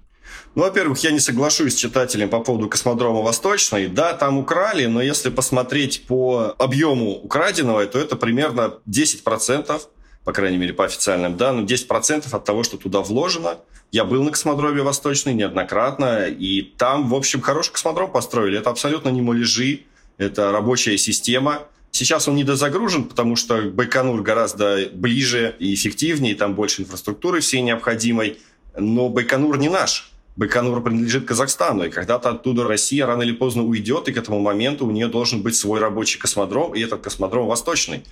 Ну, 0.55 0.63
во-первых, 0.63 0.99
я 0.99 1.11
не 1.11 1.19
соглашусь 1.19 1.73
с 1.73 1.77
читателем 1.77 2.29
по 2.29 2.39
поводу 2.39 2.67
космодрома 2.67 3.21
Восточный. 3.21 3.87
Да, 3.87 4.13
там 4.13 4.37
украли, 4.39 4.85
но 4.85 5.01
если 5.01 5.29
посмотреть 5.29 6.07
по 6.07 6.55
объему 6.57 7.11
украденного, 7.11 7.85
то 7.85 7.99
это 7.99 8.15
примерно 8.15 8.75
10%, 8.87 9.81
по 10.23 10.33
крайней 10.33 10.57
мере, 10.57 10.73
по 10.73 10.85
официальным 10.85 11.37
данным, 11.37 11.65
10% 11.65 12.25
от 12.31 12.43
того, 12.43 12.63
что 12.63 12.77
туда 12.77 13.01
вложено. 13.01 13.59
Я 13.91 14.03
был 14.03 14.23
на 14.23 14.31
космодроме 14.31 14.81
Восточный 14.81 15.33
неоднократно, 15.33 16.25
и 16.27 16.61
там, 16.61 17.07
в 17.07 17.15
общем, 17.15 17.39
хороший 17.41 17.71
космодром 17.71 18.11
построили. 18.11 18.57
Это 18.57 18.69
абсолютно 18.69 19.09
не 19.09 19.21
муляжи, 19.21 19.81
это 20.17 20.51
рабочая 20.51 20.97
система. 20.97 21.67
Сейчас 21.91 22.27
он 22.27 22.35
недозагружен, 22.35 23.05
потому 23.05 23.35
что 23.35 23.61
Байконур 23.61 24.21
гораздо 24.21 24.89
ближе 24.91 25.55
и 25.59 25.73
эффективнее, 25.73 26.35
там 26.35 26.53
больше 26.55 26.81
инфраструктуры 26.81 27.39
всей 27.39 27.61
необходимой. 27.61 28.39
Но 28.77 29.09
Байконур 29.09 29.57
не 29.57 29.69
наш. 29.69 30.11
Байконур 30.37 30.83
принадлежит 30.83 31.25
Казахстану, 31.25 31.85
и 31.85 31.89
когда-то 31.89 32.29
оттуда 32.29 32.63
Россия 32.63 33.07
рано 33.07 33.23
или 33.23 33.31
поздно 33.31 33.63
уйдет, 33.63 34.07
и 34.07 34.13
к 34.13 34.17
этому 34.17 34.39
моменту 34.39 34.85
у 34.85 34.91
нее 34.91 35.07
должен 35.07 35.41
быть 35.41 35.55
свой 35.55 35.79
рабочий 35.79 36.19
космодром, 36.19 36.75
и 36.75 36.79
этот 36.79 37.01
космодром 37.01 37.47
восточный. 37.47 38.03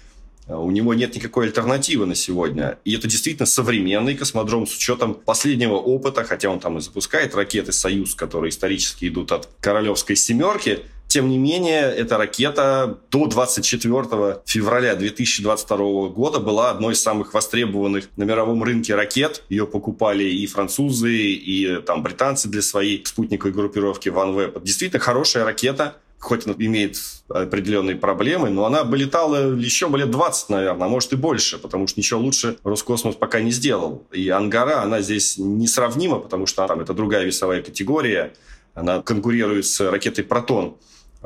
У 0.47 0.69
него 0.71 0.93
нет 0.93 1.15
никакой 1.15 1.45
альтернативы 1.45 2.05
на 2.05 2.15
сегодня. 2.15 2.77
И 2.83 2.95
это 2.95 3.07
действительно 3.07 3.45
современный 3.45 4.15
космодром 4.15 4.67
с 4.67 4.75
учетом 4.75 5.13
последнего 5.13 5.75
опыта, 5.75 6.23
хотя 6.23 6.49
он 6.49 6.59
там 6.59 6.77
и 6.79 6.81
запускает 6.81 7.35
ракеты 7.35 7.71
«Союз», 7.71 8.15
которые 8.15 8.49
исторически 8.49 9.07
идут 9.07 9.31
от 9.31 9.47
Королевской 9.59 10.15
«семерки», 10.15 10.79
тем 11.07 11.29
не 11.29 11.37
менее, 11.37 11.83
эта 11.83 12.17
ракета 12.17 12.99
до 13.11 13.27
24 13.27 14.41
февраля 14.45 14.95
2022 14.95 15.77
года 16.09 16.39
была 16.39 16.71
одной 16.71 16.93
из 16.93 17.01
самых 17.01 17.33
востребованных 17.33 18.09
на 18.17 18.23
мировом 18.23 18.63
рынке 18.63 18.95
ракет. 18.95 19.43
Ее 19.49 19.65
покупали 19.65 20.23
и 20.23 20.45
французы, 20.47 21.13
и 21.13 21.81
там 21.85 22.03
британцы 22.03 22.49
для 22.49 22.61
своей 22.61 23.05
спутниковой 23.05 23.53
группировки 23.53 24.09
OneWeb. 24.09 24.61
Действительно 24.63 24.99
хорошая 24.99 25.45
ракета, 25.45 25.95
хоть 26.19 26.45
она 26.45 26.55
имеет 26.57 26.97
определенные 27.29 27.95
проблемы, 27.95 28.49
но 28.49 28.65
она 28.65 28.83
бы 28.83 28.97
летала 28.97 29.55
еще 29.55 29.87
бы 29.87 29.97
лет 29.97 30.11
20, 30.11 30.49
наверное, 30.49 30.85
а 30.85 30.89
может 30.89 31.13
и 31.13 31.15
больше, 31.15 31.57
потому 31.59 31.87
что 31.87 31.99
ничего 31.99 32.19
лучше 32.19 32.57
Роскосмос 32.63 33.15
пока 33.15 33.39
не 33.39 33.51
сделал. 33.51 34.07
И 34.11 34.29
Ангара, 34.29 34.81
она 34.81 35.01
здесь 35.01 35.37
несравнима, 35.37 36.19
потому 36.19 36.45
что 36.45 36.67
там 36.67 36.81
это 36.81 36.93
другая 36.93 37.23
весовая 37.25 37.61
категория, 37.61 38.33
она 38.73 39.01
конкурирует 39.01 39.65
с 39.65 39.79
ракетой 39.79 40.23
«Протон», 40.23 40.77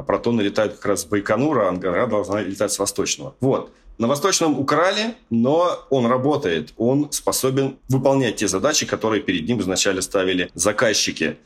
протоны 0.04 0.42
летают 0.42 0.76
как 0.76 0.86
раз 0.86 1.02
с 1.02 1.06
Байконура, 1.06 1.66
а 1.66 1.70
Ангара 1.70 2.08
должна 2.08 2.42
летать 2.42 2.72
с 2.72 2.80
Восточного. 2.80 3.36
Вот. 3.40 3.72
На 3.98 4.08
Восточном 4.08 4.58
украли, 4.58 5.16
но 5.30 5.86
он 5.90 6.06
работает. 6.06 6.74
Он 6.78 7.12
способен 7.12 7.78
выполнять 7.90 8.38
те 8.38 8.48
задачи, 8.48 8.86
которые 8.86 9.22
перед 9.22 9.46
ним 9.46 9.60
вначале 9.60 10.02
ставили 10.02 10.50
заказчики. 10.54 11.38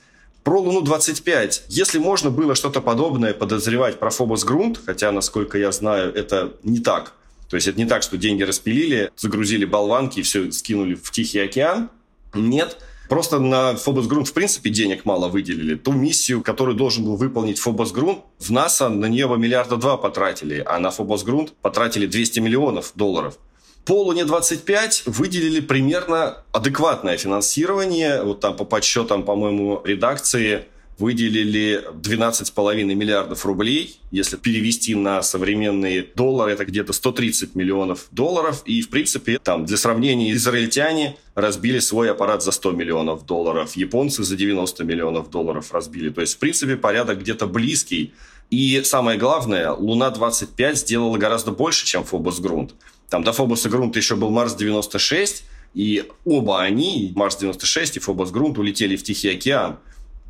Про 0.43 0.61
Луну-25. 0.61 1.63
Если 1.69 1.97
можно 1.97 2.29
было 2.29 2.53
что-то 2.53 2.79
подобное 2.81 3.33
подозревать 3.33 3.97
про 3.97 4.11
Фобос 4.11 4.43
Грунт, 4.43 4.79
хотя, 4.85 5.11
насколько 5.11 5.57
я 5.57 5.71
знаю, 5.71 6.13
это 6.13 6.53
не 6.63 6.79
так. 6.79 7.13
То 7.49 7.55
есть 7.55 7.67
это 7.67 7.77
не 7.79 7.85
так, 7.85 8.03
что 8.03 8.17
деньги 8.17 8.43
распилили, 8.43 9.11
загрузили 9.15 9.65
болванки 9.65 10.19
и 10.19 10.23
все 10.23 10.51
скинули 10.51 10.93
в 10.93 11.09
Тихий 11.11 11.39
океан. 11.39 11.89
Нет. 12.33 12.77
Просто 13.13 13.37
на 13.37 13.75
Фобос 13.75 14.07
Грунт 14.07 14.27
в 14.27 14.33
принципе 14.33 14.71
денег 14.71 15.05
мало 15.05 15.27
выделили. 15.27 15.75
Ту 15.75 15.91
миссию, 15.91 16.41
которую 16.41 16.75
должен 16.75 17.05
был 17.05 17.15
выполнить 17.15 17.59
Фобос 17.59 17.91
Грунт, 17.91 18.21
в 18.39 18.49
НАСА 18.49 18.89
на 18.89 19.05
нее 19.05 19.27
миллиарда 19.37 19.77
два 19.77 19.97
потратили, 19.97 20.63
а 20.65 20.79
на 20.79 20.89
Фобос 20.89 21.21
Грунт 21.21 21.53
потратили 21.61 22.07
200 22.07 22.39
миллионов 22.39 22.93
долларов. 22.95 23.37
По 23.85 24.01
Луне-25 24.01 25.03
выделили 25.05 25.59
примерно 25.59 26.37
адекватное 26.53 27.17
финансирование. 27.17 28.23
Вот 28.23 28.39
там 28.39 28.55
по 28.55 28.65
подсчетам, 28.65 29.21
по-моему, 29.21 29.83
редакции 29.85 30.65
выделили 30.97 31.83
12,5 31.93 32.83
миллиардов 32.83 33.45
рублей. 33.45 33.99
Если 34.11 34.37
перевести 34.37 34.95
на 34.95 35.21
современные 35.21 36.03
доллары, 36.15 36.51
это 36.51 36.65
где-то 36.65 36.93
130 36.93 37.55
миллионов 37.55 38.07
долларов. 38.11 38.63
И, 38.65 38.81
в 38.81 38.89
принципе, 38.89 39.39
там 39.39 39.65
для 39.65 39.77
сравнения, 39.77 40.31
израильтяне 40.33 41.17
разбили 41.35 41.79
свой 41.79 42.11
аппарат 42.11 42.43
за 42.43 42.51
100 42.51 42.71
миллионов 42.71 43.25
долларов, 43.25 43.75
японцы 43.75 44.23
за 44.23 44.35
90 44.35 44.83
миллионов 44.83 45.29
долларов 45.29 45.73
разбили. 45.73 46.09
То 46.09 46.21
есть, 46.21 46.35
в 46.35 46.37
принципе, 46.37 46.75
порядок 46.75 47.19
где-то 47.19 47.47
близкий. 47.47 48.13
И 48.49 48.81
самое 48.83 49.17
главное, 49.17 49.71
Луна-25 49.71 50.75
сделала 50.75 51.17
гораздо 51.17 51.51
больше, 51.51 51.85
чем 51.85 52.03
Фобос 52.03 52.39
Грунт. 52.39 52.75
Там 53.09 53.23
до 53.23 53.33
Фобоса 53.33 53.69
Грунта 53.69 53.99
еще 53.99 54.15
был 54.15 54.29
Марс-96, 54.29 55.43
и 55.73 56.07
оба 56.23 56.61
они, 56.61 57.11
Марс-96 57.15 57.97
и 57.97 57.99
Фобос 57.99 58.31
Грунт, 58.31 58.57
улетели 58.59 58.95
в 58.95 59.03
Тихий 59.03 59.29
океан. 59.29 59.79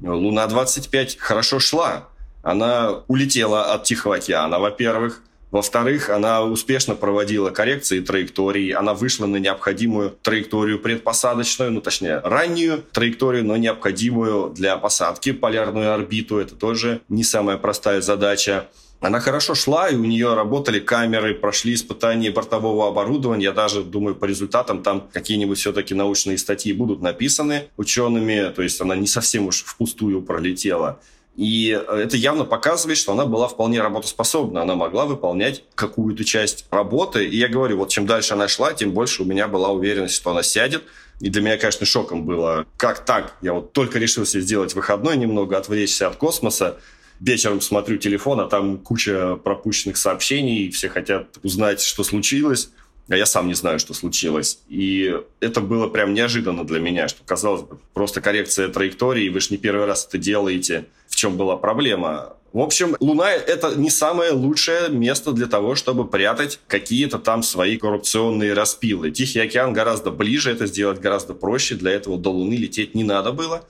Луна-25 0.04 1.18
хорошо 1.18 1.60
шла. 1.60 2.10
Она 2.42 3.04
улетела 3.08 3.74
от 3.74 3.86
Тихого 3.86 4.16
океана, 4.16 4.60
во-первых. 4.60 5.22
Во-вторых, 5.52 6.10
она 6.10 6.42
успешно 6.42 6.96
проводила 6.96 7.52
коррекции 7.52 8.00
траектории, 8.00 8.72
она 8.72 8.96
вышла 8.96 9.28
на 9.28 9.38
необходимую 9.38 10.10
траекторию 10.10 10.80
предпосадочную, 10.80 11.72
ну 11.72 11.80
точнее 11.80 12.22
раннюю 12.24 12.84
траекторию, 12.92 13.46
но 13.46 13.56
необходимую 13.56 14.50
для 14.50 14.78
посадки, 14.78 15.32
полярную 15.32 15.94
орбиту. 15.94 16.40
Это 16.40 16.56
тоже 16.56 17.02
не 17.08 17.24
самая 17.24 17.58
простая 17.58 18.02
задача. 18.02 18.66
Она 19.04 19.20
хорошо 19.20 19.54
шла, 19.54 19.90
и 19.90 19.96
у 19.98 20.06
нее 20.06 20.34
работали 20.34 20.80
камеры, 20.80 21.36
прошли 21.36 21.74
испытания 21.74 22.32
бортового 22.32 22.88
оборудования. 22.88 23.44
Я 23.44 23.52
даже 23.52 23.84
думаю, 23.84 24.16
по 24.16 24.24
результатам 24.24 24.82
там 24.82 25.10
какие-нибудь 25.12 25.60
все-таки 25.60 25.94
научные 25.94 26.38
статьи 26.38 26.72
будут 26.72 27.02
написаны 27.02 27.68
учеными. 27.76 28.50
То 28.56 28.62
есть 28.62 28.80
она 28.80 28.96
не 28.96 29.08
совсем 29.08 29.48
уж 29.48 29.62
впустую 29.66 30.22
пролетела. 30.22 31.02
И 31.36 31.78
это 31.90 32.16
явно 32.16 32.46
показывает, 32.46 32.98
что 32.98 33.12
она 33.12 33.26
была 33.26 33.50
вполне 33.50 33.82
работоспособна. 33.82 34.62
Она 34.62 34.76
могла 34.76 35.06
выполнять 35.06 35.66
какую-то 35.76 36.24
часть 36.24 36.66
работы. 36.72 37.26
И 37.28 37.36
я 37.36 37.50
говорю, 37.50 37.80
вот 37.80 37.90
чем 37.90 38.06
дальше 38.06 38.36
она 38.36 38.48
шла, 38.48 38.74
тем 38.74 38.92
больше 38.92 39.24
у 39.24 39.26
меня 39.26 39.50
была 39.50 39.68
уверенность, 39.72 40.16
что 40.16 40.32
она 40.32 40.44
сядет. 40.44 40.82
И 41.20 41.30
для 41.30 41.42
меня, 41.42 41.58
конечно, 41.58 41.86
шоком 41.86 42.24
было, 42.24 42.66
как 42.78 43.04
так? 43.04 43.36
Я 43.42 43.52
вот 43.52 43.74
только 43.74 44.00
решился 44.00 44.40
сделать 44.40 44.74
выходной 44.76 45.18
немного, 45.18 45.58
отвлечься 45.58 46.08
от 46.08 46.16
космоса. 46.16 46.78
Вечером 47.26 47.62
смотрю 47.62 47.98
телефон, 47.98 48.42
а 48.42 48.48
там 48.48 48.78
куча 48.78 49.38
пропущенных 49.38 49.96
сообщений, 49.96 50.70
все 50.72 50.90
хотят 50.90 51.40
узнать, 51.42 51.82
что 51.82 52.04
случилось 52.04 52.70
а 53.10 53.18
я 53.18 53.26
сам 53.26 53.48
не 53.48 53.54
знаю, 53.54 53.80
что 53.80 53.94
случилось. 53.94 54.60
И 54.70 55.14
это 55.40 55.62
было 55.62 55.88
прям 55.88 56.14
неожиданно 56.14 56.64
для 56.64 56.80
меня, 56.80 57.08
что 57.08 57.22
казалось 57.26 57.62
бы, 57.62 57.78
просто 57.94 58.22
коррекция 58.22 58.70
траектории, 58.70 59.30
вы 59.30 59.40
же 59.42 59.50
не 59.52 59.58
первый 59.58 59.86
раз 59.86 60.06
это 60.08 60.18
делаете. 60.18 60.86
В 61.10 61.16
чем 61.16 61.38
была 61.38 61.58
проблема? 61.58 62.34
В 62.54 62.60
общем, 62.60 62.96
Луна– 63.00 63.32
это 63.34 63.76
не 63.76 63.90
самое 63.90 64.32
лучшее 64.32 64.90
место 64.90 65.32
для 65.32 65.48
того, 65.48 65.74
чтобы 65.74 66.08
прятать 66.08 66.60
какие-то 66.68 67.18
там 67.18 67.42
свои 67.42 67.78
коррупционные 67.78 68.54
распилы. 68.54 69.10
Тихий 69.10 69.40
океан 69.40 69.74
гораздо 69.74 70.12
ближе, 70.12 70.52
это 70.52 70.68
сделать 70.68 71.00
гораздо 71.00 71.34
проще. 71.34 71.76
Для 71.76 71.92
этого 71.92 72.18
до 72.18 72.30
Луны 72.30 72.54
лететь 72.54 72.94
не 72.94 73.04
надо 73.04 73.32
было. 73.32 73.66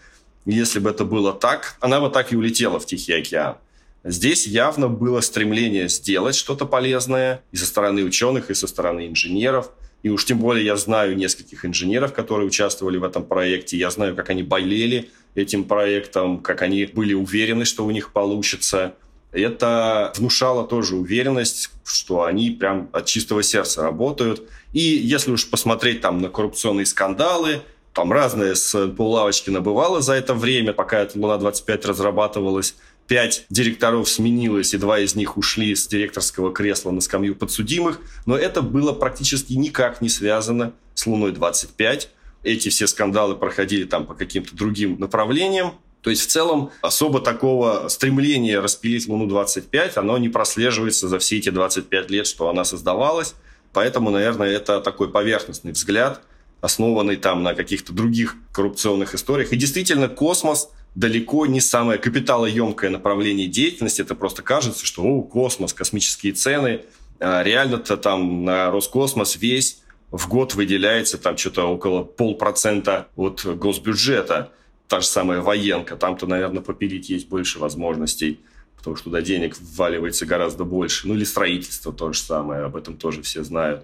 Если 0.46 0.80
бы 0.80 0.89
это 0.89 1.06
было 1.06 1.34
так, 1.34 1.78
она 1.80 2.00
бы 2.02 2.10
так 2.10 2.34
и 2.34 2.36
улетела 2.36 2.80
в 2.80 2.86
Тихий 2.86 3.14
океан. 3.14 3.58
Здесь 4.04 4.46
явно 4.46 4.89
было 4.89 5.22
стремление 5.22 5.88
сделать 5.88 6.36
что-то 6.36 6.66
полезное 6.66 7.41
и 7.52 7.58
со 7.58 7.66
стороны 7.66 8.04
ученых, 8.04 8.50
и 8.50 8.54
со 8.54 8.68
стороны 8.68 9.08
инженеров. 9.08 9.72
И 10.02 10.10
уж 10.10 10.26
тем 10.26 10.39
более 10.39 10.66
я 10.66 10.76
знаю 10.76 11.16
нескольких 11.16 11.64
инженеров, 11.64 12.12
которые 12.14 12.46
участвовали 12.46 12.98
в 12.98 13.06
этом 13.06 13.24
проекте. 13.24 13.78
Я 13.78 13.89
знаю, 13.89 14.16
как 14.18 14.30
они 14.30 14.44
болели 14.44 15.10
этим 15.36 15.64
проектом, 15.64 16.39
как 16.39 16.62
они 16.62 16.86
были 16.86 17.14
уверены, 17.14 17.64
что 17.64 17.86
у 17.86 17.91
них 17.91 18.12
получится. 18.12 18.96
Это 19.32 20.12
внушало 20.18 20.68
тоже 20.68 20.98
уверенность, 20.98 21.72
что 21.86 22.24
они 22.24 22.52
прям 22.52 22.89
от 22.91 23.06
чистого 23.06 23.41
сердца 23.41 23.82
работают. 23.82 24.44
И 24.74 24.82
если 24.82 25.32
уж 25.32 25.50
посмотреть 25.50 26.02
там 26.02 26.22
на 26.22 26.28
коррупционные 26.28 26.86
скандалы, 26.86 27.62
там 27.94 28.12
разное 28.12 28.56
с 28.56 28.88
поллавочки 28.89 29.50
набывало 29.50 30.02
за 30.02 30.14
это 30.14 30.34
время, 30.34 30.74
пока 30.74 31.00
эта 31.00 31.18
Луна-25 31.20 31.88
разрабатывалась 31.88 32.76
пять 33.08 33.46
директоров 33.50 34.10
сменилось, 34.10 34.74
и 34.74 34.78
два 34.78 35.00
из 35.00 35.16
них 35.16 35.38
ушли 35.38 35.76
с 35.76 35.88
директорского 35.88 36.54
кресла 36.54 36.91
на 36.91 37.02
скамью 37.02 37.36
подсудимых, 37.36 38.00
но 38.26 38.38
это 38.38 38.62
было 38.62 38.94
практически 38.94 39.54
никак 39.54 40.02
не 40.02 40.10
связано 40.10 40.74
с 40.96 41.06
Луной-25. 41.06 42.08
Эти 42.44 42.70
все 42.70 42.88
скандалы 42.88 43.36
проходили 43.36 43.86
там 43.86 44.06
по 44.06 44.14
каким-то 44.14 44.56
другим 44.56 45.00
направлениям. 45.00 45.74
То 46.02 46.10
есть 46.10 46.24
в 46.24 46.28
целом 46.28 46.72
особо 46.82 47.22
такого 47.22 47.88
стремления 47.88 48.60
распилить 48.60 49.08
Луну-25, 49.08 49.94
оно 49.96 50.18
не 50.18 50.30
прослеживается 50.30 51.08
за 51.08 51.20
все 51.20 51.38
эти 51.38 51.50
25 51.50 52.10
лет, 52.10 52.28
что 52.28 52.50
она 52.50 52.66
создавалась. 52.66 53.36
Поэтому, 53.72 54.12
наверное, 54.12 54.50
это 54.50 54.82
такой 54.82 55.10
поверхностный 55.10 55.72
взгляд, 55.72 56.22
основанный 56.64 57.18
там 57.18 57.43
на 57.43 57.53
каких-то 57.53 57.93
других 57.93 58.36
коррупционных 58.51 59.14
историях. 59.14 59.53
И 59.53 59.57
действительно, 59.57 60.07
космос– 60.07 60.70
далеко 60.95 61.45
не 61.45 61.59
самое 61.59 61.99
капиталоемкое 61.99 62.89
направление 62.89 63.47
деятельности. 63.47 64.01
Это 64.01 64.16
просто 64.16 64.41
кажется, 64.41 64.86
что 64.86 65.03
о, 65.03 65.22
космос, 65.24 65.74
космические 65.74 66.34
цены. 66.34 66.82
А 67.20 67.43
реально-то 67.43 67.97
там 67.97 68.43
на 68.43 68.72
Роскосмос 68.72 69.38
весь 69.38 69.82
в 70.11 70.28
год 70.28 70.53
выделяется 70.53 71.18
там 71.18 71.38
что-то 71.38 71.66
около 71.66 72.03
полпроцента 72.03 73.07
от 73.16 73.43
госбюджета. 73.45 74.51
Та 74.88 75.01
же 75.01 75.07
самая 75.07 75.41
военка. 75.41 75.95
Там-то, 75.95 76.28
наверное, 76.28 76.61
попилить 76.61 77.09
есть 77.09 77.28
больше 77.28 77.57
возможностей, 77.57 78.41
потому 78.78 78.95
что 78.95 79.05
туда 79.05 79.22
денег 79.22 79.55
вваливается 79.59 80.26
гораздо 80.26 80.64
больше. 80.66 81.07
Ну 81.07 81.16
или 81.16 81.24
строительство 81.24 81.91
то 81.91 82.14
же 82.14 82.20
самое, 82.20 82.64
об 82.64 82.76
этом 82.76 82.97
тоже 82.97 83.24
все 83.24 83.43
знают. 83.43 83.84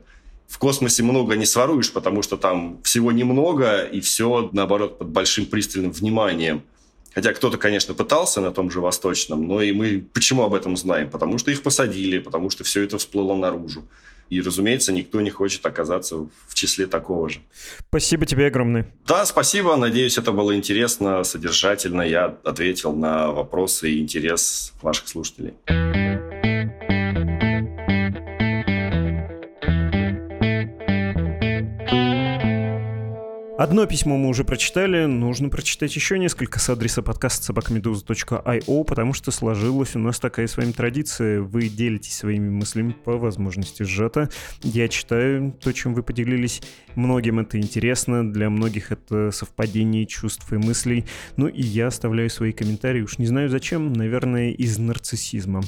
В 0.49 0.57
космосе 0.57 1.03
много 1.03 1.35
не 1.35 1.45
своруешь, 1.45 1.93
потому 1.93 2.23
что 2.23 2.35
там 2.35 2.81
всего 2.83 3.11
немного, 3.11 3.83
и 3.83 4.01
все, 4.01 4.49
наоборот, 4.51 4.97
под 4.97 5.09
большим 5.09 5.45
пристальным 5.45 5.91
вниманием– 5.91 6.63
Хотя 7.13 7.33
кто-то, 7.33 7.57
конечно, 7.57 7.93
пытался 7.93 8.39
на 8.41 8.51
том 8.51 8.69
же 8.69 8.79
Восточном, 8.81 9.47
но 9.47 9.61
и 9.61 9.71
мы 9.71 10.05
почему 10.13 10.43
об 10.43 10.53
этом 10.53 10.77
знаем? 10.77 11.09
Потому 11.09 11.37
что 11.37 11.51
их 11.51 11.63
посадили, 11.63 12.19
потому 12.19 12.49
что 12.49 12.63
все 12.63 12.83
это 12.83 12.97
всплыло 12.97 13.35
наружу. 13.35 13.83
И, 14.29 14.41
разумеется, 14.41 14.93
никто 14.93 15.19
не 15.21 15.31
хочет 15.31 15.65
оказаться 15.65 16.15
в 16.47 16.53
числе 16.53 16.85
такого 16.85 17.29
же. 17.29 17.39
Спасибо 17.89 18.27
тебе 18.27 18.45
огромное. 18.45 18.93
Да, 19.07 19.25
спасибо. 19.25 19.75
Надеюсь, 19.75 20.19
это 20.19 20.31
было 20.31 20.55
интересно, 20.55 21.23
содержательно. 21.23 22.03
Я 22.03 22.37
ответил 22.43 22.93
на 22.93 23.31
вопросы 23.31 23.89
и 23.89 23.99
интерес 23.99 24.73
ваших 24.83 25.07
слушателей. 25.07 25.55
Одно 33.59 33.85
письмо 33.85 34.15
мы 34.15 34.29
уже 34.29 34.45
прочитали, 34.45 35.03
нужно 35.03 35.49
прочитать 35.49 35.93
еще 35.93 36.17
несколько 36.17 36.59
с 36.59 36.69
адреса 36.69 37.01
подкаста 37.01 37.43
собакамедуза.io, 37.43 38.83
потому 38.85 39.13
что 39.13 39.31
сложилась 39.31 39.97
у 39.97 39.99
нас 39.99 40.17
такая 40.17 40.47
с 40.47 40.55
вами 40.55 40.71
традиция. 40.71 41.41
Вы 41.41 41.67
делитесь 41.67 42.15
своими 42.15 42.49
мыслями 42.49 42.95
по 43.03 43.17
возможности 43.17 43.83
сжато. 43.83 44.29
Я 44.63 44.87
читаю 44.87 45.51
то, 45.61 45.73
чем 45.73 45.93
вы 45.93 46.03
поделились. 46.03 46.61
Многим 46.95 47.39
это 47.39 47.57
интересно, 47.57 48.31
для 48.31 48.49
многих 48.49 48.93
это 48.93 49.29
совпадение 49.31 50.05
чувств 50.05 50.49
и 50.53 50.55
мыслей. 50.55 51.03
Ну 51.35 51.49
и 51.49 51.61
я 51.61 51.87
оставляю 51.87 52.29
свои 52.29 52.53
комментарии, 52.53 53.01
уж 53.01 53.17
не 53.17 53.25
знаю 53.25 53.49
зачем, 53.49 53.91
наверное, 53.91 54.51
из 54.51 54.77
нарциссизма. 54.77 55.63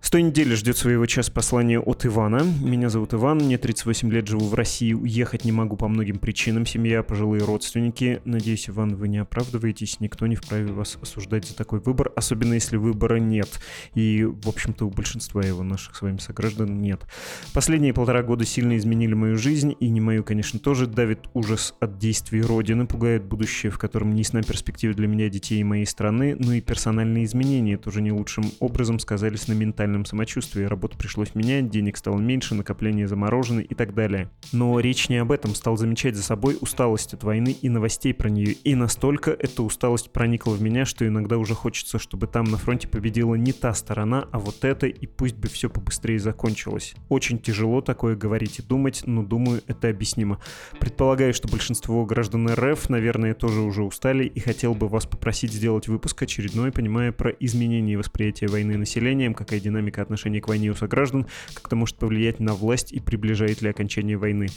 С 0.00 0.10
той 0.10 0.22
недели 0.22 0.54
ждет 0.54 0.76
своего 0.76 1.04
часа 1.06 1.32
послание 1.32 1.80
от 1.80 2.06
Ивана. 2.06 2.44
Меня 2.62 2.90
зовут 2.90 3.12
Иван, 3.14 3.38
мне 3.38 3.58
38 3.58 4.12
лет, 4.12 4.28
живу 4.28 4.46
в 4.46 4.54
России, 4.54 4.92
уехать 4.92 5.44
не 5.44 5.50
могу 5.50 5.76
по 5.76 5.88
многим 5.88 6.20
причинам, 6.20 6.64
семья, 6.64 7.02
пожилые 7.02 7.42
родственники. 7.42 8.20
Надеюсь, 8.24 8.68
Иван, 8.68 8.94
вы 8.94 9.08
не 9.08 9.18
оправдываетесь, 9.18 9.98
никто 9.98 10.28
не 10.28 10.36
вправе 10.36 10.66
вас 10.66 10.96
осуждать 11.02 11.48
за 11.48 11.56
такой 11.56 11.80
выбор, 11.80 12.12
особенно 12.14 12.54
если 12.54 12.76
выбора 12.76 13.16
нет. 13.16 13.48
И, 13.94 14.22
в 14.24 14.48
общем-то, 14.48 14.86
у 14.86 14.90
большинства 14.90 15.42
его 15.42 15.64
наших 15.64 15.96
с 15.96 16.02
вами 16.02 16.18
сограждан 16.18 16.80
нет. 16.80 17.00
Последние 17.52 17.92
полтора 17.92 18.22
года 18.22 18.44
сильно 18.44 18.76
изменили 18.76 19.14
мою 19.14 19.36
жизнь, 19.36 19.74
и 19.80 19.88
не 19.88 20.00
мою, 20.00 20.22
конечно, 20.22 20.60
тоже. 20.60 20.86
Давит 20.86 21.26
ужас 21.34 21.74
от 21.80 21.98
действий 21.98 22.42
Родины, 22.42 22.86
пугает 22.86 23.24
будущее, 23.24 23.72
в 23.72 23.78
котором 23.78 24.14
не 24.14 24.20
ясна 24.20 24.42
перспектива 24.42 24.94
для 24.94 25.08
меня, 25.08 25.28
детей 25.28 25.58
и 25.58 25.64
моей 25.64 25.86
страны, 25.86 26.36
но 26.38 26.52
и 26.52 26.60
персональные 26.60 27.24
изменения 27.24 27.76
тоже 27.76 28.02
не 28.02 28.12
лучшим 28.12 28.44
образом 28.60 29.00
сказались 29.00 29.48
на 29.48 29.54
ментальном 29.54 29.85
ментальном 29.86 30.04
самочувствии, 30.04 30.64
работу 30.64 30.98
пришлось 30.98 31.34
менять, 31.34 31.70
денег 31.70 31.96
стало 31.96 32.18
меньше, 32.18 32.54
накопления 32.54 33.06
заморожены 33.06 33.60
и 33.60 33.74
так 33.74 33.94
далее. 33.94 34.30
Но 34.52 34.80
речь 34.80 35.08
не 35.08 35.16
об 35.16 35.30
этом, 35.30 35.54
стал 35.54 35.76
замечать 35.76 36.16
за 36.16 36.22
собой 36.22 36.58
усталость 36.60 37.14
от 37.14 37.22
войны 37.22 37.56
и 37.60 37.68
новостей 37.68 38.12
про 38.12 38.28
нее. 38.28 38.52
И 38.52 38.74
настолько 38.74 39.30
эта 39.30 39.62
усталость 39.62 40.10
проникла 40.10 40.52
в 40.52 40.62
меня, 40.62 40.84
что 40.84 41.06
иногда 41.06 41.38
уже 41.38 41.54
хочется, 41.54 41.98
чтобы 41.98 42.26
там 42.26 42.44
на 42.44 42.56
фронте 42.56 42.88
победила 42.88 43.34
не 43.36 43.52
та 43.52 43.72
сторона, 43.74 44.28
а 44.32 44.38
вот 44.38 44.64
эта, 44.64 44.86
и 44.86 45.06
пусть 45.06 45.36
бы 45.36 45.48
все 45.48 45.70
побыстрее 45.70 46.18
закончилось. 46.18 46.94
Очень 47.08 47.38
тяжело 47.38 47.80
такое 47.80 48.16
говорить 48.16 48.58
и 48.58 48.62
думать, 48.62 49.02
но 49.06 49.22
думаю, 49.22 49.62
это 49.68 49.88
объяснимо. 49.88 50.40
Предполагаю, 50.80 51.32
что 51.32 51.48
большинство 51.48 52.04
граждан 52.04 52.48
РФ, 52.48 52.88
наверное, 52.88 53.34
тоже 53.34 53.60
уже 53.60 53.82
устали 53.84 54.24
и 54.24 54.40
хотел 54.40 54.74
бы 54.74 54.88
вас 54.88 55.06
попросить 55.06 55.52
сделать 55.52 55.88
выпуск 55.88 56.22
очередной, 56.22 56.72
понимая 56.72 57.12
про 57.12 57.30
изменение 57.30 57.96
восприятия 57.96 58.48
войны 58.48 58.76
населением, 58.76 59.34
какая 59.34 59.60
динамика 59.60 59.75
динамика 59.76 60.02
отношения 60.02 60.40
к 60.40 60.48
войне 60.48 60.70
у 60.70 60.74
сограждан, 60.74 61.26
как 61.54 61.66
это 61.66 61.76
может 61.76 61.96
повлиять 61.96 62.40
на 62.40 62.54
власть 62.54 62.92
и 62.92 63.00
приближает 63.00 63.62
ли 63.62 63.68
окончание 63.68 64.16
войны. 64.16 64.48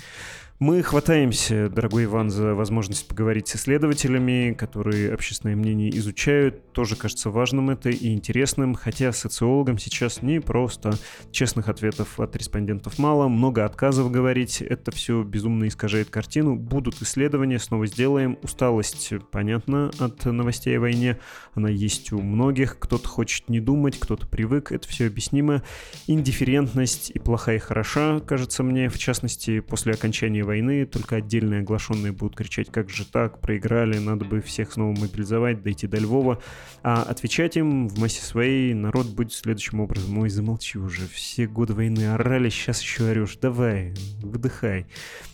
Мы 0.59 0.83
хватаемся, 0.83 1.69
дорогой 1.69 2.03
Иван, 2.03 2.29
за 2.29 2.53
возможность 2.53 3.07
поговорить 3.07 3.47
с 3.47 3.55
исследователями, 3.55 4.53
которые 4.53 5.13
общественное 5.13 5.55
мнение 5.55 5.89
изучают. 5.97 6.73
Тоже 6.73 6.97
кажется 6.97 7.29
важным 7.29 7.69
это 7.69 7.89
и 7.89 8.11
интересным, 8.11 8.75
хотя 8.75 9.13
социологам 9.13 9.77
сейчас 9.77 10.21
не 10.21 10.41
просто. 10.41 10.91
Честных 11.31 11.69
ответов 11.69 12.19
от 12.19 12.35
респондентов 12.35 12.99
мало, 12.99 13.29
много 13.29 13.63
отказов 13.63 14.11
говорить. 14.11 14.61
Это 14.61 14.91
все 14.91 15.23
безумно 15.23 15.65
искажает 15.65 16.09
картину. 16.09 16.57
Будут 16.57 17.01
исследования, 17.01 17.57
снова 17.57 17.87
сделаем. 17.87 18.37
Усталость, 18.43 19.13
понятно, 19.31 19.91
от 19.97 20.25
новостей 20.25 20.77
о 20.77 20.81
войне. 20.81 21.19
Она 21.53 21.69
есть 21.69 22.11
у 22.11 22.21
многих. 22.21 22.79
Кто-то 22.79 23.07
хочет 23.07 23.47
не 23.47 23.61
думать, 23.61 23.97
кто-то 23.97 24.27
привык. 24.27 24.73
Это 24.73 24.85
все 24.89 25.07
объяснимо. 25.07 25.63
Индифферентность 26.07 27.11
и 27.11 27.19
плохая 27.19 27.55
и 27.55 27.59
хороша, 27.59 28.19
кажется 28.19 28.61
мне, 28.61 28.89
в 28.89 28.97
частности, 28.97 29.61
после 29.61 29.93
окончания 29.93 30.48
войны, 30.49 30.85
только 30.85 31.17
отдельные 31.17 31.61
оглашенные 31.61 32.11
будут 32.11 32.35
кричать, 32.35 32.71
как 32.71 32.89
же 32.89 33.05
так, 33.05 33.39
проиграли, 33.39 33.97
надо 33.99 34.25
бы 34.25 34.41
всех 34.41 34.73
снова 34.73 34.99
мобилизовать, 34.99 35.63
дойти 35.63 35.87
до 35.87 35.97
Львова. 35.97 36.41
А 36.83 37.03
отвечать 37.03 37.55
им 37.55 37.87
в 37.87 37.99
массе 37.99 38.21
своей 38.21 38.73
народ 38.73 39.07
будет 39.07 39.31
следующим 39.31 39.79
образом. 39.79 40.17
Ой, 40.17 40.29
замолчи 40.29 40.77
уже, 40.77 41.07
все 41.07 41.47
годы 41.47 41.73
войны 41.73 42.07
орали, 42.13 42.49
сейчас 42.49 42.81
еще 42.81 43.05
орешь, 43.05 43.37
давай, 43.37 43.93
выдыхай. 44.21 44.87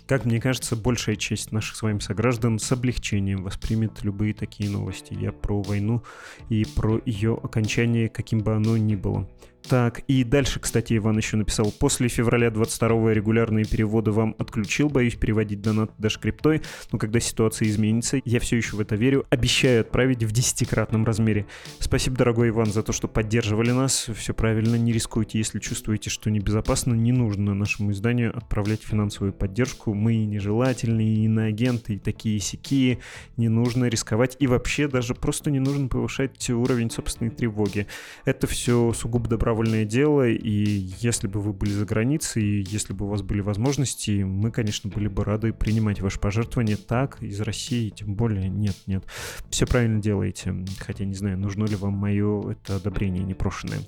Как 0.08 0.24
мне 0.26 0.40
кажется, 0.40 0.76
большая 0.76 1.16
часть 1.16 1.52
наших 1.52 1.76
с 1.76 1.82
вами 1.82 2.00
сограждан 2.00 2.60
с 2.60 2.72
облегчением 2.72 3.44
воспримет 3.44 4.04
любые 4.04 4.36
такие 4.36 4.70
новости. 4.70 5.14
Я 5.20 5.32
про 5.32 5.62
войну 5.62 6.04
и 6.50 6.64
про 6.64 7.02
ее 7.06 7.40
окончание, 7.42 8.08
каким 8.08 8.40
бы 8.40 8.54
оно 8.54 8.78
ни 8.78 8.96
было. 8.96 9.28
Так, 9.68 10.02
и 10.08 10.24
дальше, 10.24 10.60
кстати, 10.60 10.96
Иван 10.96 11.18
еще 11.18 11.38
написал. 11.38 11.72
После 11.72 12.08
февраля 12.08 12.52
22 12.52 13.14
регулярные 13.14 13.66
переводы 13.66 14.12
вам 14.12 14.36
отключил. 14.38 14.90
Боюсь 14.90 15.16
переводить 15.16 15.62
донат 15.62 15.92
даже 15.98 16.20
криптой. 16.20 16.62
Но 16.92 17.00
когда 17.00 17.20
ситуация 17.20 17.68
изменится, 17.68 18.20
я 18.26 18.40
все 18.40 18.58
еще 18.58 18.76
в 18.76 18.80
это 18.80 18.96
верю. 18.96 19.26
Обещаю 19.32 19.82
отправить 19.82 20.24
в 20.24 20.32
десятикратном 20.32 21.04
размере. 21.04 21.48
Спасибо, 21.80 22.16
дорогой 22.16 22.50
Иван, 22.50 22.68
за 22.68 22.84
то, 22.84 22.92
что 22.94 23.08
поддерживали 23.08 23.72
нас. 23.72 24.08
Все 24.16 24.34
правильно, 24.36 24.76
не 24.76 24.92
рискуйте. 24.92 25.40
Если 25.40 25.60
чувствуете, 25.60 26.12
что 26.12 26.30
небезопасно, 26.30 26.94
не 26.94 27.12
нужно 27.12 27.56
нашему 27.56 27.92
изданию 27.92 28.38
отправлять 28.38 28.84
финансовую 28.84 29.34
поддержку. 29.34 29.95
Мы 29.96 30.26
нежелательные, 30.26 31.16
и 31.16 31.26
иноагенты, 31.26 31.96
и 31.96 32.00
такие 32.00 32.40
сякие. 32.40 33.00
Не 33.38 33.50
нужно 33.50 33.86
рисковать. 33.86 34.38
И 34.40 34.48
вообще 34.48 34.88
даже 34.88 35.16
просто 35.16 35.50
не 35.50 35.60
нужно 35.60 35.88
повышать 35.88 36.50
уровень 36.50 36.92
собственной 36.92 37.32
тревоги. 37.32 37.88
Это 38.26 38.46
все 38.48 38.94
сугубо 38.94 39.28
добровольно 39.28 39.56
добровольное 39.56 39.86
дело, 39.86 40.28
и 40.28 40.90
если 41.00 41.28
бы 41.28 41.40
вы 41.40 41.54
были 41.54 41.72
за 41.72 41.86
границей, 41.86 42.44
и 42.44 42.66
если 42.68 42.94
бы 42.94 43.06
у 43.06 43.10
вас 43.10 43.22
были 43.22 43.40
возможности, 43.42 44.24
мы, 44.24 44.52
конечно, 44.52 44.90
были 44.90 45.08
бы 45.08 45.24
рады 45.24 45.54
принимать 45.54 46.02
ваши 46.02 46.20
пожертвования 46.20 46.78
так, 46.78 47.22
из 47.22 47.40
России, 47.40 47.90
тем 47.90 48.16
более 48.16 48.50
нет, 48.50 48.76
нет. 48.86 49.06
Все 49.50 49.66
правильно 49.66 50.02
делаете, 50.02 50.54
хотя 50.80 51.06
не 51.06 51.14
знаю, 51.14 51.38
нужно 51.38 51.66
ли 51.66 51.76
вам 51.76 51.94
мое 51.94 52.52
это 52.52 52.76
одобрение 52.76 53.24
непрошенное. 53.24 53.80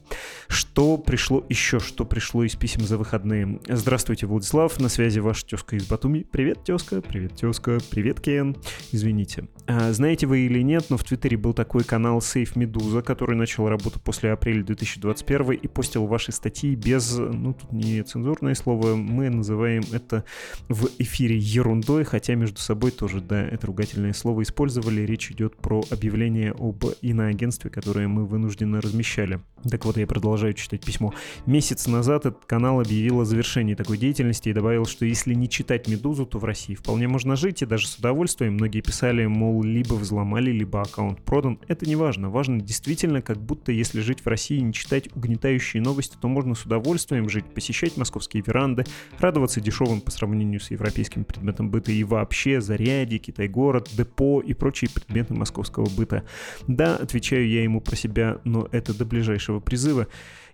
Что 0.47 0.97
пришло 0.97 1.45
еще, 1.49 1.79
что 1.79 2.05
пришло 2.05 2.43
из 2.43 2.55
писем 2.55 2.81
за 2.81 2.97
выходные? 2.97 3.59
Здравствуйте, 3.67 4.25
Владислав, 4.25 4.79
на 4.79 4.89
связи 4.89 5.19
ваш 5.19 5.43
тезка 5.43 5.75
из 5.75 5.85
Батуми. 5.85 5.96
Привет, 5.99 6.63
тезка, 6.63 7.01
привет, 7.01 7.33
тезка, 7.35 7.79
привет, 7.89 8.19
Кен. 8.19 8.55
Извините. 8.91 9.47
А, 9.65 9.91
знаете 9.91 10.27
вы 10.27 10.41
или 10.41 10.61
нет, 10.61 10.85
но 10.89 10.97
в 10.97 11.03
Твиттере 11.03 11.37
был 11.37 11.53
такой 11.53 11.83
канал 11.83 12.19
Safe 12.19 12.53
Medusa, 12.53 13.01
который 13.01 13.35
начал 13.35 13.67
работу 13.67 13.99
после 13.99 14.31
апреля 14.31 14.63
2021 14.63 15.53
и 15.53 15.67
постил 15.67 16.05
ваши 16.05 16.31
статьи 16.31 16.75
без, 16.75 17.17
ну, 17.17 17.53
тут 17.53 17.71
не 17.71 18.03
цензурное 18.03 18.53
слово, 18.53 18.95
мы 18.95 19.29
называем 19.29 19.83
это 19.91 20.23
в 20.69 20.87
эфире 20.99 21.37
ерундой, 21.37 22.03
хотя 22.03 22.35
между 22.35 22.59
собой 22.59 22.91
тоже, 22.91 23.19
да, 23.19 23.43
это 23.43 23.65
ругательное 23.65 24.13
слово 24.13 24.43
использовали. 24.43 25.01
Речь 25.01 25.31
идет 25.31 25.57
про 25.57 25.83
объявление 25.89 26.53
об 26.57 26.85
иноагентстве, 27.01 27.71
которое 27.71 28.07
мы 28.07 28.25
вынужденно 28.25 28.81
размещали. 28.81 29.39
Так 29.69 29.85
вот, 29.85 29.97
я 29.97 30.05
продолжаю 30.05 30.53
читать 30.53 30.85
письмо. 30.85 31.13
Месяц 31.45 31.87
назад 31.87 32.25
этот 32.27 32.45
канал 32.45 32.79
объявил 32.79 33.21
о 33.21 33.25
завершении 33.25 33.73
такой 33.73 33.97
деятельности 33.97 34.49
и 34.49 34.53
добавил, 34.53 34.85
что 34.85 35.03
если 35.03 35.33
не 35.33 35.49
читать 35.49 35.86
«Медузу», 35.87 36.25
то 36.25 36.39
в 36.39 36.45
России 36.45 36.75
вполне 36.75 37.07
можно 37.07 37.35
жить, 37.35 37.61
и 37.61 37.65
даже 37.65 37.87
с 37.87 37.95
удовольствием. 37.95 38.53
Многие 38.53 38.81
писали, 38.81 39.25
мол, 39.25 39.63
либо 39.63 39.93
взломали, 39.93 40.51
либо 40.51 40.81
аккаунт 40.81 41.21
продан. 41.23 41.59
Это 41.67 41.85
не 41.85 41.95
важно. 41.95 42.29
Важно 42.29 42.59
действительно, 42.59 43.21
как 43.21 43.37
будто 43.37 43.71
если 43.71 44.01
жить 44.01 44.21
в 44.21 44.27
России 44.27 44.57
и 44.57 44.61
не 44.61 44.73
читать 44.73 45.09
угнетающие 45.15 45.81
новости, 45.81 46.17
то 46.19 46.27
можно 46.27 46.55
с 46.55 46.63
удовольствием 46.63 47.29
жить, 47.29 47.45
посещать 47.45 47.97
московские 47.97 48.43
веранды, 48.45 48.85
радоваться 49.19 49.61
дешевым 49.61 50.01
по 50.01 50.11
сравнению 50.11 50.59
с 50.59 50.71
европейским 50.71 51.23
предметом 51.23 51.69
быта 51.69 51.91
и 51.91 52.03
вообще 52.03 52.61
заряди, 52.61 53.17
Китай-город, 53.17 53.89
депо 53.97 54.41
и 54.41 54.53
прочие 54.53 54.89
предметы 54.89 55.33
московского 55.33 55.89
быта. 55.89 56.23
Да, 56.67 56.95
отвечаю 56.95 57.47
я 57.47 57.63
ему 57.63 57.81
про 57.81 57.95
себя, 57.95 58.39
но 58.43 58.67
это 58.71 58.93
до 58.97 59.05
ближайшего 59.05 59.59
призыва. 59.59 60.07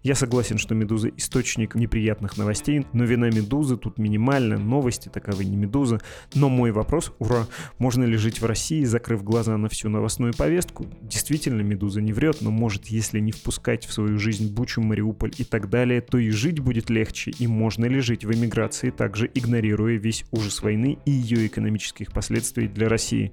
Я 0.04 0.16
согласен, 0.16 0.58
что 0.58 0.76
«Медуза»— 0.76 1.08
источник 1.18 1.76
неприятных 1.76 2.36
новостей, 2.36 2.86
но 2.92 3.06
вина 3.06 3.30
«Медузы» 3.30 3.78
тут 3.78 3.98
минимальна, 3.98 4.58
новости 4.58 5.08
таковы 5.08 5.46
не 5.46 5.56
«Медуза». 5.56 6.02
Но 6.36 6.50
мой 6.50 6.72
вопрос, 6.74 7.14
ура, 7.20 7.48
можно 7.78 8.04
ли 8.04 8.18
жить 8.18 8.42
в 8.42 8.46
России, 8.46 8.84
закрыв 8.84 9.24
глаза 9.24 9.56
на 9.56 9.70
всю 9.70 9.88
новостную 9.88 10.34
повестку? 10.34 10.86
Действительно, 11.02 11.62
«Медуза» 11.62 12.02
не 12.02 12.12
врет, 12.12 12.42
но 12.42 12.52
может, 12.52 12.88
если 12.88 13.22
не 13.22 13.32
впускать 13.32 13.86
в 13.86 13.94
свою 13.94 14.20
жизнь 14.20 14.54
Бучу, 14.54 14.82
Мариуполь 14.82 15.32
и 15.38 15.46
так 15.46 15.70
далее, 15.70 16.02
то 16.02 16.18
и 16.18 16.32
жить 16.32 16.60
будет 16.60 16.90
легче, 16.90 17.32
и 17.40 17.48
можно 17.48 17.86
ли 17.86 18.02
жить 18.02 18.26
в 18.26 18.32
эмиграции, 18.34 18.90
также 18.90 19.32
игнорируя 19.34 19.96
весь 19.96 20.26
ужас 20.32 20.62
войны 20.62 20.98
и 21.06 21.12
ее 21.12 21.48
экономических 21.48 22.12
последствий 22.12 22.68
для 22.68 22.90
России? 22.90 23.32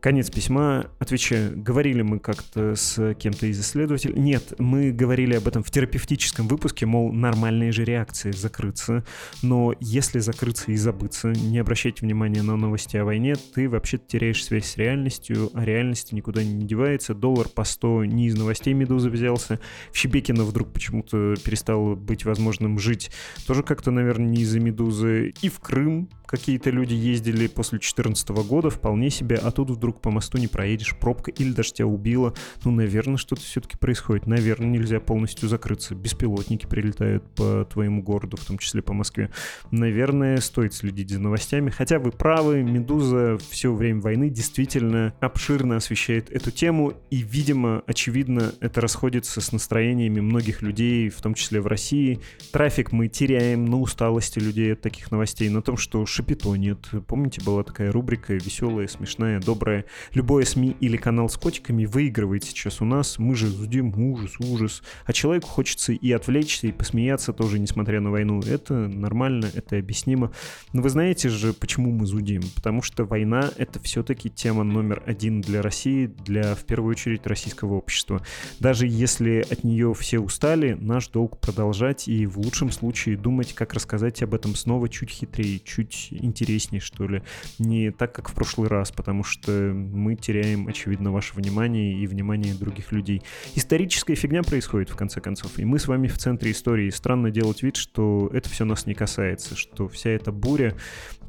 Конец 0.00 0.30
письма. 0.30 0.86
Отвечаю, 0.98 1.52
говорили 1.54 2.00
мы 2.00 2.20
как-то 2.20 2.74
с 2.74 3.14
кем-то 3.14 3.46
из 3.46 3.60
исследователей. 3.60 4.18
Нет, 4.18 4.54
мы 4.58 4.92
говорили 4.92 5.34
об 5.34 5.46
этом 5.46 5.62
в 5.62 5.70
терапевтическом 5.70 6.48
выпуске, 6.48 6.86
мол, 6.86 7.12
нормальные 7.12 7.70
же 7.72 7.84
реакции 7.84 8.30
закрыться. 8.30 9.04
Но 9.42 9.74
если 9.78 10.18
закрыться 10.20 10.72
и 10.72 10.76
забыться, 10.76 11.28
не 11.28 11.58
обращать 11.58 12.00
внимания 12.00 12.40
на 12.40 12.56
новости 12.56 12.96
о 12.96 13.04
войне, 13.04 13.34
ты 13.54 13.68
вообще 13.68 13.98
теряешь 13.98 14.42
связь 14.42 14.70
с 14.70 14.78
реальностью, 14.78 15.50
а 15.52 15.66
реальность 15.66 16.12
никуда 16.12 16.42
не 16.42 16.64
девается. 16.64 17.14
Доллар 17.14 17.48
по 17.50 17.64
100 17.64 18.06
не 18.06 18.28
из 18.28 18.38
новостей 18.38 18.72
«Медузы» 18.72 19.10
взялся. 19.10 19.60
В 19.92 19.98
Щебекино 19.98 20.44
вдруг 20.44 20.72
почему-то 20.72 21.34
перестало 21.44 21.94
быть 21.94 22.24
возможным 22.24 22.78
жить. 22.78 23.10
Тоже 23.46 23.62
как-то, 23.62 23.90
наверное, 23.90 24.30
не 24.30 24.42
из-за 24.42 24.60
«Медузы». 24.60 25.34
И 25.42 25.50
в 25.50 25.60
Крым 25.60 26.08
какие-то 26.30 26.70
люди 26.70 26.94
ездили 26.94 27.48
после 27.48 27.78
2014 27.78 28.28
года, 28.46 28.70
вполне 28.70 29.10
себе, 29.10 29.34
а 29.34 29.50
тут 29.50 29.70
вдруг 29.70 29.89
по 29.98 30.10
мосту 30.10 30.38
не 30.38 30.46
проедешь, 30.46 30.96
пробка 30.98 31.30
или 31.30 31.52
даже 31.52 31.72
тебя 31.72 31.86
убило. 31.86 32.34
Ну, 32.64 32.70
наверное, 32.70 33.16
что-то 33.16 33.42
все-таки 33.42 33.76
происходит. 33.76 34.26
Наверное, 34.26 34.68
нельзя 34.68 35.00
полностью 35.00 35.48
закрыться. 35.48 35.94
Беспилотники 35.94 36.66
прилетают 36.66 37.24
по 37.34 37.64
твоему 37.64 38.02
городу, 38.02 38.36
в 38.36 38.44
том 38.44 38.58
числе 38.58 38.82
по 38.82 38.92
Москве. 38.92 39.30
Наверное, 39.70 40.38
стоит 40.38 40.74
следить 40.74 41.10
за 41.10 41.18
новостями. 41.18 41.70
Хотя 41.70 41.98
вы 41.98 42.10
правы, 42.10 42.62
«Медуза» 42.62 43.38
все 43.50 43.72
время 43.72 44.00
войны 44.00 44.30
действительно 44.30 45.14
обширно 45.20 45.76
освещает 45.76 46.30
эту 46.30 46.50
тему, 46.50 46.94
и, 47.10 47.18
видимо, 47.22 47.82
очевидно, 47.86 48.52
это 48.60 48.80
расходится 48.80 49.40
с 49.40 49.52
настроениями 49.52 50.20
многих 50.20 50.62
людей, 50.62 51.08
в 51.08 51.20
том 51.20 51.34
числе 51.34 51.60
в 51.60 51.66
России. 51.66 52.20
Трафик 52.52 52.92
мы 52.92 53.08
теряем 53.08 53.66
на 53.66 53.80
усталости 53.80 54.38
людей 54.38 54.72
от 54.72 54.80
таких 54.80 55.10
новостей, 55.10 55.48
на 55.48 55.62
том, 55.62 55.76
что 55.76 56.04
Шапито 56.06 56.54
нет. 56.56 56.78
Помните, 57.06 57.40
была 57.44 57.62
такая 57.62 57.92
рубрика 57.92 58.34
веселая, 58.34 58.86
смешная, 58.88 59.40
добрая. 59.40 59.79
Любое 60.14 60.44
СМИ 60.44 60.76
или 60.80 60.96
канал 60.96 61.28
с 61.28 61.36
котиками 61.36 61.84
выигрывает 61.84 62.44
сейчас 62.44 62.80
у 62.80 62.84
нас. 62.84 63.18
Мы 63.18 63.34
же 63.34 63.46
зудим 63.46 63.92
ужас, 63.98 64.32
ужас. 64.38 64.82
А 65.04 65.12
человеку 65.12 65.48
хочется 65.48 65.92
и 65.92 66.12
отвлечься, 66.12 66.66
и 66.66 66.72
посмеяться 66.72 67.32
тоже, 67.32 67.58
несмотря 67.58 68.00
на 68.00 68.10
войну. 68.10 68.40
Это 68.40 68.74
нормально, 68.74 69.50
это 69.54 69.76
объяснимо. 69.76 70.32
Но 70.72 70.82
вы 70.82 70.90
знаете 70.90 71.28
же, 71.28 71.52
почему 71.52 71.90
мы 71.90 72.06
зудим? 72.06 72.42
Потому 72.54 72.82
что 72.82 73.04
война— 73.04 73.50
это 73.56 73.80
все-таки 73.80 74.30
тема 74.30 74.64
номер 74.64 75.02
один 75.06 75.40
для 75.40 75.62
России, 75.62 76.06
для, 76.06 76.54
в 76.54 76.64
первую 76.64 76.92
очередь, 76.92 77.26
российского 77.26 77.74
общества. 77.74 78.24
Даже 78.58 78.86
если 78.86 79.44
от 79.50 79.64
нее 79.64 79.94
все 79.94 80.18
устали, 80.18 80.76
наш 80.80 81.08
долг 81.08 81.38
продолжать 81.40 82.08
и 82.08 82.26
в 82.26 82.38
лучшем 82.38 82.70
случае 82.70 83.16
думать, 83.16 83.54
как 83.54 83.74
рассказать 83.74 84.22
об 84.22 84.34
этом 84.34 84.54
снова 84.54 84.88
чуть 84.88 85.10
хитрее, 85.10 85.60
чуть 85.60 86.08
интереснее, 86.10 86.80
что 86.80 87.06
ли. 87.06 87.22
Не 87.58 87.90
так, 87.90 88.14
как 88.14 88.28
в 88.28 88.34
прошлый 88.34 88.68
раз, 88.68 88.92
потому 88.92 89.24
что 89.24 89.69
мы 89.72 90.16
теряем, 90.16 90.68
очевидно, 90.68 91.12
ваше 91.12 91.34
внимание 91.34 91.92
и 91.94 92.06
внимание 92.06 92.54
других 92.54 92.92
людей. 92.92 93.22
Историческая 93.54 94.14
фигня 94.14 94.42
происходит, 94.42 94.90
в 94.90 94.96
конце 94.96 95.20
концов, 95.20 95.58
и 95.58 95.64
мы 95.64 95.78
с 95.78 95.88
вами 95.88 96.08
в 96.08 96.18
центре 96.18 96.50
истории. 96.50 96.90
Странно 96.90 97.30
делать 97.30 97.62
вид, 97.62 97.76
что 97.76 98.30
это 98.32 98.48
все 98.48 98.64
нас 98.64 98.86
не 98.86 98.94
касается, 98.94 99.56
что 99.56 99.88
вся 99.88 100.10
эта 100.10 100.32
буря 100.32 100.76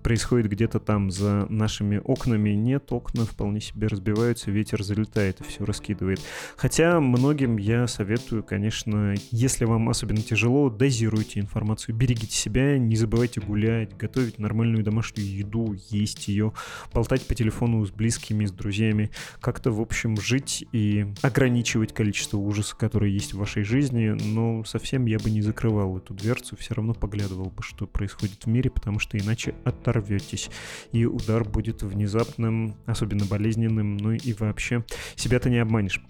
происходит 0.02 0.49
где-то 0.49 0.80
там 0.80 1.12
за 1.12 1.45
нашими 1.49 2.02
окнами. 2.04 2.52
Нет, 2.52 2.91
окна 2.91 3.26
вполне 3.26 3.62
себе 3.62 3.88
разбиваются, 3.88 4.52
ветер 4.52 4.84
залетает 4.84 5.41
и 5.41 5.43
все 5.43 5.66
раскидывает. 5.66 6.20
Хотя 6.58 6.99
многим 6.99 7.58
я 7.58 7.88
советую, 7.88 8.43
конечно, 8.43 9.16
если 9.32 9.66
вам 9.66 9.89
особенно 9.89 10.22
тяжело, 10.22 10.70
дозируйте 10.70 11.39
информацию, 11.39 11.95
берегите 11.95 12.36
себя, 12.36 12.78
не 12.78 12.95
забывайте 12.95 13.41
гулять, 13.41 13.95
готовить 13.97 14.39
нормальную 14.39 14.84
домашнюю 14.84 15.28
еду, 15.28 15.76
есть 15.89 16.28
ее, 16.28 16.54
болтать 16.93 17.26
по 17.26 17.36
телефону 17.36 17.86
с 17.86 17.91
близкими, 17.91 18.45
с 18.45 18.52
друзьями, 18.52 19.12
как-то, 19.39 19.72
в 19.72 19.82
общем, 19.82 20.18
жить 20.18 20.66
и 20.72 21.06
ограничивать 21.22 21.93
количество 21.93 22.38
ужаса, 22.38 22.76
которые 22.76 23.14
есть 23.14 23.34
в 23.34 23.38
вашей 23.38 23.64
жизни, 23.64 24.10
но 24.10 24.64
совсем 24.64 25.06
я 25.06 25.20
бы 25.20 25.30
не 25.30 25.41
закрывал 25.41 25.97
эту 25.97 26.14
дверцу, 26.14 26.56
все 26.58 26.74
равно 26.74 26.93
поглядывал 26.93 27.49
бы, 27.49 27.64
что 27.64 27.88
происходит 27.88 28.45
в 28.45 28.47
мире, 28.47 28.70
потому 28.70 28.99
что 28.99 29.18
иначе 29.18 29.56
от 29.64 29.84
оторветесь, 29.91 30.49
и 30.91 31.05
удар 31.05 31.43
будет 31.43 31.83
внезапным, 31.83 32.75
особенно 32.85 33.25
болезненным, 33.25 33.97
ну 33.97 34.11
и 34.13 34.33
вообще 34.33 34.83
себя 35.15 35.39
ты 35.39 35.49
не 35.49 35.59
обманешь. 35.59 36.01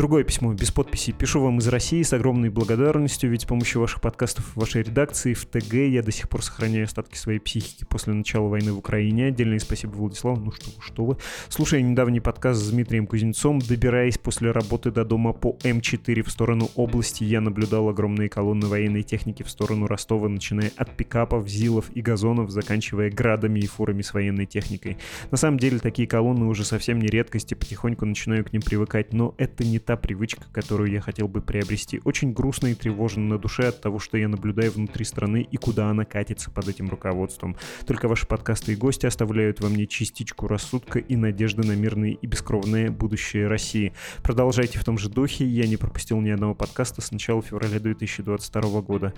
Другое 0.00 0.24
письмо 0.24 0.54
без 0.54 0.70
подписи. 0.70 1.12
Пишу 1.12 1.42
вам 1.42 1.58
из 1.58 1.68
России 1.68 2.00
с 2.00 2.14
огромной 2.14 2.48
благодарностью, 2.48 3.28
ведь 3.28 3.42
с 3.42 3.44
помощью 3.44 3.82
ваших 3.82 4.00
подкастов 4.00 4.46
в 4.46 4.56
вашей 4.58 4.82
редакции 4.82 5.34
в 5.34 5.44
ТГ 5.44 5.74
я 5.74 6.02
до 6.02 6.10
сих 6.10 6.30
пор 6.30 6.42
сохраняю 6.42 6.84
остатки 6.84 7.18
своей 7.18 7.38
психики 7.38 7.84
после 7.84 8.14
начала 8.14 8.48
войны 8.48 8.72
в 8.72 8.78
Украине. 8.78 9.26
Отдельное 9.26 9.58
спасибо 9.58 9.90
Владиславу. 9.90 10.40
Ну 10.40 10.52
что 10.52 10.70
вы, 10.70 10.82
что 10.82 11.04
вы. 11.04 11.16
Слушая 11.50 11.82
недавний 11.82 12.20
подкаст 12.20 12.62
с 12.62 12.70
Дмитрием 12.70 13.06
Кузнецом, 13.06 13.58
добираясь 13.58 14.16
после 14.16 14.52
работы 14.52 14.90
до 14.90 15.04
дома 15.04 15.34
по 15.34 15.58
М4 15.64 16.22
в 16.22 16.30
сторону 16.30 16.70
области, 16.76 17.24
я 17.24 17.42
наблюдал 17.42 17.90
огромные 17.90 18.30
колонны 18.30 18.68
военной 18.68 19.02
техники 19.02 19.42
в 19.42 19.50
сторону 19.50 19.86
Ростова, 19.86 20.30
начиная 20.30 20.72
от 20.76 20.96
пикапов, 20.96 21.46
зилов 21.46 21.90
и 21.94 22.00
газонов, 22.00 22.48
заканчивая 22.48 23.10
градами 23.10 23.60
и 23.60 23.66
фурами 23.66 24.00
с 24.00 24.14
военной 24.14 24.46
техникой. 24.46 24.96
На 25.30 25.36
самом 25.36 25.58
деле 25.58 25.78
такие 25.78 26.08
колонны 26.08 26.46
уже 26.46 26.64
совсем 26.64 27.00
не 27.00 27.08
редкость 27.08 27.52
и 27.52 27.54
потихоньку 27.54 28.06
начинаю 28.06 28.46
к 28.46 28.54
ним 28.54 28.62
привыкать, 28.62 29.12
но 29.12 29.34
это 29.36 29.62
не 29.62 29.78
та 29.90 29.96
привычка, 29.96 30.44
которую 30.52 30.92
я 30.92 31.00
хотел 31.00 31.26
бы 31.26 31.40
приобрести. 31.40 32.00
Очень 32.04 32.32
грустно 32.32 32.68
и 32.68 32.74
тревожно 32.74 33.24
на 33.24 33.38
душе 33.38 33.66
от 33.66 33.80
того, 33.80 33.98
что 33.98 34.16
я 34.16 34.28
наблюдаю 34.28 34.70
внутри 34.70 35.04
страны 35.04 35.44
и 35.50 35.56
куда 35.56 35.90
она 35.90 36.04
катится 36.04 36.48
под 36.48 36.68
этим 36.68 36.88
руководством. 36.88 37.56
Только 37.86 38.06
ваши 38.06 38.24
подкасты 38.24 38.72
и 38.72 38.76
гости 38.76 39.06
оставляют 39.06 39.58
во 39.58 39.68
мне 39.68 39.88
частичку 39.88 40.46
рассудка 40.46 41.00
и 41.00 41.16
надежды 41.16 41.66
на 41.66 41.72
мирное 41.72 42.10
и 42.10 42.24
бескровное 42.24 42.92
будущее 42.92 43.48
России. 43.48 43.92
Продолжайте 44.22 44.78
в 44.78 44.84
том 44.84 44.96
же 44.96 45.08
духе, 45.08 45.44
я 45.44 45.66
не 45.66 45.76
пропустил 45.76 46.20
ни 46.20 46.30
одного 46.30 46.54
подкаста 46.54 47.00
с 47.00 47.10
начала 47.10 47.42
февраля 47.42 47.80
2022 47.80 48.82
года. 48.82 49.12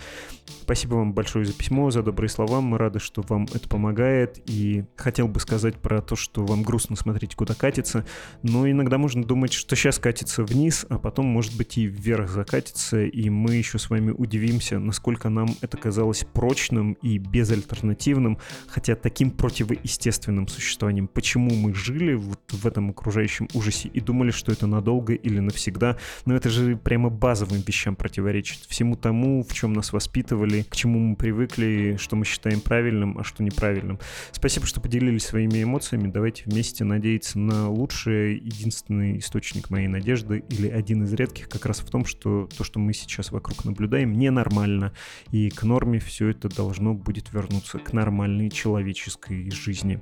Спасибо 0.62 0.94
вам 0.94 1.12
большое 1.12 1.44
за 1.44 1.52
письмо, 1.52 1.90
за 1.90 2.02
добрые 2.02 2.30
слова, 2.30 2.62
мы 2.62 2.78
рады, 2.78 2.98
что 2.98 3.20
вам 3.28 3.46
это 3.52 3.68
помогает, 3.68 4.40
и 4.46 4.84
хотел 4.96 5.28
бы 5.28 5.38
сказать 5.38 5.76
про 5.76 6.00
то, 6.00 6.16
что 6.16 6.46
вам 6.46 6.62
грустно 6.62 6.96
смотреть, 6.96 7.34
куда 7.34 7.52
катится, 7.52 8.06
но 8.42 8.66
иногда 8.66 8.96
можно 8.96 9.22
думать, 9.22 9.52
что 9.52 9.76
сейчас 9.76 9.98
катится 9.98 10.44
вниз, 10.52 10.86
а 10.88 10.98
потом, 10.98 11.26
может 11.26 11.56
быть, 11.56 11.78
и 11.78 11.86
вверх 11.86 12.30
закатится, 12.30 13.02
и 13.02 13.30
мы 13.30 13.54
еще 13.54 13.78
с 13.78 13.90
вами 13.90 14.10
удивимся, 14.10 14.78
насколько 14.78 15.28
нам 15.28 15.48
это 15.60 15.76
казалось 15.76 16.24
прочным 16.32 16.92
и 17.02 17.18
безальтернативным, 17.18 18.38
хотя 18.68 18.94
таким 18.94 19.30
противоестественным 19.30 20.48
существованием. 20.48 21.08
Почему 21.08 21.54
мы 21.54 21.74
жили 21.74 22.14
вот 22.14 22.40
в 22.50 22.66
этом 22.66 22.90
окружающем 22.90 23.48
ужасе 23.54 23.88
и 23.88 24.00
думали, 24.00 24.30
что 24.30 24.52
это 24.52 24.66
надолго 24.66 25.14
или 25.14 25.38
навсегда, 25.40 25.96
но 26.26 26.34
это 26.34 26.50
же 26.50 26.76
прямо 26.76 27.08
базовым 27.10 27.62
вещам 27.66 27.96
противоречит. 27.96 28.60
Всему 28.68 28.96
тому, 28.96 29.42
в 29.42 29.52
чем 29.54 29.72
нас 29.72 29.92
воспитывали, 29.92 30.62
к 30.62 30.76
чему 30.76 30.98
мы 30.98 31.16
привыкли, 31.16 31.96
что 31.98 32.16
мы 32.16 32.24
считаем 32.24 32.60
правильным, 32.60 33.18
а 33.18 33.24
что 33.24 33.42
неправильным. 33.42 33.98
Спасибо, 34.32 34.66
что 34.66 34.80
поделились 34.80 35.24
своими 35.24 35.62
эмоциями. 35.62 36.10
Давайте 36.10 36.44
вместе 36.46 36.84
надеяться 36.84 37.38
на 37.38 37.68
лучшее. 37.68 38.36
Единственный 38.36 39.18
источник 39.18 39.70
моей 39.70 39.88
надежды 39.88 40.41
или 40.48 40.68
один 40.68 41.04
из 41.04 41.12
редких 41.12 41.48
как 41.48 41.66
раз 41.66 41.80
в 41.80 41.90
том, 41.90 42.04
что 42.04 42.48
то, 42.56 42.64
что 42.64 42.78
мы 42.78 42.92
сейчас 42.92 43.32
вокруг 43.32 43.64
наблюдаем, 43.64 44.12
ненормально. 44.12 44.92
И 45.30 45.50
к 45.50 45.62
норме 45.62 45.98
все 45.98 46.28
это 46.28 46.48
должно 46.48 46.94
будет 46.94 47.32
вернуться 47.32 47.78
к 47.78 47.92
нормальной 47.92 48.50
человеческой 48.50 49.50
жизни. 49.50 49.98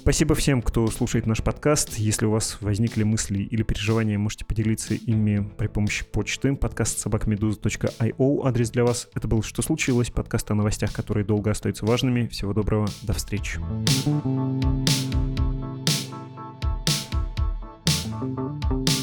Спасибо 0.00 0.34
всем, 0.34 0.62
кто 0.62 0.86
слушает 0.88 1.26
наш 1.26 1.42
подкаст. 1.42 1.98
Если 1.98 2.26
у 2.26 2.30
вас 2.30 2.58
возникли 2.60 3.02
мысли 3.02 3.40
или 3.40 3.62
переживания, 3.62 4.18
можете 4.18 4.44
поделиться 4.44 4.94
ими 4.94 5.48
при 5.56 5.68
помощи 5.68 6.04
почты. 6.04 6.54
Подкаст 6.54 6.98
собакмедуза.io. 6.98 8.46
Адрес 8.46 8.70
для 8.70 8.84
вас. 8.84 9.08
Это 9.14 9.28
был 9.28 9.42
«Что 9.42 9.62
случилось?» 9.62 10.10
Подкаст 10.10 10.50
о 10.50 10.54
новостях, 10.54 10.92
которые 10.92 11.24
долго 11.24 11.50
остаются 11.50 11.86
важными. 11.86 12.26
Всего 12.28 12.52
доброго. 12.52 12.88
До 13.02 13.12
встречи. 13.14 13.60
thank 18.20 18.88
you 18.88 18.97